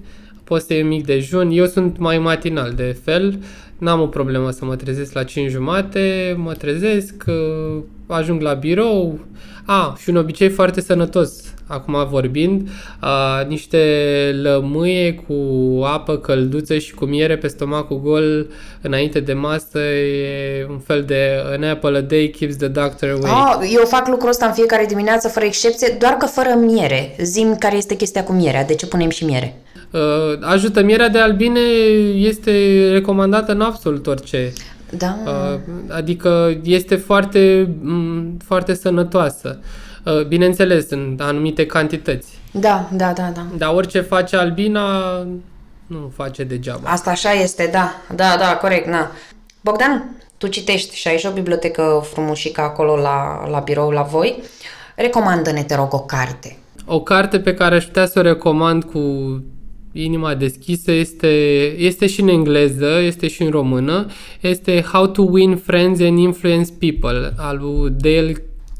Poți 0.45 0.67
să 0.67 0.73
iei 0.73 0.83
mic 0.83 1.05
dejun. 1.05 1.51
Eu 1.51 1.67
sunt 1.67 1.99
mai 1.99 2.19
matinal 2.19 2.73
de 2.73 2.97
fel. 3.05 3.39
N-am 3.79 4.01
o 4.01 4.07
problemă 4.07 4.51
să 4.51 4.65
mă 4.65 4.77
trezesc 4.77 5.13
la 5.13 5.25
5 5.25 5.51
jumate. 5.51 6.35
Mă 6.39 6.53
trezesc, 6.53 7.25
uh, 7.27 7.83
ajung 8.07 8.41
la 8.41 8.53
birou. 8.53 9.21
A, 9.65 9.97
și 9.99 10.11
un 10.11 10.17
obicei 10.17 10.49
foarte 10.49 10.81
sănătos, 10.81 11.54
acum 11.67 12.07
vorbind, 12.11 12.69
a, 12.99 13.41
niște 13.49 13.79
lămâie 14.43 15.15
cu 15.15 15.35
apă 15.85 16.17
călduță 16.17 16.79
și 16.79 16.95
cu 16.95 17.05
miere 17.05 17.37
pe 17.37 17.47
stomacul 17.47 18.01
gol 18.01 18.47
înainte 18.81 19.21
de 19.21 19.33
masă 19.33 19.79
e 19.79 20.67
un 20.71 20.79
fel 20.79 21.03
de 21.03 21.43
an 21.53 21.63
apple 21.63 21.97
a 21.97 22.01
day 22.01 22.35
keeps 22.39 22.57
the 22.57 22.67
doctor 22.67 23.09
away. 23.09 23.31
Oh, 23.31 23.71
eu 23.75 23.85
fac 23.85 24.09
lucrul 24.09 24.29
ăsta 24.29 24.47
în 24.47 24.53
fiecare 24.53 24.85
dimineață, 24.89 25.29
fără 25.29 25.45
excepție, 25.45 25.97
doar 25.99 26.13
că 26.13 26.27
fără 26.27 26.55
miere. 26.67 27.17
Zim 27.21 27.57
care 27.59 27.77
este 27.77 27.97
chestia 27.97 28.25
cu 28.25 28.33
mierea, 28.33 28.65
de 28.65 28.75
ce 28.75 28.87
punem 28.87 29.11
și 29.11 29.25
miere? 29.25 29.57
Uh, 29.91 30.01
ajută 30.41 30.83
mierea 30.83 31.09
de 31.09 31.19
albine 31.19 31.61
este 32.15 32.89
recomandată 32.93 33.53
în 33.53 33.61
absolut 33.61 34.07
orice. 34.07 34.53
Da. 34.97 35.19
Uh, 35.27 35.59
adică 35.89 36.61
este 36.65 36.97
foarte, 36.97 37.69
m, 37.83 38.37
foarte 38.45 38.75
sănătoasă. 38.75 39.59
Uh, 39.61 39.67
bineînțeles, 40.29 40.91
în 40.91 41.17
anumite 41.21 41.67
cantități. 41.67 42.39
Da, 42.53 42.89
da, 42.93 43.13
da, 43.13 43.33
da. 43.35 43.47
Dar 43.57 43.75
orice 43.75 44.01
face 44.01 44.37
albina 44.37 45.13
nu 45.87 46.13
face 46.15 46.45
degeaba. 46.45 46.91
Asta 46.91 47.11
așa 47.11 47.33
este, 47.33 47.69
da. 47.73 47.91
Da, 48.15 48.37
da, 48.39 48.57
corect, 48.57 48.87
na. 48.87 49.11
Bogdan, 49.61 50.17
tu 50.39 50.47
citești 50.47 50.97
și 50.97 51.09
ai 51.09 51.19
și 51.19 51.27
o 51.27 51.33
bibliotecă 51.33 52.07
frumușică 52.13 52.61
acolo 52.61 52.97
la, 52.97 53.49
la 53.51 53.59
birou 53.59 53.91
la 53.91 54.03
voi. 54.03 54.43
Recomandă-ne, 54.97 55.63
te 55.63 55.75
rog, 55.75 55.95
o 55.95 56.01
carte. 56.01 56.59
O 56.87 57.01
carte 57.01 57.41
pe 57.41 57.55
care 57.55 57.75
aș 57.75 57.85
putea 57.85 58.07
să 58.07 58.19
o 58.19 58.23
recomand 58.23 58.85
cu 58.85 59.01
inima 59.93 60.35
deschisă 60.35 60.93
este, 60.93 61.27
este 61.79 62.07
și 62.07 62.21
în 62.21 62.29
engleză, 62.29 63.01
este 63.01 63.29
și 63.29 63.43
în 63.43 63.51
română. 63.51 64.07
Este 64.41 64.85
How 64.93 65.07
to 65.07 65.23
Win 65.23 65.57
Friends 65.57 66.01
and 66.01 66.19
Influence 66.19 66.73
People 66.79 67.33
al 67.37 67.59
lui 67.59 67.91
Dale 67.91 68.35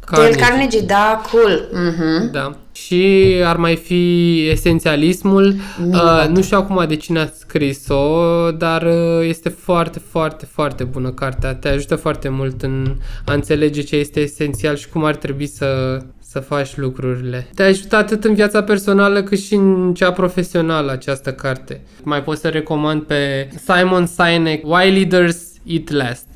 Carnegie. 0.05 0.35
Dale 0.35 0.49
Carnegie, 0.49 0.81
da, 0.81 1.21
cool. 1.31 1.69
Mhm. 1.73 2.31
Da. 2.31 2.57
Și 2.73 3.35
ar 3.45 3.57
mai 3.57 3.77
fi 3.77 4.37
esențialismul. 4.51 5.55
Uh, 5.91 6.27
nu 6.29 6.43
știu 6.43 6.57
acum 6.57 6.85
de 6.89 6.97
cine 6.97 7.21
a 7.21 7.27
scris-o, 7.39 8.51
dar 8.51 8.83
uh, 8.83 9.27
este 9.29 9.49
foarte, 9.49 9.99
foarte, 10.11 10.47
foarte 10.47 10.85
bună 10.85 11.11
cartea. 11.11 11.55
Te 11.55 11.69
ajută 11.69 11.97
foarte 11.97 12.29
mult 12.29 12.63
în 12.63 12.97
a 13.25 13.33
înțelege 13.33 13.81
ce 13.83 13.97
este 13.97 14.21
esențial 14.21 14.77
și 14.77 14.89
cum 14.89 15.05
ar 15.05 15.17
trebui 15.17 15.47
să, 15.47 15.99
să 16.21 16.39
faci 16.41 16.77
lucrurile. 16.77 17.49
Te 17.55 17.63
ajută 17.63 17.97
atât 17.97 18.25
în 18.25 18.35
viața 18.35 18.63
personală 18.63 19.23
cât 19.23 19.39
și 19.39 19.55
în 19.55 19.95
cea 19.95 20.13
profesională 20.13 20.93
această 20.93 21.33
carte. 21.33 21.81
Mai 22.03 22.23
pot 22.23 22.39
să 22.39 22.49
recomand 22.49 23.03
pe 23.03 23.49
Simon 23.67 24.07
Sinek, 24.07 24.67
Why 24.67 24.91
Leaders 24.91 25.39
Eat 25.65 25.91
Last 25.91 26.27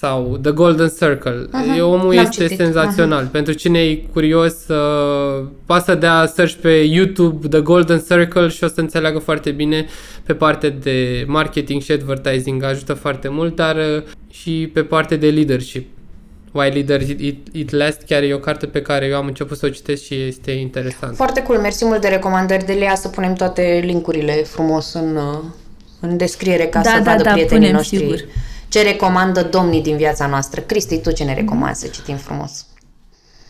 sau 0.00 0.38
The 0.42 0.50
Golden 0.50 0.88
Circle. 0.88 1.46
Aha, 1.50 1.76
E 1.76 1.80
omul 1.80 2.14
l-am 2.14 2.24
este 2.24 2.42
citit. 2.42 2.56
senzațional. 2.58 3.26
Pentru 3.26 3.52
cine 3.52 3.78
e 3.78 3.94
curios, 4.12 4.54
uh, 4.68 5.46
poate 5.66 5.84
să 5.84 5.94
dea 5.94 6.26
search 6.34 6.54
pe 6.60 6.68
YouTube 6.70 7.48
The 7.48 7.60
Golden 7.60 8.02
Circle 8.08 8.48
și 8.48 8.64
o 8.64 8.68
să 8.68 8.80
înțeleagă 8.80 9.18
foarte 9.18 9.50
bine 9.50 9.86
pe 10.24 10.34
partea 10.34 10.70
de 10.70 11.24
marketing 11.26 11.82
și 11.82 11.92
advertising. 11.92 12.62
Ajută 12.62 12.94
foarte 12.94 13.28
mult, 13.28 13.56
dar 13.56 13.76
uh, 13.76 14.02
și 14.30 14.70
pe 14.72 14.82
partea 14.82 15.16
de 15.16 15.30
leadership. 15.30 15.88
Why 16.52 16.70
Leaders 16.70 17.08
Eat, 17.08 17.34
Eat 17.52 17.70
Last 17.70 18.02
chiar 18.06 18.22
e 18.22 18.34
o 18.34 18.38
carte 18.38 18.66
pe 18.66 18.82
care 18.82 19.06
eu 19.06 19.16
am 19.16 19.26
început 19.26 19.56
să 19.56 19.66
o 19.66 19.68
citesc 19.68 20.02
și 20.02 20.14
este 20.26 20.50
interesant. 20.50 21.16
Foarte 21.16 21.42
cool, 21.42 21.58
mersi 21.58 21.84
mult 21.84 22.00
de 22.00 22.08
recomandări 22.08 22.64
de 22.66 22.72
Lea, 22.72 22.94
să 22.94 23.08
punem 23.08 23.32
toate 23.32 23.80
linkurile 23.84 24.32
frumos 24.32 24.92
în, 24.92 25.16
uh, 25.16 25.38
în 26.00 26.16
descriere 26.16 26.64
ca 26.64 26.80
Da, 26.80 26.90
să 26.90 27.00
da, 27.02 27.10
vadă 27.10 27.22
da, 27.22 27.32
prietenii 27.32 27.58
punem, 27.58 27.74
noștri 27.76 27.96
sigur. 27.96 28.24
Ce 28.70 28.82
recomandă 28.82 29.42
domnii 29.42 29.82
din 29.82 29.96
viața 29.96 30.26
noastră. 30.26 30.60
Cristi, 30.60 30.98
tu 30.98 31.12
ce 31.12 31.24
ne 31.24 31.34
recomanzi 31.34 31.80
să 31.80 31.86
citim 31.86 32.16
frumos? 32.16 32.66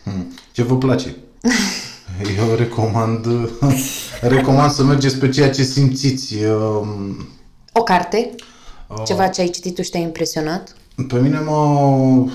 Hmm. 0.03 0.33
Ce 0.51 0.63
vă 0.63 0.77
place? 0.77 1.15
Eu 2.37 2.55
recomand, 2.55 3.27
recomand 4.35 4.71
să 4.71 4.83
mergeți 4.83 5.17
pe 5.17 5.29
ceea 5.29 5.49
ce 5.49 5.63
simțiți. 5.63 6.35
Um, 6.43 7.27
O 7.73 7.83
carte? 7.83 8.35
Oh. 8.87 9.01
Ceva 9.05 9.27
ce 9.27 9.41
ai 9.41 9.49
citit 9.49 9.75
tu 9.75 9.81
și 9.81 9.89
te-a 9.89 9.99
impresionat? 9.99 10.75
Pe 11.07 11.19
mine 11.19 11.39
m-au 11.39 12.29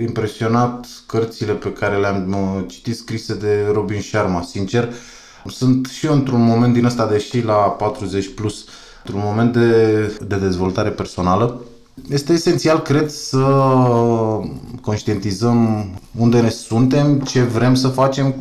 impresionat 0.00 0.86
cărțile 1.06 1.52
pe 1.52 1.72
care 1.72 1.96
le-am 1.96 2.56
uh, 2.56 2.64
citit 2.68 2.96
scrise 2.96 3.34
de 3.34 3.70
Robin 3.72 4.00
Sharma, 4.00 4.42
sincer. 4.42 4.92
Sunt 5.46 5.86
și 5.86 6.06
eu 6.06 6.12
într-un 6.12 6.44
moment 6.44 6.72
din 6.72 6.84
ăsta, 6.84 7.06
deși 7.06 7.40
la 7.40 7.54
40 7.54 8.34
plus, 8.34 8.64
într-un 9.04 9.22
moment 9.24 9.52
de, 9.52 10.00
de 10.26 10.36
dezvoltare 10.36 10.90
personală. 10.90 11.60
Este 12.10 12.32
esențial, 12.32 12.78
cred, 12.82 13.10
să 13.10 13.38
conștientizăm 14.80 15.86
unde 16.18 16.40
ne 16.40 16.48
suntem, 16.48 17.18
ce 17.20 17.40
vrem 17.42 17.74
să 17.74 17.88
facem 17.88 18.34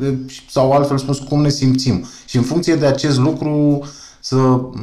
sau 0.49 0.71
altfel 0.71 0.97
spus 0.97 1.17
cum 1.19 1.41
ne 1.41 1.49
simțim. 1.49 2.05
Și 2.25 2.37
în 2.37 2.43
funcție 2.43 2.75
de 2.75 2.85
acest 2.85 3.17
lucru 3.19 3.79
să, 4.19 4.35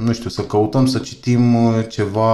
nu 0.05 0.12
știu, 0.12 0.31
să 0.31 0.43
căutăm 0.43 0.87
să 0.87 0.99
citim 0.99 1.64
uh, 1.64 1.73
ceva, 1.89 2.31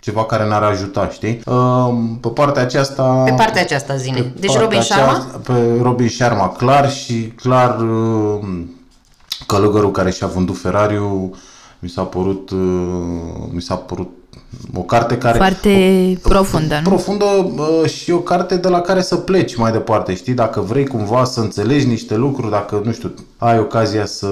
ceva 0.00 0.24
care 0.24 0.44
ne-ar 0.44 0.62
ajuta, 0.62 1.08
știi? 1.08 1.40
Uh, 1.46 1.88
Pe 2.20 2.28
partea 2.28 2.62
aceasta... 2.62 3.02
Pe 3.24 3.32
partea 3.36 3.62
aceasta, 3.62 3.96
zine. 3.96 4.20
pe 4.22 4.32
Deci 4.40 4.46
partea 4.46 4.62
Robin 4.62 4.80
Sharma? 4.80 5.08
aceasta- 5.10 5.40
Pe 5.52 5.78
Robin 5.82 6.08
Sharma, 6.08 6.48
clar 6.48 6.90
și 6.90 7.22
clar 7.26 7.80
uh, 7.80 8.38
călugărul 9.46 9.90
care 9.90 10.10
și-a 10.10 10.26
vândut 10.26 10.58
Ferrariul 10.58 11.30
mi 11.78 11.88
s-a 11.88 12.02
părut, 12.02 12.50
uh, 12.50 12.58
mi 13.50 13.62
s-a 13.62 13.74
părut 13.76 14.10
o 14.74 14.80
carte 14.82 15.18
care... 15.18 15.36
Foarte 15.36 16.18
profundă, 16.22 16.80
nu? 16.82 16.88
Profundă 16.88 17.24
uh, 17.24 17.90
și 17.90 18.10
o 18.10 18.18
carte 18.18 18.56
de 18.56 18.68
la 18.68 18.80
care 18.80 19.02
să 19.02 19.16
pleci 19.16 19.54
mai 19.56 19.72
departe, 19.72 20.14
știi? 20.14 20.32
Dacă 20.32 20.60
vrei 20.60 20.86
cumva 20.86 21.24
să 21.24 21.40
înțelegi 21.40 21.86
niște 21.86 22.16
lucruri, 22.16 22.50
dacă, 22.50 22.80
nu 22.84 22.92
știu, 22.92 23.14
ai 23.38 23.58
ocazia 23.58 24.06
să, 24.06 24.28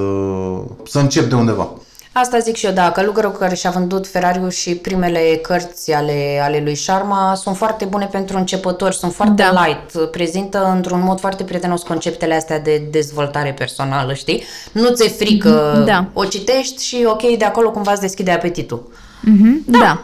să 0.87 0.99
începi 0.99 1.29
de 1.29 1.35
undeva. 1.35 1.69
Asta 2.13 2.39
zic 2.39 2.57
și 2.57 2.67
eu, 2.67 2.73
da, 2.73 2.91
călugărul 2.91 3.31
care 3.31 3.55
și-a 3.55 3.71
vândut 3.71 4.07
Ferrariul 4.09 4.51
și 4.51 4.75
primele 4.75 5.39
cărți 5.43 5.93
ale, 5.93 6.41
ale 6.43 6.61
lui 6.65 6.75
Sharma 6.75 7.35
sunt 7.35 7.57
foarte 7.57 7.85
bune 7.85 8.09
pentru 8.13 8.37
începători, 8.37 8.95
sunt 8.95 9.13
foarte 9.15 9.43
Da. 9.53 9.65
light, 9.67 10.11
prezintă 10.11 10.73
într-un 10.75 11.03
mod 11.05 11.21
foarte 11.21 11.43
prietenos 11.43 11.83
conceptele 11.83 12.35
astea 12.35 12.61
de 12.61 12.83
dezvoltare 12.91 13.55
personală, 13.59 14.15
știi? 14.15 14.43
Nu 14.73 14.89
ți-e 14.89 15.09
frică, 15.09 15.83
Da. 15.87 16.07
o 16.13 16.25
citești 16.25 16.85
și 16.85 17.05
ok, 17.07 17.39
de 17.39 17.45
acolo 17.45 17.71
cumva 17.71 17.93
îți 17.93 18.01
deschide 18.01 18.31
apetitul. 18.31 18.89
Mhm, 19.21 19.65
da. 19.67 20.01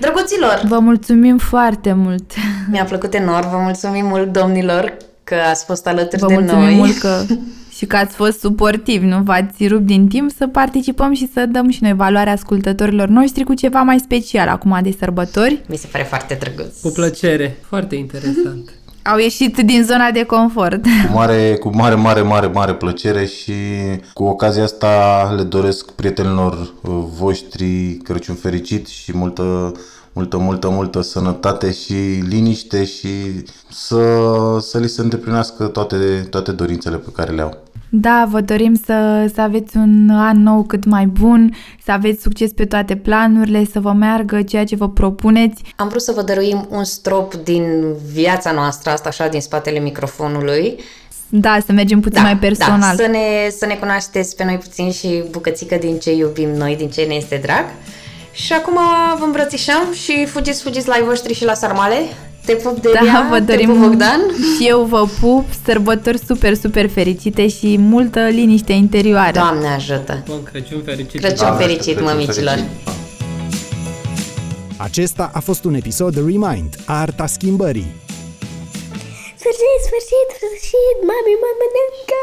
Drăguților, 0.00 0.60
Vă 0.68 0.78
mulțumim 0.78 1.38
foarte 1.38 1.92
mult. 1.92 2.32
mi-a 2.70 2.84
plăcut 2.84 3.14
enorm, 3.14 3.50
vă 3.50 3.56
mulțumim 3.56 4.06
mult, 4.06 4.32
domnilor, 4.32 4.96
că 5.24 5.34
ați 5.50 5.64
fost 5.64 5.86
alături 5.86 6.20
Vă 6.20 6.26
de 6.26 6.34
mulțumim 6.34 6.64
noi. 6.64 6.74
mult 6.74 6.98
că 6.98 7.22
și 7.76 7.86
că 7.86 7.96
ați 7.96 8.14
fost 8.14 8.40
suportivi, 8.40 9.06
nu 9.06 9.18
v-ați 9.22 9.66
rupt 9.66 9.82
din 9.86 10.08
timp 10.08 10.30
să 10.36 10.46
participăm 10.46 11.12
și 11.14 11.28
să 11.32 11.46
dăm 11.46 11.70
și 11.70 11.82
noi 11.82 11.92
valoarea 11.94 12.32
ascultătorilor 12.32 13.08
noștri 13.08 13.44
cu 13.44 13.54
ceva 13.54 13.82
mai 13.82 13.98
special 13.98 14.48
acum 14.48 14.78
de 14.82 14.94
sărbători. 14.98 15.60
Mi 15.68 15.76
se 15.76 15.88
pare 15.92 16.04
foarte 16.04 16.36
drăguț. 16.40 16.80
Cu 16.80 16.88
plăcere. 16.88 17.56
Foarte 17.68 17.94
interesant. 17.94 18.70
Au 19.10 19.18
ieșit 19.18 19.56
din 19.56 19.84
zona 19.84 20.10
de 20.10 20.22
confort. 20.24 20.82
Cu 20.82 21.12
mare, 21.12 21.56
cu 21.56 21.70
mare, 21.74 21.94
mare, 21.94 22.20
mare, 22.20 22.46
mare 22.46 22.74
plăcere 22.74 23.26
și 23.26 23.52
cu 24.12 24.24
ocazia 24.24 24.62
asta 24.62 25.32
le 25.36 25.42
doresc 25.42 25.90
prietenilor 25.90 26.52
uh, 26.82 27.04
voștri 27.18 27.98
Crăciun 28.02 28.34
fericit 28.34 28.86
și 28.86 29.16
multă, 29.16 29.72
multă, 30.12 30.36
multă, 30.36 30.68
multă 30.68 31.00
sănătate 31.00 31.72
și 31.72 31.94
liniște 32.28 32.84
și 32.84 33.44
să, 33.70 34.00
să 34.60 34.78
li 34.78 34.88
se 34.88 35.00
îndeplinească 35.00 35.66
toate, 35.66 36.26
toate 36.30 36.52
dorințele 36.52 36.96
pe 36.96 37.10
care 37.12 37.32
le 37.32 37.42
au. 37.42 37.65
Da, 37.88 38.26
vă 38.30 38.40
dorim 38.40 38.74
să, 38.84 39.30
să 39.34 39.40
aveți 39.40 39.76
un 39.76 40.10
an 40.10 40.42
nou 40.42 40.62
cât 40.62 40.84
mai 40.84 41.06
bun, 41.06 41.54
să 41.84 41.92
aveți 41.92 42.22
succes 42.22 42.52
pe 42.52 42.64
toate 42.64 42.96
planurile, 42.96 43.64
să 43.72 43.80
vă 43.80 43.92
meargă 43.92 44.42
ceea 44.42 44.64
ce 44.64 44.76
vă 44.76 44.88
propuneți. 44.88 45.62
Am 45.76 45.88
vrut 45.88 46.02
să 46.02 46.12
vă 46.12 46.22
dăruim 46.22 46.66
un 46.70 46.84
strop 46.84 47.34
din 47.34 47.94
viața 48.12 48.52
noastră, 48.52 48.90
asta 48.90 49.08
așa 49.08 49.28
din 49.28 49.40
spatele 49.40 49.78
microfonului. 49.78 50.78
Da, 51.28 51.58
să 51.66 51.72
mergem 51.72 52.00
puțin 52.00 52.22
mai 52.22 52.38
personal. 52.38 52.96
Da, 52.96 53.02
să, 53.02 53.10
ne, 53.10 53.50
să 53.58 53.66
ne 53.66 53.74
cunoașteți 53.74 54.36
pe 54.36 54.44
noi 54.44 54.56
puțin 54.56 54.90
și 54.90 55.22
bucățică 55.30 55.76
din 55.76 55.98
ce 55.98 56.14
iubim 56.14 56.48
noi, 56.48 56.76
din 56.76 56.90
ce 56.90 57.02
ne 57.02 57.14
este 57.14 57.40
drag. 57.42 57.64
Și 58.32 58.52
acum 58.52 58.78
vă 59.18 59.24
îmbrățișăm 59.24 59.92
și 59.92 60.26
fugiți, 60.26 60.62
fugiți 60.62 60.88
la 60.88 60.94
ai 60.94 61.02
voștri 61.02 61.34
și 61.34 61.44
la 61.44 61.54
sarmale. 61.54 61.96
Te 62.46 62.52
pup 62.54 62.80
de 62.80 62.90
Da, 62.94 63.26
vă 63.30 63.38
te 63.40 63.44
dorim 63.44 63.68
pup 63.68 63.78
Bogdan. 63.78 64.20
și 64.56 64.66
eu 64.68 64.82
vă 64.84 65.06
pup, 65.20 65.44
sărbători 65.64 66.18
super, 66.26 66.54
super 66.54 66.88
fericite 66.88 67.48
și 67.48 67.76
multă 67.78 68.20
liniște 68.20 68.72
interioară. 68.72 69.32
Doamne 69.38 69.66
ajută! 69.66 70.22
Bun 70.28 70.42
Crăciun 70.42 70.82
fericit. 70.84 71.20
Crăciun 71.20 71.56
fericit, 71.56 71.84
Crăciun 71.96 72.04
mămicilor! 72.04 72.54
fericit. 72.54 72.94
Acesta 74.76 75.30
a 75.34 75.40
fost 75.40 75.64
un 75.64 75.74
episod 75.74 76.14
Remind, 76.14 76.76
Arta 76.84 77.26
Schimbării. 77.26 77.92
Sfârșit, 79.42 79.80
sfârșit, 79.88 80.28
sfârșit, 80.38 80.96
mami, 81.08 81.34
mă 81.42 81.50
mănâncă! 81.60 82.22